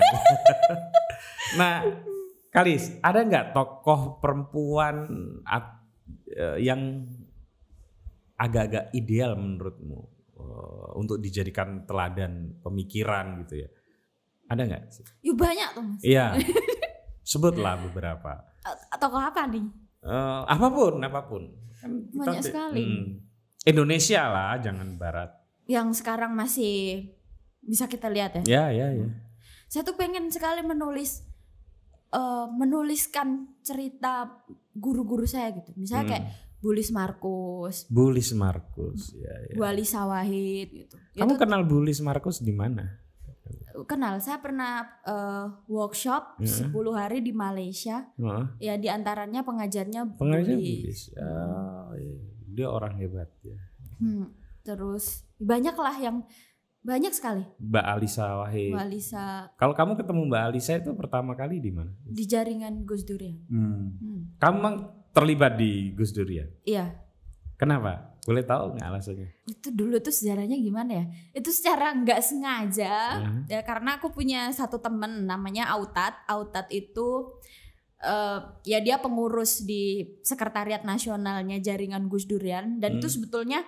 nah, 1.59 1.85
Kalis, 2.49 2.87
ada 3.03 3.19
nggak 3.19 3.51
tokoh 3.51 4.23
perempuan 4.23 5.05
eh, 6.31 6.57
yang 6.63 7.03
agak-agak 8.35 8.91
ideal 8.91 9.35
menurutmu 9.35 10.14
eh, 10.35 10.89
untuk 10.95 11.17
dijadikan 11.17 11.83
teladan 11.83 12.59
pemikiran 12.59 13.43
gitu 13.43 13.63
ya? 13.63 13.69
Ada 14.45 14.61
nggak? 14.63 14.83
Yuk 15.23 15.35
banyak 15.35 15.69
tuh 15.73 15.83
mas. 15.83 16.01
Iya. 16.01 16.25
Sebutlah 17.31 17.81
beberapa. 17.81 18.45
Tokoh 18.95 19.17
apa 19.19 19.49
nih? 19.49 19.65
Eh, 20.05 20.41
apa 20.45 20.67
pun, 20.69 21.01
apa 21.01 21.21
pun. 21.25 21.43
Kan 21.75 21.91
Banyak 22.13 22.41
ti- 22.41 22.49
sekali. 22.49 22.83
Hmm. 22.85 23.07
Indonesia 23.65 24.29
lah, 24.29 24.61
jangan 24.61 24.93
barat. 24.95 25.33
Yang 25.65 26.05
sekarang 26.05 26.37
masih 26.37 27.09
bisa 27.59 27.89
kita 27.89 28.05
lihat 28.07 28.37
ya. 28.37 28.43
Ya, 28.45 28.63
ya, 28.69 28.87
ya. 28.93 29.09
Saya 29.65 29.81
tuh 29.81 29.97
pengen 29.97 30.29
sekali 30.29 30.61
menulis 30.61 31.25
eh, 32.11 32.47
menuliskan 32.53 33.49
cerita 33.59 34.29
guru-guru 34.71 35.25
saya 35.25 35.49
gitu. 35.51 35.73
Misalnya 35.73 36.05
kayak 36.07 36.23
Hmm. 36.23 36.44
Bulis 36.65 36.89
Markus, 36.89 37.85
Bulis 37.87 38.33
Markus. 38.33 39.13
Ya, 39.13 39.29
ya. 39.45 39.53
Wali 39.55 39.85
Sawahid 39.85 40.67
gitu. 40.73 40.97
Kamu 41.13 41.29
Itu 41.29 41.37
kenal 41.37 41.61
Bulis 41.61 42.01
Markus 42.01 42.41
di 42.41 42.49
mana? 42.49 43.05
kenal. 43.83 44.17
Saya 44.17 44.39
pernah 44.39 44.87
eh, 45.03 45.45
workshop 45.67 46.39
Hmm. 46.39 46.71
10 46.73 46.95
hari 46.95 47.19
di 47.19 47.29
Malaysia. 47.29 48.07
Heeh. 48.15 48.45
Ya 48.57 48.73
di 48.75 48.87
antaranya 48.87 49.43
pengajarnya 49.43 50.15
Pengajar 50.15 50.55
Bulis. 50.55 50.81
Bulis. 50.81 51.01
Oh, 51.13 51.91
iya. 51.93 52.17
Dia 52.47 52.67
orang 52.67 52.95
hebat 52.97 53.29
ya. 53.43 53.59
Hmm, 53.99 54.31
terus 54.61 55.27
banyak 55.37 55.75
lah 55.75 55.91
yang 55.93 56.23
banyak 56.81 57.11
sekali. 57.11 57.43
Mbak 57.59 57.85
Alisa 57.85 58.25
Wahid. 58.39 58.71
Mbak 58.71 58.87
Lisa 58.87 59.25
Kalau 59.53 59.73
kamu 59.73 59.99
ketemu 59.99 60.21
Mbak 60.23 60.43
Alisa 60.47 60.71
itu 60.77 60.91
pertama 60.95 61.35
kali 61.35 61.59
di 61.59 61.69
mana? 61.69 61.91
di 62.01 62.23
jaringan 62.23 62.87
Gus 62.87 63.03
Durian. 63.03 63.43
Hmm. 63.51 63.91
Hmm, 63.99 64.21
Kamu 64.39 64.57
terlibat 65.15 65.55
di 65.55 65.95
Gus 65.95 66.11
Durian. 66.11 66.51
Iya, 66.61 66.91
Kenapa? 67.55 68.11
Boleh 68.27 68.43
tahu 68.43 68.75
nggak 68.75 68.83
alasannya? 68.85 69.29
itu 69.45 69.69
dulu 69.71 69.95
tuh 69.97 70.11
sejarahnya 70.11 70.57
gimana 70.57 70.91
ya? 70.91 71.05
Itu 71.31 71.53
secara 71.53 71.93
nggak 71.93 72.19
sengaja 72.19 73.21
Heeh. 73.21 73.39
ya 73.47 73.61
karena 73.61 73.95
aku 73.95 74.11
punya 74.11 74.51
satu 74.51 74.75
temen 74.77 75.23
namanya 75.23 75.71
Autat. 75.71 76.19
Autat 76.27 76.67
itu 76.67 77.31
eh, 77.97 78.39
ya 78.65 78.83
dia 78.83 78.99
pengurus 78.99 79.63
di 79.63 80.03
sekretariat 80.19 80.83
nasionalnya 80.83 81.55
jaringan 81.57 82.11
Gus 82.11 82.27
Durian 82.27 82.75
dan 82.77 82.99
itu 82.99 83.07
Hmm. 83.07 83.15
sebetulnya 83.15 83.63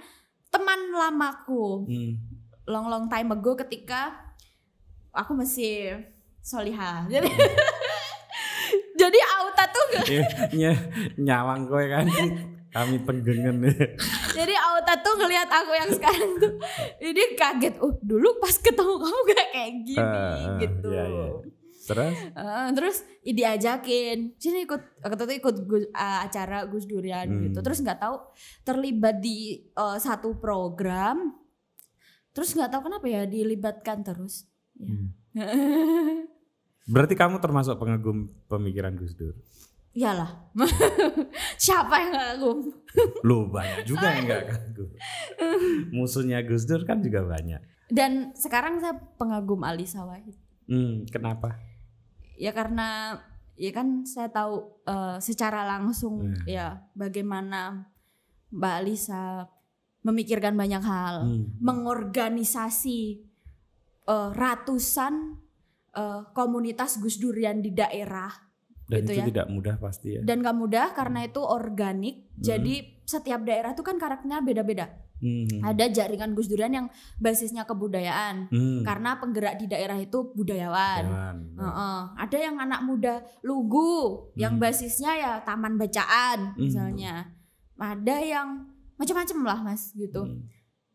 teman 0.50 0.91
lamaku. 0.91 1.88
Hmm. 1.88 2.14
long 2.68 2.91
long 2.91 3.08
time 3.08 3.32
ago 3.32 3.56
ketika 3.56 4.20
aku 5.16 5.32
masih 5.32 6.04
solihah. 6.43 7.08
Jadi 7.08 7.32
jadi 9.08 9.20
auta 9.34 9.64
tuh 9.66 9.84
nggak- 9.88 10.08
Iya, 10.08 10.24
ny- 10.51 10.84
nyawang 11.20 11.62
kowe 11.66 11.82
kan 11.84 12.05
kami 12.70 12.99
tenggengen 13.01 13.58
jadi 14.32 14.53
auta 14.55 14.93
tuh 14.97 15.16
ngelihat 15.16 15.49
aku 15.49 15.72
yang 15.72 15.89
sekarang 15.89 16.32
tuh 16.38 16.51
ini 16.99 17.34
kaget. 17.34 17.80
Oh, 17.80 17.95
dulu 17.97 18.38
pas 18.38 18.53
ketemu 18.53 18.93
kamu 18.97 19.20
gak 19.26 19.47
kayak 19.49 19.74
gini 19.82 20.03
ah, 20.03 20.58
gitu. 20.58 20.89
iya, 20.89 21.03
iya. 21.05 21.28
terus 21.80 22.16
Eh, 22.30 22.68
terus 22.74 22.97
diajakin 23.24 24.18
sini 24.36 24.60
ikut 24.62 24.82
waktu 25.01 25.24
itu 25.26 25.34
ikut 25.39 25.55
Gus- 25.64 25.91
ah, 25.91 26.22
acara 26.22 26.64
Gus 26.66 26.84
Durian 26.84 27.26
Hmm. 27.26 27.41
gitu 27.41 27.60
terus 27.62 27.80
nggak 27.80 27.97
tahu 27.97 28.16
terlibat 28.62 29.18
di 29.18 29.38
eh, 29.66 29.97
satu 29.97 30.36
program 30.36 31.32
terus 32.30 32.51
nggak 32.51 32.70
tahu 32.70 32.82
kenapa 32.86 33.08
ya 33.08 33.24
dilibatkan 33.24 34.03
terus 34.03 34.45
Ya. 34.76 34.86
Hmm. 34.86 35.08
berarti 36.88 37.14
kamu 37.14 37.38
termasuk 37.38 37.76
pengagum 37.76 38.26
pemikiran 38.48 38.96
Gus 38.96 39.14
Dur? 39.14 39.36
Iyalah. 39.92 40.30
Siapa 41.64 41.94
yang 41.98 42.10
nggak 42.14 42.28
kagum 42.38 42.60
Loh 43.26 43.50
banyak 43.50 43.82
juga 43.84 44.14
yang 44.14 44.26
nggak 44.26 44.44
kagum 44.46 44.90
musuhnya 45.90 46.42
Gus 46.42 46.64
Dur 46.64 46.86
kan 46.86 47.02
juga 47.02 47.26
banyak. 47.26 47.62
Dan 47.88 48.36
sekarang 48.36 48.78
saya 48.78 48.96
pengagum 49.16 49.64
Alisa 49.64 50.04
Wahid 50.04 50.36
hmm, 50.68 51.08
kenapa? 51.10 51.56
Ya 52.38 52.54
karena 52.54 53.18
ya 53.58 53.72
kan 53.74 54.06
saya 54.06 54.30
tahu 54.30 54.70
eh, 54.86 55.18
secara 55.18 55.66
langsung 55.66 56.22
Hmm. 56.22 56.46
ya 56.46 56.86
bagaimana 56.94 57.90
Mbak 58.54 58.74
Alisa 58.80 59.50
memikirkan 60.06 60.54
banyak 60.54 60.84
hal 60.84 61.26
Hmm. 61.26 61.58
mengorganisasi 61.58 63.00
eh, 64.08 64.30
ratusan 64.32 65.42
eh, 65.98 66.22
komunitas 66.32 67.02
Gus 67.02 67.18
Durian 67.18 67.58
di 67.58 67.74
daerah 67.74 68.30
dan 68.88 69.04
Gitu 69.04 69.12
itu 69.12 69.20
ya. 69.20 69.26
tidak 69.28 69.48
mudah 69.50 69.76
pasti 69.78 70.16
ya 70.16 70.22
dan 70.22 70.39
gak 70.39 70.56
mudah 70.56 70.93
karena 70.93 71.26
itu 71.26 71.41
organik 71.41 72.30
Hmm. 72.30 72.43
jadi 72.45 72.76
setiap 73.04 73.41
daerah 73.41 73.74
itu 73.74 73.82
kan 73.82 73.98
karakternya 73.98 74.39
beda-beda 74.39 74.88
Hmm. 75.18 75.50
ada 75.60 75.89
jaringan 75.89 76.32
Gus 76.32 76.45
Durian 76.45 76.72
yang 76.72 76.88
basisnya 77.18 77.66
kebudayaan 77.66 78.48
Hmm. 78.48 78.86
karena 78.86 79.18
penggerak 79.18 79.58
di 79.58 79.66
daerah 79.66 79.98
itu 79.98 80.32
budayawan 80.32 81.04
Jangan. 81.04 81.38
Heeh. 81.58 82.00
ada 82.16 82.38
yang 82.38 82.56
anak 82.58 82.82
muda 82.82 83.14
lugu 83.41 84.30
yang 84.36 84.56
Hmm. 84.56 84.64
basisnya 84.64 85.12
ya 85.14 85.32
taman 85.41 85.76
bacaan 85.76 86.54
Hmm. 86.54 86.62
misalnya 86.62 87.34
ada 87.76 88.16
yang 88.18 88.72
macam-macam 88.95 89.38
lah 89.43 89.60
mas 89.64 89.91
gitu 89.91 90.22
Hmm. 90.22 90.45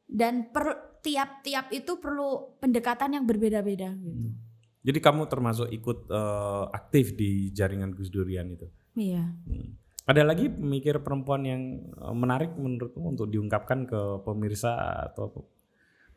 dan 0.08 0.48
per 0.48 0.96
tiap-tiap 1.02 1.68
itu 1.70 1.98
perlu 1.98 2.56
pendekatan 2.56 3.10
yang 3.12 3.24
berbeda-beda 3.26 3.90
gitu. 3.92 4.30
Hmm. 4.30 4.38
Jadi 4.82 4.98
kamu 4.98 5.30
termasuk 5.30 5.70
ikut 5.70 6.10
eh, 6.10 6.64
aktif 6.74 7.14
di 7.14 7.54
jaringan 7.54 7.94
Gus 7.94 8.10
Durian 8.10 8.50
itu. 8.50 8.66
Iya. 8.98 9.22
Hmm. 9.22 9.78
Ada 10.02 10.26
lagi 10.26 10.50
pemikir 10.50 10.98
perempuan 11.06 11.46
yang 11.46 11.62
eh, 11.86 12.14
menarik 12.14 12.58
menurutmu 12.58 13.14
untuk 13.14 13.30
diungkapkan 13.30 13.86
ke 13.86 14.00
pemirsa 14.26 14.74
atau 15.10 15.46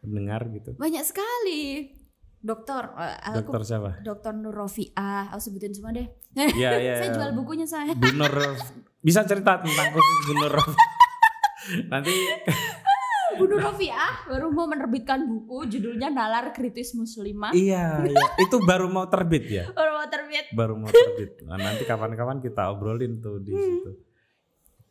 pendengar 0.01 0.49
gitu? 0.49 0.73
Banyak 0.75 1.05
sekali. 1.05 1.93
Dokter, 2.45 2.93
eh, 2.97 3.17
aku 3.25 3.53
Dokter 3.53 3.61
siapa? 3.65 3.89
Dokter 4.05 4.33
Nur 4.33 4.53
Rofiah, 4.53 5.33
aku 5.33 5.41
sebutin 5.41 5.73
semua 5.73 5.93
deh. 5.93 6.05
Iya 6.33 6.77
iya. 6.77 6.93
Saya 7.01 7.09
jual 7.13 7.31
bukunya 7.37 7.65
saya. 7.69 7.93
Bu 7.93 8.09
Nur 8.17 8.33
bisa 9.05 9.25
cerita 9.25 9.61
tentang 9.61 9.93
khusus 9.93 10.17
Bu 10.25 10.33
Nur 10.41 10.53
Nanti 11.91 12.13
Bu 13.35 13.45
Nur 13.45 13.61
Rofiah 13.61 14.25
baru 14.25 14.47
mau 14.49 14.65
menerbitkan 14.65 15.23
buku 15.23 15.67
judulnya 15.67 16.09
Nalar 16.09 16.51
Kritis 16.51 16.95
Muslimah. 16.95 17.51
iya, 17.51 18.01
iya 18.03 18.25
itu 18.39 18.57
baru 18.63 18.87
mau 18.87 19.05
terbit 19.05 19.45
ya. 19.47 19.65
Baru 19.77 19.91
mau 19.95 20.07
terbit. 20.07 20.45
Baru 20.51 20.73
mau 20.75 20.89
terbit. 20.89 21.43
Nah, 21.43 21.57
nanti 21.57 21.83
kapan-kapan 21.83 22.39
kita 22.39 22.71
obrolin 22.71 23.19
tuh 23.19 23.39
di 23.39 23.51
situ. 23.51 23.91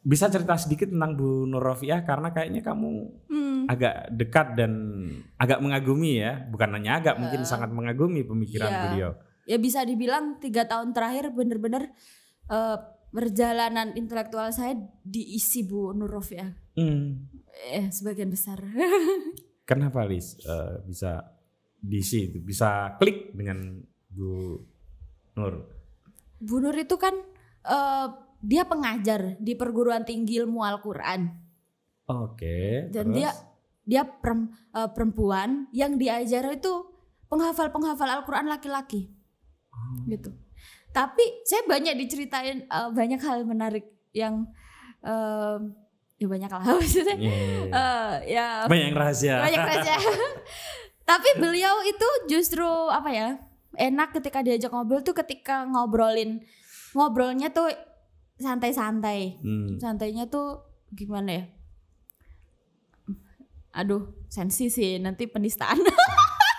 Bisa 0.04 0.28
cerita 0.28 0.60
sedikit 0.60 0.92
tentang 0.92 1.16
Bu 1.16 1.48
Nur 1.48 1.64
Rofiah 1.64 2.04
karena 2.04 2.28
kayaknya 2.28 2.60
kamu 2.60 2.90
Hmm. 3.32 3.64
agak 3.64 4.12
dekat 4.12 4.52
dan 4.60 4.72
agak 5.40 5.64
mengagumi 5.64 6.20
ya, 6.20 6.44
bukan 6.52 6.68
hanya 6.76 7.00
agak 7.00 7.16
mungkin 7.16 7.48
sangat 7.48 7.72
mengagumi 7.72 8.20
pemikiran 8.20 8.68
iya. 8.68 8.80
beliau. 8.84 9.10
Ya 9.44 9.56
bisa 9.56 9.80
dibilang 9.84 10.36
tiga 10.36 10.68
tahun 10.68 10.92
terakhir 10.92 11.32
bener-bener 11.32 11.88
eh, 12.52 12.76
perjalanan 13.14 13.94
intelektual 13.94 14.50
saya 14.50 14.74
diisi 15.06 15.62
Bu 15.62 15.94
Nur 15.94 16.10
Rofiah. 16.10 16.50
Hmm. 16.74 17.30
Eh, 17.70 17.86
sebagian 17.94 18.34
besar. 18.34 18.58
Kenapa 19.70 20.02
Lis 20.02 20.34
eh, 20.42 20.82
bisa 20.82 21.22
diisi 21.78 22.26
itu, 22.26 22.42
bisa 22.42 22.98
klik 22.98 23.30
dengan 23.30 23.78
Bu 24.10 24.58
Nur? 25.38 25.54
Bu 26.42 26.58
Nur 26.58 26.74
itu 26.74 26.98
kan 26.98 27.14
eh, 27.62 28.06
dia 28.42 28.66
pengajar 28.66 29.38
di 29.38 29.54
perguruan 29.54 30.02
tinggi 30.02 30.36
ilmu 30.42 30.60
Al-Quran 30.66 31.20
Oke. 32.10 32.90
dan 32.92 33.08
terus? 33.08 33.16
dia 33.16 33.30
dia 33.86 34.02
eh, 34.04 34.90
perempuan 34.90 35.70
yang 35.70 35.96
diajar 35.96 36.44
itu 36.50 36.92
penghafal-penghafal 37.30 38.10
Al-Quran 38.20 38.50
laki-laki 38.50 39.14
Oh. 39.74 40.06
gitu. 40.06 40.30
Tapi 40.94 41.24
saya 41.42 41.66
banyak 41.66 41.98
diceritain 41.98 42.70
eh, 42.70 42.88
banyak 42.94 43.18
hal 43.18 43.42
menarik 43.42 43.82
yang 44.14 44.46
eh, 45.02 45.58
ya 46.22 46.26
banyak 46.30 46.50
lah 46.50 46.62
maksudnya. 46.78 47.18
Iya, 47.18 47.34
iya, 47.34 47.46
iya. 47.50 47.74
Eh, 47.74 48.12
ya 48.30 48.46
banyak 48.70 48.86
yang 48.94 48.98
rahasia. 48.98 49.34
banyak 49.42 49.62
saja. 49.74 49.94
Tapi 51.10 51.28
beliau 51.36 51.82
itu 51.84 52.08
justru 52.30 52.64
apa 52.88 53.10
ya 53.10 53.28
enak 53.74 54.14
ketika 54.16 54.40
diajak 54.40 54.70
ngobrol 54.70 55.02
tuh 55.02 55.12
ketika 55.12 55.66
ngobrolin 55.66 56.40
ngobrolnya 56.94 57.50
tuh 57.50 57.68
santai-santai. 58.38 59.42
Hmm. 59.42 59.76
Santainya 59.82 60.30
tuh 60.30 60.62
gimana 60.94 61.42
ya? 61.42 61.44
Aduh, 63.74 64.14
sensi 64.30 64.70
sih 64.70 65.02
nanti 65.02 65.26
penistaan. 65.26 65.82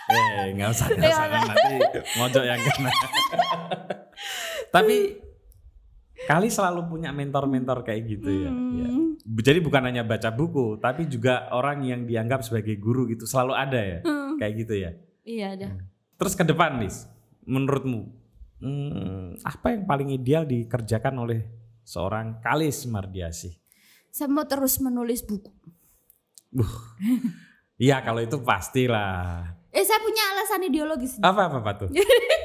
Eh, 0.06 0.54
nggak 0.54 0.70
usah, 0.70 0.86
nggak 0.92 1.10
usah 1.10 1.28
nanti 1.32 1.76
mojok 2.20 2.44
yang 2.46 2.60
kena. 2.62 2.92
Tapi 4.76 4.96
kali 6.28 6.48
selalu 6.52 6.92
punya 6.92 7.16
mentor-mentor 7.16 7.88
kayak 7.88 8.02
gitu 8.08 8.28
ya. 8.28 8.52
ya. 8.52 8.88
Hmm. 8.92 9.16
Jadi 9.40 9.60
bukan 9.64 9.88
hanya 9.88 10.04
baca 10.04 10.30
buku, 10.36 10.78
tapi 10.84 11.08
juga 11.08 11.48
orang 11.56 11.88
yang 11.88 12.04
dianggap 12.04 12.44
sebagai 12.44 12.76
guru 12.76 13.08
gitu 13.08 13.24
selalu 13.24 13.54
ada 13.56 13.80
ya, 13.80 14.00
Hmm. 14.04 14.36
kayak 14.36 14.54
gitu 14.60 14.74
ya. 14.76 14.92
Iya 15.24 15.46
ada. 15.56 15.68
Terus 16.20 16.34
ke 16.36 16.44
depan, 16.44 16.80
Lis, 16.80 17.08
menurutmu 17.48 18.06
hmm, 18.60 19.42
apa 19.44 19.68
yang 19.76 19.84
paling 19.88 20.10
ideal 20.12 20.44
dikerjakan 20.44 21.16
oleh 21.24 21.40
seorang 21.84 22.40
Kalis 22.44 22.84
Mardiasi? 22.86 23.56
Saya 24.12 24.32
mau 24.32 24.48
terus 24.48 24.80
menulis 24.80 25.24
buku. 25.24 25.52
Iya, 27.76 28.00
kalau 28.00 28.24
itu 28.24 28.40
pastilah. 28.40 29.52
Eh 29.76 29.84
saya 29.84 30.00
punya 30.00 30.24
alasan 30.32 30.64
ideologis. 30.64 31.20
Apa 31.20 31.52
apa, 31.52 31.58
apa 31.60 31.72
tuh? 31.76 31.90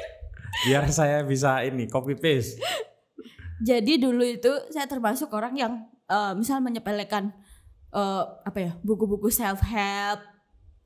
Biar 0.62 0.84
saya 0.90 1.22
bisa 1.22 1.62
ini 1.62 1.86
copy 1.86 2.14
paste. 2.14 2.60
Jadi 3.60 4.00
dulu 4.00 4.24
itu 4.24 4.48
saya 4.72 4.88
termasuk 4.88 5.28
orang 5.30 5.54
yang 5.54 5.72
eh, 6.06 6.32
misal 6.32 6.60
menyepelekan 6.60 7.28
eh, 7.92 8.24
apa 8.40 8.58
ya 8.58 8.72
buku-buku 8.80 9.28
self 9.28 9.60
help 9.60 10.20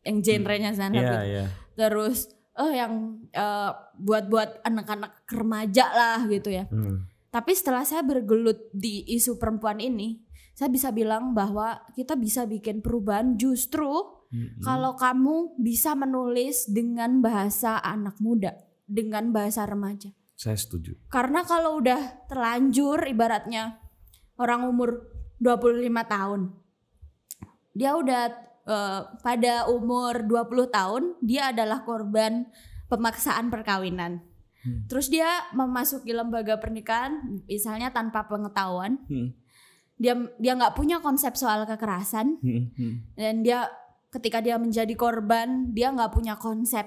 yang 0.03 0.19
genrenya 0.21 0.75
self 0.75 0.91
help 0.91 0.99
Iya, 0.99 1.07
gitu. 1.07 1.19
iya. 1.31 1.45
terus 1.75 2.19
oh 2.55 2.71
yang 2.71 3.19
eh, 3.31 3.71
buat-buat 3.99 4.62
anak-anak 4.62 5.23
remaja 5.31 5.87
lah 5.91 6.19
gitu 6.27 6.51
ya. 6.51 6.67
Hmm. 6.67 7.07
Tapi 7.31 7.51
setelah 7.51 7.83
saya 7.83 8.03
bergelut 8.03 8.71
di 8.71 9.03
isu 9.11 9.39
perempuan 9.39 9.83
ini, 9.83 10.23
saya 10.55 10.71
bisa 10.71 10.95
bilang 10.95 11.35
bahwa 11.35 11.83
kita 11.95 12.15
bisa 12.15 12.47
bikin 12.47 12.83
perubahan 12.83 13.35
justru 13.35 13.91
Hmm. 14.35 14.51
kalau 14.67 14.99
kamu 14.99 15.55
bisa 15.62 15.95
menulis 15.95 16.67
dengan 16.67 17.23
bahasa 17.23 17.79
anak 17.79 18.19
muda, 18.19 18.51
dengan 18.85 19.32
bahasa 19.32 19.64
remaja. 19.64 20.12
Saya 20.35 20.59
setuju. 20.59 20.99
Karena 21.09 21.47
kalau 21.47 21.80
udah 21.80 22.26
terlanjur 22.28 23.07
ibaratnya 23.07 23.78
orang 24.37 24.66
umur 24.66 25.09
25 25.39 25.89
tahun. 26.11 26.41
Dia 27.74 27.95
udah 27.99 28.22
eh, 28.66 29.01
pada 29.22 29.66
umur 29.70 30.26
20 30.26 30.70
tahun 30.70 31.03
dia 31.22 31.51
adalah 31.55 31.82
korban 31.87 32.47
pemaksaan 32.91 33.51
perkawinan. 33.51 34.22
Hmm. 34.64 34.89
Terus 34.89 35.12
dia 35.12 35.28
memasuki 35.53 36.11
lembaga 36.16 36.57
pernikahan 36.57 37.45
misalnya 37.45 37.93
tanpa 37.93 38.26
pengetahuan. 38.26 38.99
Hmm. 39.07 39.37
Dia 39.95 40.18
dia 40.43 40.59
nggak 40.59 40.74
punya 40.74 40.99
konsep 40.99 41.39
soal 41.39 41.62
kekerasan 41.70 42.43
Hmm, 42.43 42.74
hmm. 42.74 42.95
dan 43.14 43.47
dia 43.47 43.70
ketika 44.11 44.43
dia 44.43 44.59
menjadi 44.59 44.91
korban 44.99 45.70
dia 45.70 45.95
nggak 45.95 46.11
punya 46.11 46.35
konsep 46.35 46.87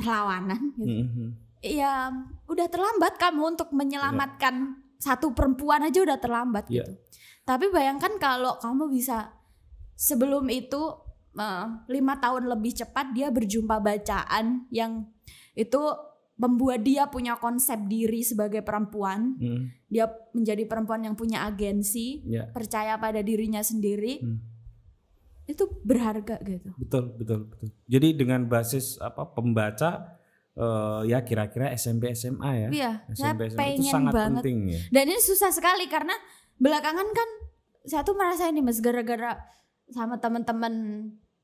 perlawanan 0.00 0.60
gitu. 0.74 0.88
Hmm, 0.88 1.06
hmm. 1.12 1.30
ya 1.60 2.08
udah 2.48 2.66
terlambat 2.66 3.20
kamu 3.20 3.54
untuk 3.54 3.68
menyelamatkan 3.70 4.80
satu 4.96 5.32
perempuan 5.32 5.84
aja 5.84 6.00
udah 6.00 6.16
terlambat 6.16 6.68
Iya. 6.68 6.84
gitu. 6.88 6.92
Tapi 7.44 7.68
bayangkan 7.68 8.16
kalau 8.16 8.56
kamu 8.56 8.88
bisa 8.88 9.32
sebelum 9.94 10.48
itu 10.48 10.80
eh, 11.36 11.66
lima 11.88 12.16
tahun 12.18 12.48
lebih 12.48 12.74
cepat 12.74 13.12
dia 13.12 13.28
berjumpa 13.30 13.78
bacaan 13.78 14.66
yang 14.72 15.06
itu 15.54 15.80
membuat 16.40 16.80
dia 16.80 17.04
punya 17.12 17.36
konsep 17.36 17.76
diri 17.84 18.24
sebagai 18.24 18.64
perempuan. 18.64 19.36
Hmm, 19.36 19.68
Dia 19.92 20.08
menjadi 20.32 20.64
perempuan 20.64 21.04
yang 21.04 21.12
punya 21.12 21.44
agensi, 21.44 22.24
ya. 22.24 22.48
percaya 22.48 22.96
pada 22.96 23.20
dirinya 23.20 23.60
sendiri. 23.60 24.24
Hmm. 24.24 24.40
Itu 25.50 25.82
berharga 25.82 26.38
gitu. 26.40 26.70
Betul, 26.76 27.10
betul, 27.12 27.38
betul. 27.44 27.68
Jadi 27.84 28.08
dengan 28.14 28.46
basis 28.46 28.96
apa 28.98 29.26
pembaca 29.28 30.14
eh, 30.52 31.00
ya 31.06 31.20
kira-kira 31.20 31.74
SMP 31.74 32.12
SMA 32.12 32.50
ya. 32.56 32.68
Iya, 32.70 32.92
SMP 33.10 33.40
SMA 33.48 33.58
itu 33.66 33.82
pengen 33.82 33.90
sangat 33.90 34.12
banget. 34.12 34.32
penting 34.38 34.58
ya. 34.68 34.80
Dan 34.88 35.04
ini 35.08 35.20
susah 35.20 35.50
sekali 35.50 35.86
karena 35.86 36.14
belakangan 36.56 37.08
kan 37.10 37.28
saya 37.82 38.02
tuh 38.02 38.12
merasa 38.12 38.46
ini 38.46 38.60
mas 38.60 38.78
gara-gara 38.78 39.40
sama 39.88 40.16
teman-teman 40.16 40.74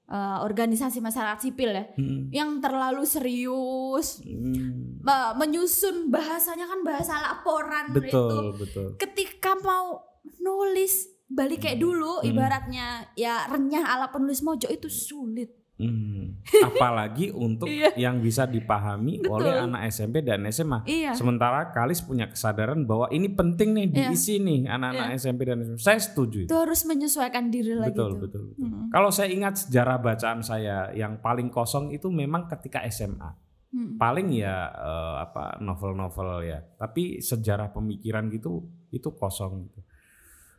eh, 0.06 0.38
organisasi 0.38 1.00
masyarakat 1.00 1.42
sipil 1.42 1.66
ya, 1.68 1.84
Hmm. 1.92 2.30
yang 2.30 2.50
terlalu 2.60 3.02
serius, 3.02 4.22
Hmm, 4.22 5.02
eh, 5.02 5.32
menyusun 5.34 6.06
bahasanya 6.08 6.62
kan 6.64 6.80
bahasa 6.80 7.14
laporan 7.16 7.90
itu. 7.90 8.06
betul, 8.06 8.44
betul. 8.54 8.86
Ketika 8.96 9.58
mau 9.58 9.98
nulis 10.38 11.10
balik 11.26 11.58
kayak 11.60 11.78
dulu, 11.78 12.20
Hmm. 12.20 12.28
ibaratnya 12.28 12.86
ya 13.14 13.46
renyah 13.46 13.84
ala 13.84 14.06
penulis 14.08 14.40
mojo 14.40 14.66
itu 14.66 14.86
sulit. 14.86 15.50
Hmm. 15.76 16.40
Apalagi 16.64 17.28
untuk 17.36 17.68
Iya. 17.68 17.92
yang 18.00 18.24
bisa 18.24 18.48
dipahami 18.48 19.20
Betul. 19.20 19.44
oleh 19.44 19.60
anak 19.60 19.84
SMP 19.86 20.24
dan 20.24 20.48
SMA. 20.48 20.80
Iya. 20.88 21.12
Sementara 21.12 21.68
Kalis 21.68 22.00
punya 22.00 22.32
kesadaran 22.32 22.88
bahwa 22.88 23.12
ini 23.12 23.28
penting 23.28 23.76
nih 23.76 23.86
Iya. 23.86 24.08
diisi 24.08 24.40
nih 24.40 24.64
anak-anak 24.64 25.08
SMP 25.14 25.44
dan 25.44 25.60
SMA. 25.62 25.76
Saya 25.76 26.00
setuju. 26.00 26.48
itu. 26.48 26.54
Harus 26.56 26.80
menyesuaikan 26.88 27.52
diri 27.52 27.76
lagi 27.76 27.92
Betul, 27.92 28.16
betul, 28.16 28.42
betul. 28.48 28.64
Hmm. 28.64 28.88
Kalau 28.88 29.12
saya 29.12 29.28
ingat 29.28 29.68
sejarah 29.68 30.00
bacaan 30.00 30.40
saya 30.40 30.88
yang 30.92 31.20
paling 31.20 31.52
kosong 31.52 31.92
itu 31.92 32.08
memang 32.08 32.48
ketika 32.48 32.80
SMA. 32.88 33.36
Hmm. 33.68 34.00
Paling 34.00 34.32
ya 34.32 34.72
eh, 34.72 35.14
apa 35.28 35.60
novel-novel 35.60 36.40
ya. 36.40 36.64
Tapi 36.80 37.20
sejarah 37.20 37.68
pemikiran 37.68 38.32
gitu 38.32 38.64
itu 38.88 39.12
kosong 39.12 39.68
gitu. 39.68 39.84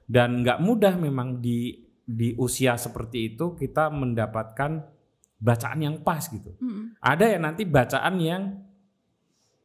Dan 0.08 0.40
nggak 0.40 0.64
mudah 0.64 0.96
memang 0.96 1.44
di 1.44 1.84
di 2.08 2.32
usia 2.40 2.80
seperti 2.80 3.36
itu 3.36 3.52
kita 3.60 3.92
mendapatkan 3.92 4.80
bacaan 5.38 5.80
yang 5.84 6.00
pas 6.02 6.24
gitu. 6.32 6.56
Hmm. 6.58 6.96
Ada 7.04 7.36
ya 7.36 7.40
nanti 7.44 7.68
bacaan 7.68 8.16
yang 8.18 8.44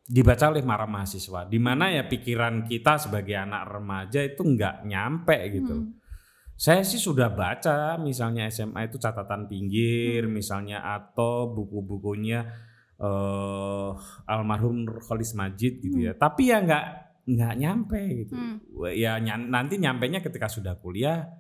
dibaca 0.02 0.50
oleh 0.50 0.66
para 0.66 0.84
mahasiswa, 0.84 1.46
di 1.46 1.62
mana 1.62 1.88
ya 1.94 2.04
pikiran 2.04 2.66
kita 2.66 2.98
sebagai 2.98 3.38
anak 3.38 3.70
remaja 3.70 4.20
itu 4.20 4.42
nggak 4.42 4.84
nyampe 4.84 5.38
gitu. 5.54 5.76
Hmm. 5.86 5.94
Saya 6.58 6.82
sih 6.82 6.98
sudah 6.98 7.30
baca 7.32 7.96
misalnya 8.02 8.50
SMA 8.50 8.90
itu 8.90 8.98
catatan 8.98 9.46
pinggir, 9.46 10.26
Hmm. 10.26 10.34
misalnya 10.34 10.82
atau 10.82 11.46
buku-bukunya 11.54 12.44
eh 13.02 13.90
almarhum 14.26 14.86
Nurholis 14.86 15.34
Majid 15.38 15.78
gitu 15.82 16.10
ya. 16.10 16.12
Tapi 16.18 16.50
ya 16.50 16.58
nggak 16.62 16.84
nggak 17.22 17.54
nyampe 17.54 18.00
gitu. 18.18 18.34
Hmm. 18.34 18.58
Ya 18.90 19.16
ny- 19.16 19.46
nanti 19.46 19.78
nyampenya 19.78 20.18
ketika 20.18 20.46
sudah 20.46 20.74
kuliah 20.76 21.30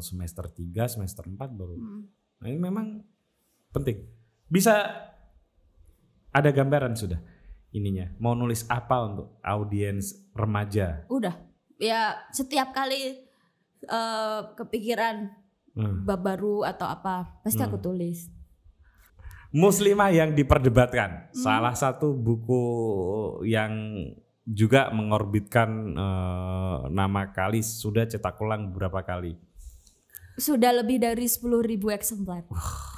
semester 0.00 0.48
3, 0.48 0.88
semester 0.88 1.24
4 1.24 1.36
baru. 1.50 1.76
Hmm. 1.76 2.02
Nah, 2.40 2.46
ini 2.48 2.58
memang 2.58 2.86
penting. 3.70 4.00
Bisa 4.44 4.74
ada 6.30 6.50
gambaran 6.50 6.96
sudah 6.96 7.20
ininya. 7.70 8.10
Mau 8.16 8.34
nulis 8.34 8.66
apa 8.66 8.96
untuk 9.04 9.38
audiens 9.40 10.14
remaja? 10.32 11.06
Udah. 11.06 11.36
Ya 11.76 12.16
setiap 12.30 12.72
kali 12.72 13.22
eh, 13.84 14.40
kepikiran 14.56 15.28
Hmm. 15.74 16.06
bab 16.06 16.22
baru 16.22 16.62
atau 16.62 16.86
apa 16.86 17.42
pasti 17.42 17.58
aku 17.58 17.76
Hmm. 17.76 17.84
tulis. 17.84 18.30
Muslimah 19.50 20.10
yang 20.10 20.32
diperdebatkan. 20.32 21.28
Hmm. 21.28 21.34
Salah 21.36 21.74
satu 21.74 22.10
buku 22.10 22.62
yang 23.44 23.74
juga 24.44 24.92
mengorbitkan 24.92 25.68
eh, 25.96 26.78
nama 26.92 27.32
Kalis 27.32 27.80
sudah 27.80 28.04
cetak 28.04 28.36
ulang 28.40 28.70
beberapa 28.70 29.00
kali. 29.00 29.34
Sudah 30.34 30.74
lebih 30.74 30.98
dari 30.98 31.30
10.000 31.30 31.78
eksemplar. 31.94 32.42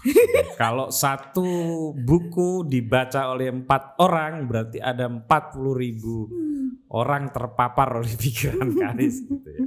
Kalau 0.60 0.88
satu 0.88 1.92
buku 1.92 2.64
dibaca 2.64 3.28
oleh 3.28 3.52
empat 3.52 4.00
orang 4.00 4.48
berarti 4.48 4.80
ada 4.80 5.04
40 5.04 5.22
ribu 5.76 6.32
orang 6.88 7.28
terpapar 7.28 8.00
oleh 8.00 8.14
pikiran 8.22 8.72
Kalis 8.74 9.22
gitu 9.22 9.48
ya. 9.52 9.64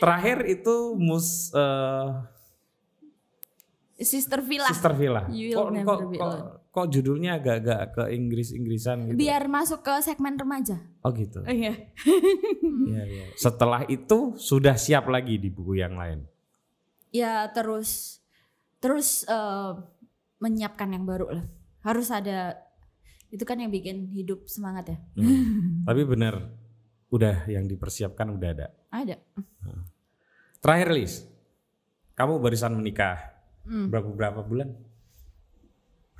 Terakhir 0.00 0.42
itu 0.50 0.96
mus 0.98 1.52
eh, 1.54 2.08
Sister 4.00 4.42
Villa. 4.42 4.66
Sister 4.66 4.92
Villa. 4.96 5.22
You 5.30 5.54
Kok, 5.54 5.68
never 5.70 5.86
kok, 5.86 6.10
be 6.10 6.18
kok, 6.18 6.26
alone. 6.26 6.63
Kok 6.74 6.90
judulnya 6.90 7.38
agak-agak 7.38 7.80
ke 7.94 8.02
Inggris-Inggrisan 8.18 9.06
gitu. 9.06 9.16
Biar 9.22 9.46
masuk 9.46 9.86
ke 9.86 9.94
segmen 10.02 10.34
remaja. 10.34 10.82
Oh 11.06 11.14
gitu. 11.14 11.46
Iya. 11.46 11.78
Iya, 12.84 13.02
iya. 13.08 13.24
Setelah 13.34 13.86
itu 13.88 14.36
sudah 14.36 14.76
siap 14.76 15.08
lagi 15.08 15.40
di 15.40 15.48
buku 15.48 15.80
yang 15.80 15.96
lain. 15.96 16.26
Ya 17.14 17.46
terus 17.48 18.20
terus 18.76 19.24
eh, 19.24 19.72
menyiapkan 20.42 20.92
yang 20.92 21.06
baru 21.08 21.30
lah. 21.32 21.46
Harus 21.80 22.12
ada 22.12 22.58
itu 23.30 23.42
kan 23.42 23.56
yang 23.56 23.72
bikin 23.72 24.10
hidup 24.12 24.44
semangat 24.50 24.94
ya. 24.94 24.98
Hmm. 25.16 25.82
Tapi 25.88 26.02
benar 26.04 26.50
udah 27.08 27.46
yang 27.46 27.64
dipersiapkan 27.64 28.34
udah 28.34 28.48
ada. 28.52 28.66
Ada. 28.90 29.16
Terakhir 30.60 30.88
Lis, 30.92 31.22
kamu 32.14 32.42
barusan 32.42 32.74
menikah 32.74 33.32
Hmm. 33.64 33.88
berapa 33.88 34.12
berapa 34.12 34.40
bulan? 34.44 34.76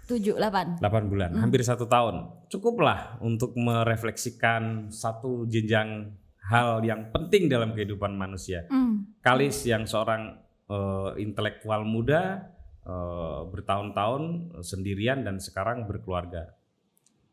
7 0.04 0.36
8. 0.36 0.84
8 0.84 1.10
bulan, 1.10 1.32
hampir 1.40 1.64
satu 1.64 1.88
tahun. 1.88 2.48
Cukuplah 2.52 3.16
untuk 3.24 3.56
merefleksikan 3.56 4.92
satu 4.92 5.48
jenjang 5.48 6.12
hal 6.44 6.84
yang 6.84 7.08
penting 7.08 7.48
dalam 7.48 7.72
kehidupan 7.72 8.12
manusia. 8.12 8.68
Hmm. 8.68 9.16
Kalis 9.24 9.64
yang 9.64 9.88
seorang 9.88 10.36
eh, 10.68 11.10
intelektual 11.24 11.88
muda 11.88 12.52
eh, 12.84 13.40
bertahun-tahun 13.48 14.56
sendirian 14.60 15.24
dan 15.24 15.40
sekarang 15.40 15.88
berkeluarga. 15.88 16.52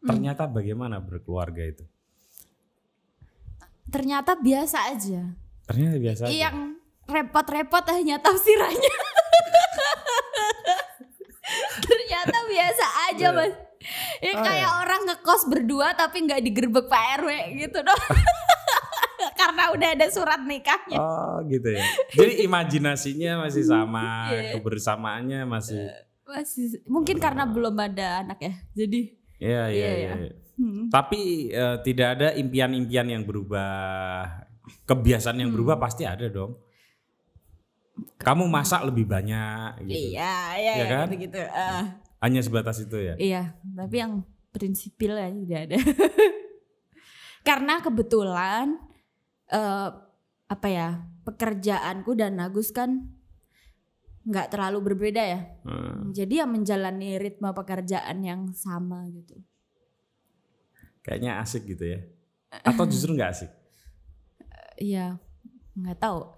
Ternyata 0.01 0.49
bagaimana 0.49 0.97
berkeluarga 0.97 1.61
itu? 1.61 1.85
Ternyata 3.91 4.39
biasa 4.39 4.95
aja. 4.95 5.21
Ternyata 5.67 5.97
biasa. 5.99 6.21
aja. 6.25 6.33
Yang 6.33 6.57
repot-repot 7.05 7.85
hanya 7.91 8.17
tafsirannya. 8.17 8.95
Ternyata 11.85 12.37
biasa 12.47 12.85
aja 13.11 13.27
Iya. 13.27 13.35
mas. 13.35 13.53
Ya 14.19 14.31
Oh, 14.31 14.43
kayak 14.43 14.61
ya. 14.63 14.77
orang 14.79 15.01
ngekos 15.03 15.43
berdua 15.45 15.87
tapi 15.93 16.21
nggak 16.21 16.41
digerebek 16.41 16.85
Pak 16.85 17.03
RW 17.17 17.29
gitu 17.59 17.81
dong. 17.81 17.97
Karena 19.33 19.69
udah 19.69 19.89
ada 19.91 20.07
surat 20.07 20.37
nikahnya. 20.39 20.97
Oh 20.97 21.41
gitu 21.43 21.65
ya. 21.67 21.81
Jadi 22.15 22.41
imajinasinya 22.41 23.41
masih 23.41 23.63
sama, 23.63 24.29
Iya. 24.29 24.53
kebersamaannya 24.55 25.45
masih. 25.45 25.89
Masih 26.23 26.79
mungkin 26.85 27.17
karena 27.17 27.43
belum 27.43 27.73
ada 27.75 28.21
anak 28.21 28.39
ya. 28.39 28.53
Jadi 28.75 29.01
Iya 29.35 29.63
iya 29.67 29.73
Iya, 29.73 29.91
iya. 29.91 30.13
iya. 30.21 30.33
hmm. 30.55 30.83
Tapi 30.87 31.21
eh, 31.49 31.77
tidak 31.81 32.07
ada 32.15 32.27
impian-impian 32.31 33.09
yang 33.09 33.23
berubah, 33.23 34.45
kebiasaan 34.85 35.37
yang 35.37 35.49
Hmm. 35.49 35.57
berubah 35.57 35.75
pasti 35.77 36.05
ada 36.05 36.29
dong. 36.29 36.61
Kamu 38.17 38.45
masak 38.45 38.85
lebih 38.85 39.05
banyak 39.05 39.81
gitu. 39.83 40.13
iya 40.13 40.37
iya 40.55 40.71
Iya 40.71 40.73
iya, 40.77 40.85
kan? 40.87 41.07
gitu. 41.11 41.39
Ah. 41.43 41.83
Hanya 42.21 42.39
sebatas 42.39 42.77
itu 42.79 42.95
ya. 42.95 43.17
Iya, 43.17 43.43
tapi 43.73 43.95
yang 43.97 44.21
prinsipil 44.53 45.17
aja 45.17 45.33
udah 45.33 45.59
ada. 45.65 45.77
Karena 47.47 47.81
kebetulan 47.81 48.77
eh 49.49 49.89
apa 50.45 50.67
ya 50.67 51.01
pekerjaanku 51.25 52.13
dan 52.13 52.37
Agus 52.37 52.69
kan 52.69 53.09
nggak 54.21 54.53
terlalu 54.53 54.93
berbeda 54.93 55.17
ya. 55.25 55.39
Hmm, 55.65 56.13
Jadi 56.13 56.37
ya 56.37 56.45
menjalani 56.45 57.17
ritme 57.17 57.49
pekerjaan 57.51 58.21
yang 58.21 58.53
sama 58.53 59.09
gitu. 59.09 59.41
kayaknya 61.01 61.41
asik 61.41 61.65
gitu 61.65 61.97
ya. 61.97 61.99
Atau 62.69 62.85
justru 62.85 63.17
nggak 63.17 63.31
asik? 63.33 63.49
Iya, 64.77 65.17
nggak 65.73 65.97
tahu. 65.97 66.37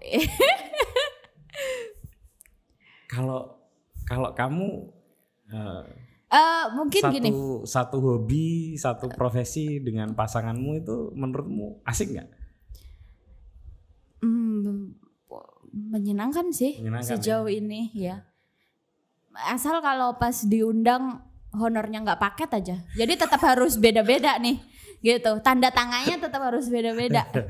Kalau 3.04 3.60
kalau 4.04 4.34
kamu 4.34 4.90
eh, 5.54 5.82
Eh 6.34 6.64
mungkin 6.74 6.98
satu 6.98 7.14
gini. 7.14 7.30
satu 7.62 7.96
hobi, 8.02 8.74
satu 8.74 9.06
profesi 9.06 9.78
dengan 9.78 10.18
pasanganmu 10.18 10.70
itu 10.82 10.96
menurutmu 11.14 11.86
asik 11.86 12.10
nggak? 12.10 12.28
Hmm, 14.24 14.98
menyenangkan 15.70 16.50
sih 16.50 16.82
Menyenangkan 16.82 17.22
sejauh 17.22 17.46
ini 17.46 17.94
ya. 17.94 18.26
Asal 19.46 19.78
kalau 19.78 20.18
pas 20.18 20.42
diundang 20.42 21.22
honornya 21.54 22.02
nggak 22.02 22.18
paket 22.18 22.50
aja. 22.50 22.76
Jadi 22.98 23.14
tetap 23.14 23.38
harus 23.54 23.78
beda-beda 23.78 24.34
nih. 24.42 24.58
Gitu. 25.04 25.38
Tanda 25.38 25.70
tangannya 25.70 26.18
tetap 26.18 26.42
harus 26.42 26.66
beda-beda. 26.66 27.30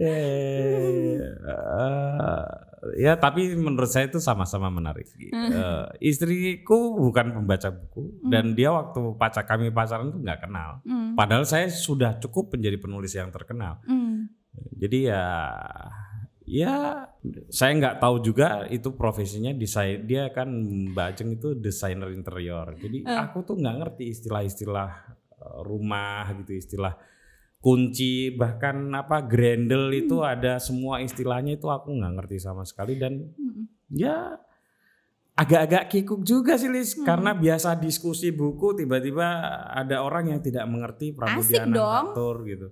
Eh, 0.00 1.20
eh, 1.20 2.48
ya 2.96 3.16
tapi 3.20 3.52
menurut 3.56 3.88
saya 3.88 4.08
itu 4.08 4.18
sama-sama 4.18 4.72
menarik. 4.72 5.08
Eh, 5.20 5.86
istriku 6.00 6.96
bukan 6.96 7.36
pembaca 7.36 7.68
buku 7.68 8.24
dan 8.24 8.56
dia 8.56 8.72
waktu 8.72 9.16
pacar 9.20 9.44
kami 9.44 9.68
pacaran 9.68 10.08
tuh 10.08 10.20
nggak 10.20 10.40
kenal. 10.48 10.80
Hmm. 10.84 11.12
Padahal 11.12 11.44
saya 11.44 11.68
sudah 11.68 12.16
cukup 12.16 12.56
menjadi 12.56 12.80
penulis 12.80 13.12
yang 13.12 13.28
terkenal. 13.28 13.84
Hmm. 13.84 14.32
Jadi 14.80 15.12
ya 15.12 15.24
ya 16.50 17.06
saya 17.52 17.72
nggak 17.78 18.02
tahu 18.02 18.16
juga 18.26 18.66
itu 18.66 18.90
profesinya 18.96 19.54
desain 19.54 20.02
dia 20.02 20.32
kan 20.34 20.50
Mbak 20.90 21.06
Ajeng 21.14 21.30
itu 21.36 21.48
desainer 21.54 22.10
interior. 22.10 22.74
Jadi 22.80 23.04
aku 23.06 23.44
tuh 23.44 23.60
nggak 23.60 23.76
ngerti 23.76 24.04
istilah-istilah 24.08 24.90
eh, 25.36 25.58
rumah 25.62 26.32
gitu, 26.40 26.56
istilah 26.56 26.96
kunci 27.60 28.32
bahkan 28.34 28.88
apa 28.90 29.20
grendel 29.20 29.92
itu 29.92 30.24
ada 30.24 30.56
semua 30.56 30.98
istilahnya 30.98 31.54
itu 31.54 31.68
aku 31.68 31.92
nggak 31.92 32.12
ngerti 32.16 32.36
sama 32.40 32.64
sekali 32.64 32.96
dan 32.96 33.30
Hmm. 33.36 33.68
ya 33.92 34.32
agak-agak 35.36 35.88
kikuk 35.88 36.20
juga 36.20 36.56
sih 36.56 36.68
Lis 36.68 36.96
karena 36.96 37.32
biasa 37.32 37.76
diskusi 37.76 38.28
buku 38.28 38.76
tiba-tiba 38.76 39.28
ada 39.68 40.00
orang 40.00 40.32
yang 40.32 40.40
tidak 40.40 40.64
mengerti 40.64 41.12
Asik 41.12 41.16
Pramudia 41.16 41.60
dong. 41.64 41.72
Anantatur 41.76 42.36
gitu. 42.44 42.68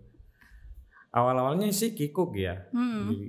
Awal-awalnya 1.08 1.72
sih 1.72 1.92
kikuk 1.92 2.36
ya. 2.36 2.68
Hmm. 2.72 3.12
Jadi, 3.12 3.28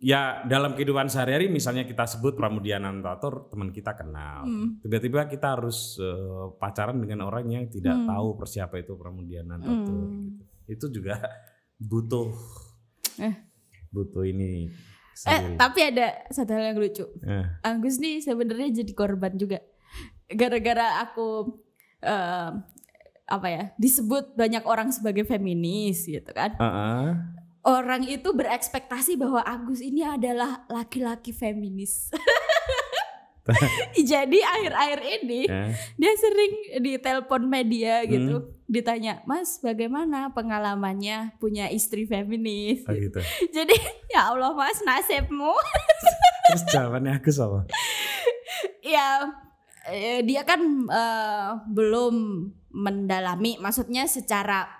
Ya 0.00 0.40
dalam 0.48 0.72
kehidupan 0.72 1.12
sehari-hari 1.12 1.52
misalnya 1.52 1.84
kita 1.84 2.08
sebut 2.08 2.32
Pramudia 2.32 2.80
Anantatur 2.80 3.52
teman 3.52 3.68
kita 3.68 3.92
kenal. 3.92 4.48
Hmm. 4.48 4.80
Tiba-tiba 4.80 5.28
kita 5.28 5.60
harus 5.60 6.00
eh, 6.00 6.46
pacaran 6.56 6.96
dengan 6.96 7.28
orang 7.28 7.44
yang 7.46 7.68
tidak 7.68 7.92
Hmm. 7.94 8.08
tahu 8.08 8.32
persiapa 8.32 8.80
itu 8.80 8.96
Pramudia 8.96 9.44
Anantatur. 9.44 9.92
Hmm. 9.92 10.40
gitu. 10.40 10.44
Itu 10.70 10.86
juga 10.88 11.18
butuh 11.76 12.30
Eh. 13.18 13.34
butuh 13.90 14.22
ini 14.22 14.70
Eh, 14.70 15.18
sendiri. 15.18 15.58
tapi 15.58 15.80
ada 15.84 16.06
satu 16.30 16.54
hal 16.54 16.70
yang 16.70 16.78
lucu. 16.78 17.04
Eh. 17.20 17.44
Agus 17.60 17.98
nih 17.98 18.22
sebenarnya 18.22 18.70
jadi 18.72 18.92
korban 18.94 19.34
juga. 19.34 19.58
Gara-gara 20.26 21.02
aku 21.02 21.58
eh, 22.00 22.50
apa 23.26 23.46
ya 23.46 23.74
disebut 23.76 24.32
banyak 24.32 24.62
orang 24.62 24.88
sebagai 24.88 25.22
feminis 25.22 26.02
gitu 26.02 26.30
kan. 26.30 26.54
Heeh. 26.54 27.06
Orang 27.60 28.02
itu 28.02 28.32
berekspektasi 28.32 29.14
bahwa 29.14 29.44
Agus 29.44 29.80
ini 29.80 30.00
adalah 30.00 30.64
laki-laki 30.66 31.28
feminis. 31.30 32.08
jadi 34.10 34.38
akhir-akhir 34.46 35.00
ini 35.20 35.40
Eh. 35.44 35.70
dia 35.96 36.12
sering 36.14 36.52
ditelepon 36.80 37.44
media 37.44 38.02
Hmm. 38.02 38.08
gitu, 38.08 38.34
ditanya, 38.66 39.20
"Mas, 39.24 39.58
bagaimana 39.58 40.30
pengalamannya 40.30 41.36
punya 41.36 41.68
istri 41.68 42.04
feminis?" 42.04 42.84
Oh 42.84 42.94
gitu. 42.94 43.18
Jadi 43.56 43.74
ya 44.08 44.30
Allah 44.30 44.52
Mas 44.52 44.80
nasibmu. 44.80 45.52
Terus 46.48 46.62
jawabannya 46.68 47.12
Agus 47.14 47.38
apa? 47.38 47.66
ya 48.80 49.30
eh, 49.86 50.20
dia 50.22 50.42
kan 50.42 50.60
eh, 50.86 51.48
belum 51.66 52.14
mendalami 52.70 53.58
maksudnya 53.58 54.06
secara 54.06 54.79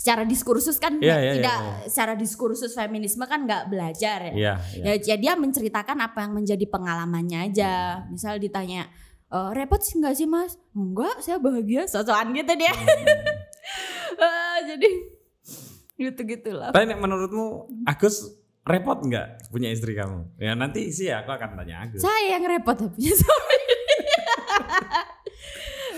secara 0.00 0.24
diskursus 0.24 0.80
kan 0.80 0.96
nggak- 0.96 1.04
iya, 1.20 1.32
tidak 1.36 1.58
iya, 1.60 1.72
secara 1.84 2.16
diskursus 2.16 2.72
feminisme 2.72 3.20
kan 3.22 3.44
nggak 3.44 3.68
belajar 3.68 4.18
ya. 4.22 4.32
Iya, 4.32 4.54
Ya, 4.80 4.92
iya. 4.96 4.96
ya 4.96 5.16
dia 5.18 5.32
menceritakan 5.36 6.00
apa 6.00 6.24
yang 6.24 6.32
menjadi 6.34 6.64
pengalamannya 6.64 7.52
aja. 7.52 7.72
Misal 8.08 8.40
ditanya 8.40 8.88
"Eh, 9.28 9.50
repot 9.52 9.78
sih 9.78 10.00
nggak 10.00 10.16
sih 10.16 10.24
mas? 10.24 10.56
Enggak, 10.72 11.20
saya 11.20 11.36
bahagia. 11.36 11.84
Sosokan 11.84 12.32
gitu 12.32 12.52
dia. 12.56 12.72
Eh, 14.10 14.58
jadi 14.66 14.88
gitu 15.96 16.20
gitulah. 16.26 16.72
Tapi 16.72 16.90
menurutmu 16.90 17.46
Agus 17.84 18.24
repot 18.60 18.98
nggak 18.98 19.48
punya 19.48 19.68
istri 19.68 19.92
kamu? 19.92 20.36
Ya 20.36 20.52
nanti 20.52 20.88
sih 20.88 21.08
aku 21.08 21.30
akan 21.30 21.56
tanya 21.56 21.84
Agus. 21.84 22.00
Saya 22.00 22.34
yang 22.34 22.44
repot 22.44 22.74
punya 22.88 23.12
suami. 23.14 23.56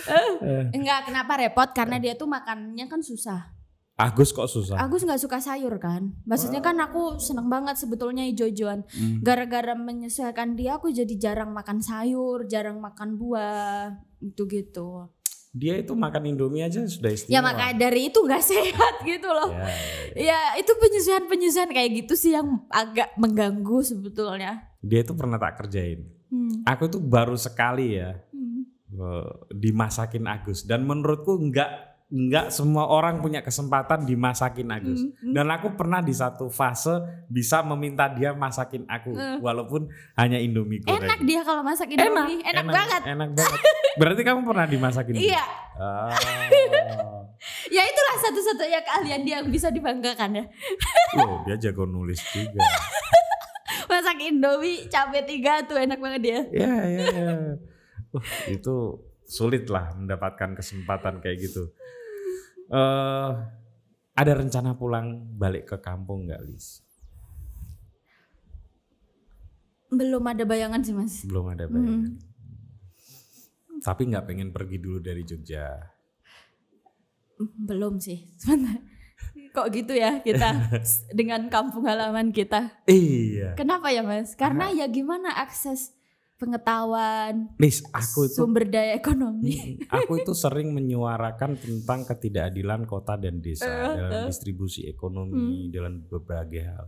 Eh, 0.02 0.74
Enggak, 0.74 1.06
kenapa 1.06 1.38
repot? 1.38 1.68
Karena 1.70 1.96
dia 1.96 2.12
tuh 2.12 2.26
makannya 2.26 2.86
kan 2.86 2.98
susah. 3.00 3.54
Agus 3.92 4.32
kok 4.32 4.48
susah? 4.48 4.80
Agus 4.80 5.04
nggak 5.04 5.20
suka 5.20 5.38
sayur 5.38 5.76
kan. 5.76 6.16
Maksudnya 6.24 6.64
kan 6.64 6.80
aku 6.80 7.20
seneng 7.20 7.46
banget 7.46 7.76
sebetulnya 7.76 8.24
hijau-hijauan. 8.24 8.88
Hmm. 8.88 9.20
Gara-gara 9.20 9.76
menyesuaikan 9.76 10.56
dia 10.56 10.80
aku 10.80 10.88
jadi 10.88 11.12
jarang 11.20 11.52
makan 11.52 11.84
sayur, 11.84 12.48
jarang 12.48 12.80
makan 12.80 13.20
buah. 13.20 13.92
Itu 14.18 14.48
gitu. 14.48 15.12
Dia 15.52 15.76
itu 15.76 15.92
makan 15.92 16.24
Indomie 16.24 16.64
aja 16.64 16.80
sudah 16.88 17.12
istimewa. 17.12 17.36
Ya 17.36 17.40
makanya 17.44 17.74
dari 17.76 18.08
itu 18.08 18.24
nggak 18.24 18.40
sehat 18.50 19.04
gitu 19.04 19.28
loh. 19.28 19.52
Ya, 19.52 19.60
ya, 19.60 19.68
ya. 19.68 20.24
Ya 20.24 20.40
itu 20.56 20.72
penyesuaian-penyesuaian 20.72 21.70
kayak 21.70 21.90
gitu 22.02 22.14
sih 22.16 22.32
yang 22.32 22.64
agak 22.72 23.12
mengganggu 23.20 23.84
sebetulnya. 23.84 24.72
Dia 24.80 25.04
itu 25.04 25.12
pernah 25.12 25.36
tak 25.36 25.60
kerjain. 25.60 26.08
Hmm. 26.32 26.64
Aku 26.64 26.88
tuh 26.88 27.04
baru 27.04 27.36
sekali 27.36 28.00
ya 28.00 28.16
Hmm. 28.32 28.64
eh, 28.96 29.28
dimasakin 29.52 30.24
Agus 30.24 30.64
dan 30.64 30.88
menurutku 30.88 31.36
nggak 31.36 31.91
nggak 32.12 32.52
semua 32.52 32.84
orang 32.86 33.24
punya 33.24 33.40
kesempatan 33.40 34.04
dimasakin 34.04 34.68
Agus. 34.68 35.00
Hmm. 35.00 35.32
Dan 35.32 35.48
aku 35.48 35.72
pernah 35.72 36.04
di 36.04 36.12
satu 36.12 36.52
fase 36.52 36.92
bisa 37.24 37.64
meminta 37.64 38.04
dia 38.06 38.36
masakin 38.36 38.84
aku 38.84 39.16
Eh. 39.16 39.40
walaupun 39.40 39.88
hanya 40.14 40.36
Indomie 40.36 40.84
goreng. 40.84 41.08
Enak 41.08 41.24
dia 41.24 41.40
kalau 41.40 41.64
masak 41.64 41.88
Indomie, 41.88 42.44
enak, 42.44 42.68
banget. 42.68 43.00
Enak 43.08 43.28
banget. 43.32 43.60
Berarti 44.00 44.20
kamu 44.22 44.44
pernah 44.44 44.68
dimasakin? 44.68 45.14
Iya, 45.16 45.40
Ah. 45.72 46.12
ya 47.76 47.82
itulah 47.82 48.16
satu-satunya 48.20 48.84
keahlian 48.84 49.22
dia 49.24 49.40
yang 49.40 49.48
bisa 49.48 49.72
dibanggakan 49.72 50.36
ya. 50.36 50.44
Loh, 51.16 51.40
dia 51.48 51.56
jago 51.58 51.88
nulis 51.88 52.20
juga. 52.28 52.60
Masak 53.88 54.20
Indomie 54.20 54.84
cabai 54.86 55.24
tiga 55.24 55.64
tuh 55.64 55.80
enak 55.80 55.96
banget 55.96 56.20
dia. 56.20 56.40
ya, 56.52 56.72
ya, 56.84 57.04
ya. 57.08 57.32
Wah, 58.12 58.24
itu 58.46 59.00
sulit 59.24 59.64
lah 59.66 59.96
mendapatkan 59.96 60.52
kesempatan 60.52 61.24
kayak 61.24 61.40
gitu. 61.40 61.72
Eh 62.72 63.30
ada 64.12 64.32
rencana 64.36 64.76
pulang 64.76 65.24
balik 65.36 65.72
ke 65.72 65.76
kampung 65.80 66.28
nggak, 66.28 66.40
Lis? 66.44 66.84
Belum 69.92 70.24
ada 70.24 70.44
bayangan 70.48 70.80
sih 70.80 70.96
mas. 70.96 71.24
Belum 71.28 71.52
ada 71.52 71.68
bayangan. 71.68 72.16
Tapi 73.82 74.02
nggak 74.08 74.24
pengen 74.24 74.48
pergi 74.52 74.80
dulu 74.80 74.98
dari 75.04 75.20
Jogja. 75.24 75.76
Belum 77.40 78.00
sih. 78.00 78.32
Sebentar. 78.40 78.80
Kok 79.52 79.68
gitu 79.68 79.92
ya 79.92 80.24
kita 80.24 80.72
dengan 81.18 81.52
kampung 81.52 81.84
halaman 81.84 82.32
kita. 82.32 82.72
Iya. 82.88 83.52
Kenapa 83.52 83.92
ya 83.92 84.00
mas? 84.00 84.32
Karena 84.32 84.72
ya 84.72 84.88
gimana 84.88 85.28
akses 85.36 85.92
pengetahuan, 86.42 87.54
Lis, 87.62 87.86
aku 87.94 88.26
itu 88.26 88.42
sumber 88.42 88.66
daya 88.66 88.98
ekonomi. 88.98 89.78
aku 89.86 90.18
itu 90.18 90.34
sering 90.34 90.74
menyuarakan 90.74 91.54
tentang 91.54 92.02
ketidakadilan 92.02 92.82
kota 92.82 93.14
dan 93.14 93.38
desa 93.38 93.70
Eh, 93.70 93.94
dalam 93.94 94.12
eh. 94.12 94.26
distribusi 94.26 94.90
ekonomi 94.90 95.70
dalam 95.70 96.02
berbagai 96.02 96.62
hal. 96.66 96.86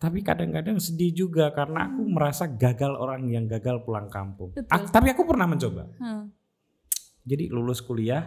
Tapi 0.00 0.22
kadang-kadang 0.22 0.78
sedih 0.80 1.12
juga 1.12 1.50
karena 1.52 1.90
aku 1.90 2.06
merasa 2.08 2.46
gagal 2.48 2.94
orang 2.94 3.26
yang 3.28 3.44
gagal 3.50 3.82
pulang 3.84 4.06
kampung. 4.08 4.54
Tapi 4.70 5.12
aku 5.12 5.26
pernah 5.26 5.50
mencoba. 5.50 5.90
Hmm. 5.98 6.30
Jadi 7.26 7.52
lulus 7.52 7.84
kuliah 7.84 8.24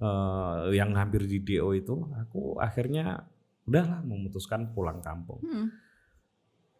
eh, 0.00 0.74
yang 0.74 0.96
hampir 0.96 1.22
di 1.28 1.38
DO 1.44 1.68
itu, 1.76 1.94
aku 2.18 2.58
akhirnya 2.58 3.28
udahlah 3.68 4.00
memutuskan 4.02 4.72
pulang 4.72 4.98
kampung. 5.04 5.38
Hmm. 5.44 5.68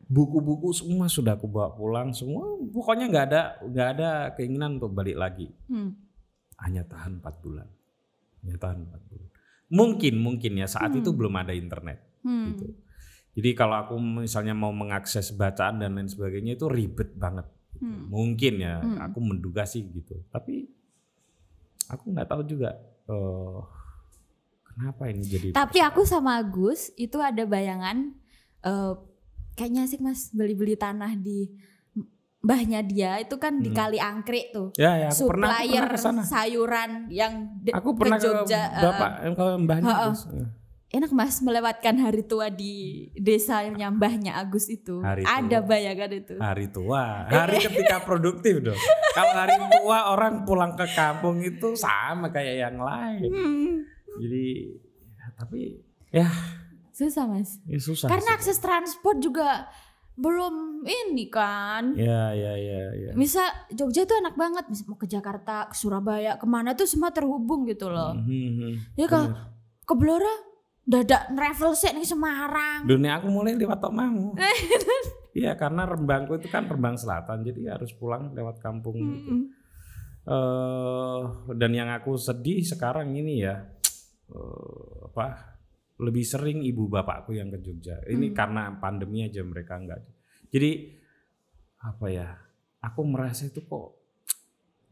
Buku-buku 0.04 0.68
semua 0.70 1.08
sudah 1.08 1.34
aku 1.34 1.48
bawa 1.48 1.72
pulang 1.72 2.12
semua. 2.12 2.44
Pokoknya 2.68 3.08
nggak 3.08 3.26
ada 3.30 3.42
nggak 3.62 3.88
ada 3.96 4.08
keinginan 4.34 4.76
untuk 4.76 4.92
balik 4.92 5.16
lagi. 5.16 5.48
Hmm. 5.66 5.96
hanya 6.54 6.86
tahan 6.86 7.18
4 7.18 7.42
bulan. 7.42 7.66
Hanya 8.40 8.56
tahan 8.56 8.86
4 8.86 9.10
bulan. 9.10 9.28
Mungkin 9.68 10.14
mungkin 10.16 10.52
ya 10.54 10.70
saat 10.70 10.94
Hmm. 10.94 11.02
itu 11.02 11.10
belum 11.10 11.34
ada 11.34 11.50
internet 11.50 11.98
Hmm. 12.22 12.54
gitu. 12.54 12.70
Jadi 13.34 13.50
kalau 13.52 13.74
aku 13.74 13.98
misalnya 13.98 14.54
mau 14.54 14.70
mengakses 14.70 15.34
bacaan 15.34 15.82
dan 15.82 15.98
lain 15.98 16.06
sebagainya 16.06 16.54
itu 16.54 16.70
ribet 16.70 17.18
banget. 17.18 17.50
gitu. 17.74 17.84
Hmm. 17.84 18.06
Mungkin 18.06 18.54
ya, 18.62 18.78
Hmm. 18.78 19.02
aku 19.02 19.18
menduga 19.18 19.66
sih 19.66 19.82
gitu. 19.82 20.14
Tapi 20.30 20.62
aku 21.90 22.14
nggak 22.14 22.28
tahu 22.30 22.42
juga 22.46 22.70
eh, 23.04 23.58
kenapa 24.64 25.10
ini 25.10 25.26
jadi. 25.26 25.46
Tapi 25.52 25.78
aku 25.82 26.06
sama 26.06 26.38
Agus 26.38 26.94
itu 26.94 27.18
ada 27.18 27.42
bayangan 27.44 28.14
eh, 28.62 28.92
kayaknya 29.54 29.82
asik 29.82 29.98
mas 29.98 30.30
beli-beli 30.30 30.74
tanah 30.74 31.14
di 31.16 31.50
mbahnya 32.38 32.82
dia 32.82 33.16
itu 33.16 33.34
kan 33.34 33.56
di 33.56 33.66
Hmm. 33.66 33.78
Kali 33.78 33.96
Angkrik 33.98 34.46
tuh. 34.50 34.68
ya 34.74 34.92
ya 34.98 35.08
aku 35.08 35.24
pernah 35.26 35.48
aku 35.48 35.56
supplier 35.56 35.80
pernah 35.80 35.88
ke 35.90 35.98
sana. 35.98 36.22
sayuran 36.22 36.90
yang 37.08 37.32
de- 37.58 37.72
Aku 37.72 37.90
pernah 37.94 38.18
ke, 38.18 38.24
Jogja. 38.26 38.62
eh, 38.68 38.82
bapak 38.82 39.10
ke 39.32 39.46
mbahnya. 39.58 39.88
Heeh. 39.88 40.10
Gus. 40.10 40.22
Eh, 40.28 40.48
enak 40.92 41.10
mas 41.10 41.40
melewatkan 41.40 41.96
hari 41.98 42.22
tua 42.22 42.46
di 42.48 42.74
desanya 43.16 43.88
mbahnya 43.88 44.36
Agus 44.36 44.68
itu. 44.68 45.00
Hari 45.00 45.24
ada 45.24 45.58
tua. 45.58 45.66
bayangan 45.66 46.10
itu. 46.12 46.34
Hari 46.36 46.66
tua, 46.68 47.04
hari 47.32 47.56
ketika 47.58 47.96
produktif 48.00 48.60
dong. 48.60 48.76
Kalau 49.10 49.32
hari 49.34 49.56
tua 49.72 49.98
orang 50.12 50.44
pulang 50.44 50.72
ke 50.74 50.84
kampung 50.90 51.40
itu 51.40 51.72
sama 51.74 52.28
kayak 52.28 52.56
yang 52.62 52.76
lain. 52.76 53.24
Hmm. 53.24 53.72
Jadi 54.14 54.46
ya, 55.16 55.26
tapi 55.34 55.60
ya, 56.12 56.28
Susah 56.94 57.26
mas. 57.26 57.58
ya 57.66 57.76
susah. 57.76 58.06
Karena 58.06 58.30
sih. 58.32 58.36
akses 58.38 58.58
transport 58.62 59.18
juga 59.18 59.66
belum 60.14 60.86
ini 60.86 61.26
kan. 61.26 61.90
Ya, 61.98 62.30
ya, 62.30 62.54
ya, 62.54 62.82
ya. 62.94 63.10
Misal 63.18 63.50
Jogja 63.74 64.06
tuh 64.06 64.14
enak 64.14 64.38
banget, 64.38 64.70
misal 64.70 64.86
mau 64.86 64.94
ke 64.94 65.10
Jakarta, 65.10 65.66
ke 65.66 65.74
Surabaya, 65.74 66.38
ke 66.38 66.46
mana 66.46 66.70
tuh 66.72 66.86
semua 66.86 67.10
terhubung 67.10 67.66
gitu 67.66 67.90
loh. 67.90 68.14
Mhm, 68.14 68.94
Ya 68.94 69.10
kalau 69.10 69.34
ke 69.82 69.94
Blora 69.98 70.30
dadak 70.86 71.34
travel 71.34 71.74
sih 71.74 71.90
nih 71.90 72.06
Semarang. 72.06 72.86
Dunia 72.86 73.18
aku 73.18 73.26
mulai 73.26 73.58
lewat 73.58 73.82
Tomamu. 73.82 74.38
Iya, 75.34 75.58
karena 75.58 75.82
Rembangku 75.82 76.38
itu 76.38 76.46
kan 76.46 76.62
Rembang 76.70 76.94
Selatan, 76.94 77.42
jadi 77.42 77.74
harus 77.74 77.90
pulang 77.90 78.30
lewat 78.38 78.62
kampung 78.62 78.94
gitu. 78.94 79.30
Mm-mm. 79.34 79.42
eh 80.24 81.20
dan 81.58 81.74
yang 81.74 81.90
aku 81.90 82.14
sedih 82.14 82.62
sekarang 82.62 83.12
ini 83.12 83.42
ya 83.42 83.66
eh, 84.30 84.94
apa 85.04 85.53
lebih 85.94 86.26
sering 86.26 86.66
ibu 86.66 86.90
bapakku 86.90 87.30
yang 87.32 87.54
ke 87.54 87.62
Jogja. 87.62 88.02
Ini 88.02 88.30
Hmm. 88.30 88.36
karena 88.36 88.62
pandemi 88.82 89.22
aja 89.22 89.44
mereka 89.46 89.78
enggak. 89.78 90.02
Jadi 90.50 90.90
apa 91.80 92.06
ya? 92.10 92.28
Aku 92.82 93.06
merasa 93.06 93.46
itu 93.46 93.62
kok 93.64 93.94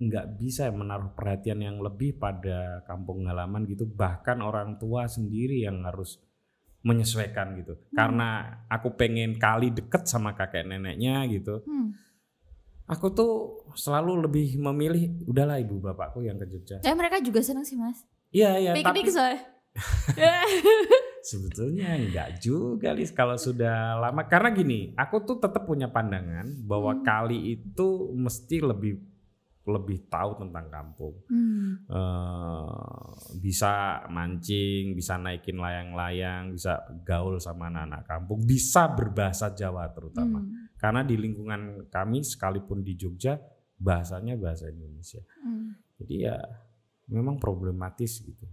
nggak 0.03 0.27
bisa 0.35 0.67
menaruh 0.71 1.15
perhatian 1.15 1.63
yang 1.63 1.79
lebih 1.79 2.19
pada 2.19 2.83
kampung 2.87 3.27
halaman 3.27 3.67
gitu. 3.67 3.87
Bahkan 3.87 4.43
orang 4.43 4.79
tua 4.79 5.07
sendiri 5.07 5.63
yang 5.63 5.83
harus 5.83 6.19
menyesuaikan 6.83 7.55
gitu. 7.59 7.79
Karena 7.95 8.63
aku 8.67 8.95
pengen 8.99 9.39
kali 9.39 9.71
deket 9.71 10.07
sama 10.07 10.35
kakek 10.35 10.67
neneknya 10.67 11.27
gitu 11.31 11.63
Hmm. 11.63 11.95
aku 12.83 13.07
tuh 13.15 13.33
selalu 13.79 14.27
lebih 14.27 14.59
memilih 14.59 15.23
udahlah 15.31 15.63
ibu 15.63 15.79
bapakku 15.79 16.23
yang 16.23 16.39
ke 16.39 16.47
Jogja. 16.51 16.83
Ya 16.83 16.95
mereka 16.95 17.23
juga 17.23 17.39
seneng 17.43 17.63
sih 17.63 17.79
mas. 17.79 18.03
Iya 18.35 18.59
iya 18.59 18.71
tapi 18.75 19.07
soalnya. 19.07 19.52
sebetulnya 21.23 21.97
enggak 21.97 22.43
juga 22.43 22.93
Lis 22.93 23.15
kalau 23.15 23.39
sudah 23.39 23.97
lama 23.97 24.27
karena 24.27 24.51
gini 24.53 24.93
aku 24.99 25.23
tuh 25.23 25.39
tetap 25.39 25.65
punya 25.65 25.89
pandangan 25.89 26.45
bahwa 26.67 26.93
Hmm. 26.99 27.05
kali 27.07 27.57
itu 27.57 28.13
mesti 28.13 28.59
lebih 28.61 29.01
lebih 29.63 30.11
tahu 30.11 30.43
tentang 30.43 30.67
kampung. 30.75 31.15
Hmm. 31.31 31.87
Eh, 31.87 33.11
bisa 33.39 34.03
mancing, 34.11 34.99
bisa 34.99 35.15
naikin 35.15 35.55
layang-layang, 35.55 36.51
bisa 36.51 36.83
gaul 37.07 37.39
sama 37.39 37.71
anak-anak 37.71 38.03
kampung, 38.03 38.43
bisa 38.43 38.91
berbahasa 38.91 39.55
Jawa 39.55 39.87
terutama. 39.95 40.43
Hmm. 40.43 40.67
Karena 40.75 41.07
di 41.07 41.15
lingkungan 41.15 41.87
kami 41.95 42.27
sekalipun 42.27 42.83
di 42.83 42.99
Jogja 42.99 43.39
bahasanya 43.79 44.35
bahasa 44.35 44.67
Indonesia. 44.67 45.23
Hmm. 45.47 45.79
Jadi 45.95 46.27
ya 46.27 46.43
memang 47.07 47.39
problematis 47.39 48.19
gitu. 48.19 48.47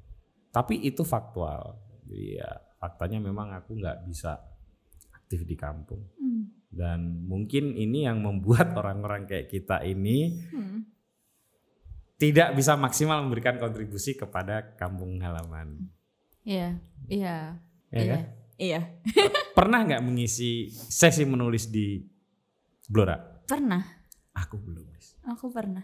Tapi 0.50 0.82
itu 0.82 1.06
faktual. 1.06 1.78
Jadi 2.06 2.38
ya 2.38 2.50
faktanya 2.78 3.22
memang 3.22 3.54
aku 3.54 3.78
nggak 3.78 4.06
bisa 4.06 4.38
aktif 5.14 5.46
di 5.46 5.54
kampung. 5.54 6.02
Hmm. 6.18 6.50
Dan 6.70 7.26
mungkin 7.26 7.74
ini 7.74 8.06
yang 8.06 8.22
membuat 8.22 8.74
orang-orang 8.80 9.26
kayak 9.26 9.50
kita 9.50 9.82
ini 9.84 10.34
Hmm. 10.50 10.86
tidak 12.20 12.52
bisa 12.54 12.76
maksimal 12.76 13.24
memberikan 13.24 13.56
kontribusi 13.56 14.14
kepada 14.14 14.76
kampung 14.76 15.22
halaman. 15.24 15.88
Iya, 16.44 16.76
iya, 17.08 17.56
Ya 17.90 18.00
iya, 18.02 18.12
kan? 18.12 18.22
iya. 18.58 18.82
Pernah 19.58 19.86
nggak 19.86 20.04
mengisi 20.04 20.68
sesi 20.68 21.24
menulis 21.24 21.70
di 21.70 22.02
Blora? 22.90 23.16
Pernah, 23.46 23.82
Aku 24.36 24.56
belum. 24.58 24.88
Aku 25.36 25.52
pernah. 25.52 25.84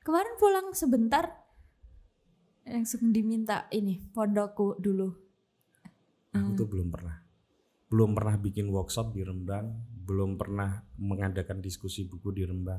Kemarin 0.00 0.34
pulang 0.40 0.72
sebentar, 0.72 1.39
langsung 2.70 3.10
diminta 3.10 3.66
ini 3.74 3.98
pondokku 4.14 4.78
dulu. 4.78 5.10
Aku 6.30 6.54
Hmm. 6.54 6.56
tuh 6.56 6.66
belum 6.70 6.88
pernah. 6.94 7.18
Belum 7.90 8.14
pernah 8.14 8.38
bikin 8.38 8.70
workshop 8.70 9.10
di 9.10 9.26
Rembang, 9.26 9.66
belum 10.06 10.38
pernah 10.38 10.78
mengadakan 10.94 11.58
diskusi 11.58 12.06
buku 12.06 12.30
di 12.30 12.46
Rembang. 12.46 12.78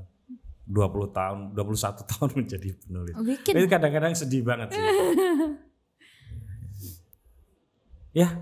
20 0.64 1.12
tahun, 1.12 1.40
21 1.52 2.04
tahun 2.16 2.30
menjadi 2.32 2.70
penulis. 2.80 3.16
Bikin. 3.20 3.54
Itu 3.60 3.68
kadang-kadang 3.68 4.16
sedih 4.16 4.40
banget 4.48 4.72
sih. 4.72 4.80
ya, 8.24 8.40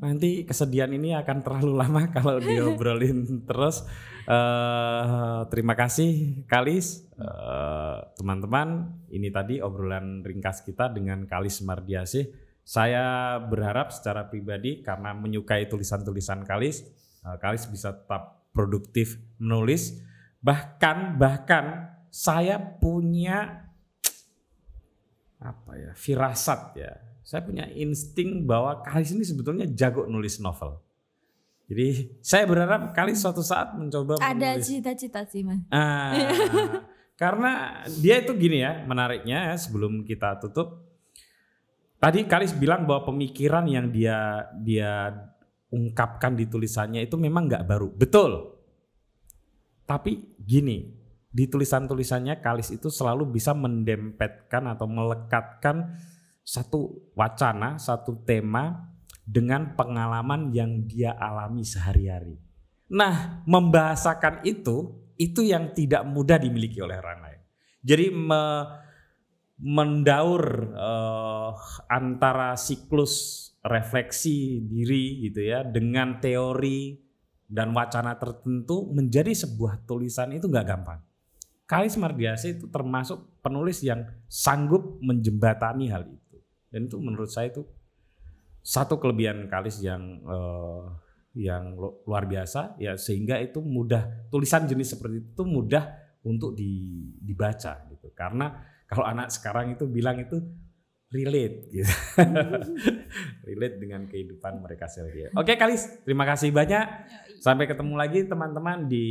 nanti 0.00 0.48
kesedihan 0.48 0.90
ini 0.90 1.12
akan 1.12 1.38
terlalu 1.44 1.72
lama 1.76 2.02
kalau 2.16 2.40
diobrolin 2.40 3.44
terus. 3.44 3.84
Eh, 4.30 5.40
terima 5.50 5.74
kasih 5.74 6.44
Kalis, 6.46 7.04
Eh, 7.20 7.98
teman-teman. 8.16 8.96
ini 9.12 9.28
tadi 9.28 9.60
obrolan 9.60 10.24
ringkas 10.24 10.64
kita 10.64 10.88
dengan 10.88 11.28
Kalis 11.28 11.60
Mardiasih. 11.60 12.32
Saya 12.64 13.36
berharap 13.44 13.92
secara 13.92 14.24
pribadi 14.24 14.80
karena 14.80 15.12
menyukai 15.12 15.68
tulisan-tulisan 15.68 16.48
Kalis, 16.48 16.80
eh, 17.20 17.36
Kalis 17.36 17.68
bisa 17.68 17.92
tetap 17.92 18.48
produktif 18.56 19.20
menulis. 19.36 20.00
Bahkan 20.40 21.20
bahkan 21.20 21.92
saya 22.08 22.56
punya 22.56 23.68
apa 25.40 25.72
ya 25.76 25.92
firasat 25.92 26.60
ya. 26.80 26.92
Saya 27.30 27.46
punya 27.46 27.70
insting 27.78 28.42
bahwa 28.42 28.82
Kalis 28.82 29.14
ini 29.14 29.22
sebetulnya 29.22 29.62
jago 29.70 30.02
nulis 30.10 30.42
novel. 30.42 30.82
Jadi 31.70 32.18
saya 32.18 32.42
berharap 32.42 32.90
Kalis 32.90 33.22
suatu 33.22 33.38
saat 33.46 33.78
mencoba 33.78 34.18
Ada 34.18 34.58
cita-cita 34.58 35.22
sih 35.30 35.46
mas. 35.46 35.62
Ah, 35.70 36.10
karena 37.14 37.86
dia 38.02 38.18
itu 38.18 38.34
gini 38.34 38.66
ya, 38.66 38.82
menariknya 38.82 39.54
ya, 39.54 39.56
sebelum 39.62 40.02
kita 40.02 40.42
tutup. 40.42 40.90
Tadi 42.02 42.26
Kalis 42.26 42.50
bilang 42.50 42.82
bahwa 42.90 43.14
pemikiran 43.14 43.62
yang 43.70 43.94
dia 43.94 44.50
dia 44.58 45.14
ungkapkan 45.70 46.34
di 46.34 46.50
tulisannya 46.50 47.06
itu 47.06 47.14
memang 47.14 47.46
nggak 47.46 47.62
baru. 47.62 47.94
Betul. 47.94 48.58
Tapi 49.86 50.34
gini, 50.34 50.82
di 51.30 51.46
tulisan-tulisannya 51.46 52.42
Kalis 52.42 52.74
itu 52.74 52.90
selalu 52.90 53.30
bisa 53.38 53.54
mendempetkan 53.54 54.66
atau 54.66 54.90
melekatkan 54.90 55.94
satu 56.42 57.12
wacana, 57.14 57.78
satu 57.78 58.20
tema 58.26 58.90
dengan 59.22 59.78
pengalaman 59.78 60.50
yang 60.50 60.86
dia 60.88 61.14
alami 61.14 61.62
sehari-hari. 61.62 62.40
Nah, 62.90 63.46
membahasakan 63.46 64.42
itu 64.42 64.98
itu 65.20 65.44
yang 65.46 65.70
tidak 65.76 66.02
mudah 66.08 66.40
dimiliki 66.40 66.80
oleh 66.82 66.98
orang 66.98 67.20
lain. 67.22 67.40
Jadi 67.84 68.06
me- 68.10 68.66
mendaur 69.60 70.72
eh, 70.72 71.52
antara 71.92 72.56
siklus 72.56 73.46
refleksi 73.60 74.64
diri 74.64 75.28
gitu 75.28 75.44
ya 75.44 75.60
dengan 75.60 76.16
teori 76.16 76.96
dan 77.44 77.76
wacana 77.76 78.16
tertentu 78.16 78.88
menjadi 78.88 79.36
sebuah 79.36 79.84
tulisan 79.84 80.32
itu 80.32 80.48
nggak 80.48 80.66
gampang. 80.66 81.00
Kalis 81.68 81.94
Mardiase 82.00 82.58
itu 82.58 82.66
termasuk 82.66 83.42
penulis 83.44 83.78
yang 83.84 84.02
sanggup 84.26 84.98
menjembatani 84.98 85.86
hal 85.92 86.02
itu. 86.08 86.29
Dan 86.70 86.86
itu 86.86 86.96
menurut 87.02 87.28
saya 87.28 87.50
itu 87.50 87.66
satu 88.62 88.96
kelebihan 89.02 89.50
Kalis 89.50 89.82
yang 89.82 90.22
eh, 90.22 90.84
yang 91.38 91.78
lu- 91.78 92.02
luar 92.06 92.26
biasa 92.26 92.74
ya 92.82 92.98
sehingga 92.98 93.38
itu 93.38 93.62
mudah 93.62 94.30
tulisan 94.34 94.66
jenis 94.66 94.98
seperti 94.98 95.22
itu 95.34 95.42
mudah 95.46 95.86
untuk 96.26 96.54
di- 96.54 97.14
dibaca 97.22 97.86
gitu. 97.90 98.10
Karena 98.14 98.50
kalau 98.90 99.06
anak 99.06 99.30
sekarang 99.30 99.74
itu 99.74 99.86
bilang 99.86 100.18
itu 100.18 100.38
relate 101.10 101.70
gitu. 101.70 101.90
relate 103.48 103.76
dengan 103.82 104.06
kehidupan 104.06 104.62
mereka 104.62 104.86
sehari 104.86 105.30
Oke 105.34 105.58
Kalis, 105.58 106.02
terima 106.06 106.22
kasih 106.26 106.54
banyak. 106.54 106.86
Sampai 107.42 107.66
ketemu 107.66 107.94
lagi 107.98 108.26
teman-teman 108.26 108.86
di 108.86 109.06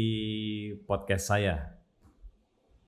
podcast 0.88 1.32
saya. 1.32 1.79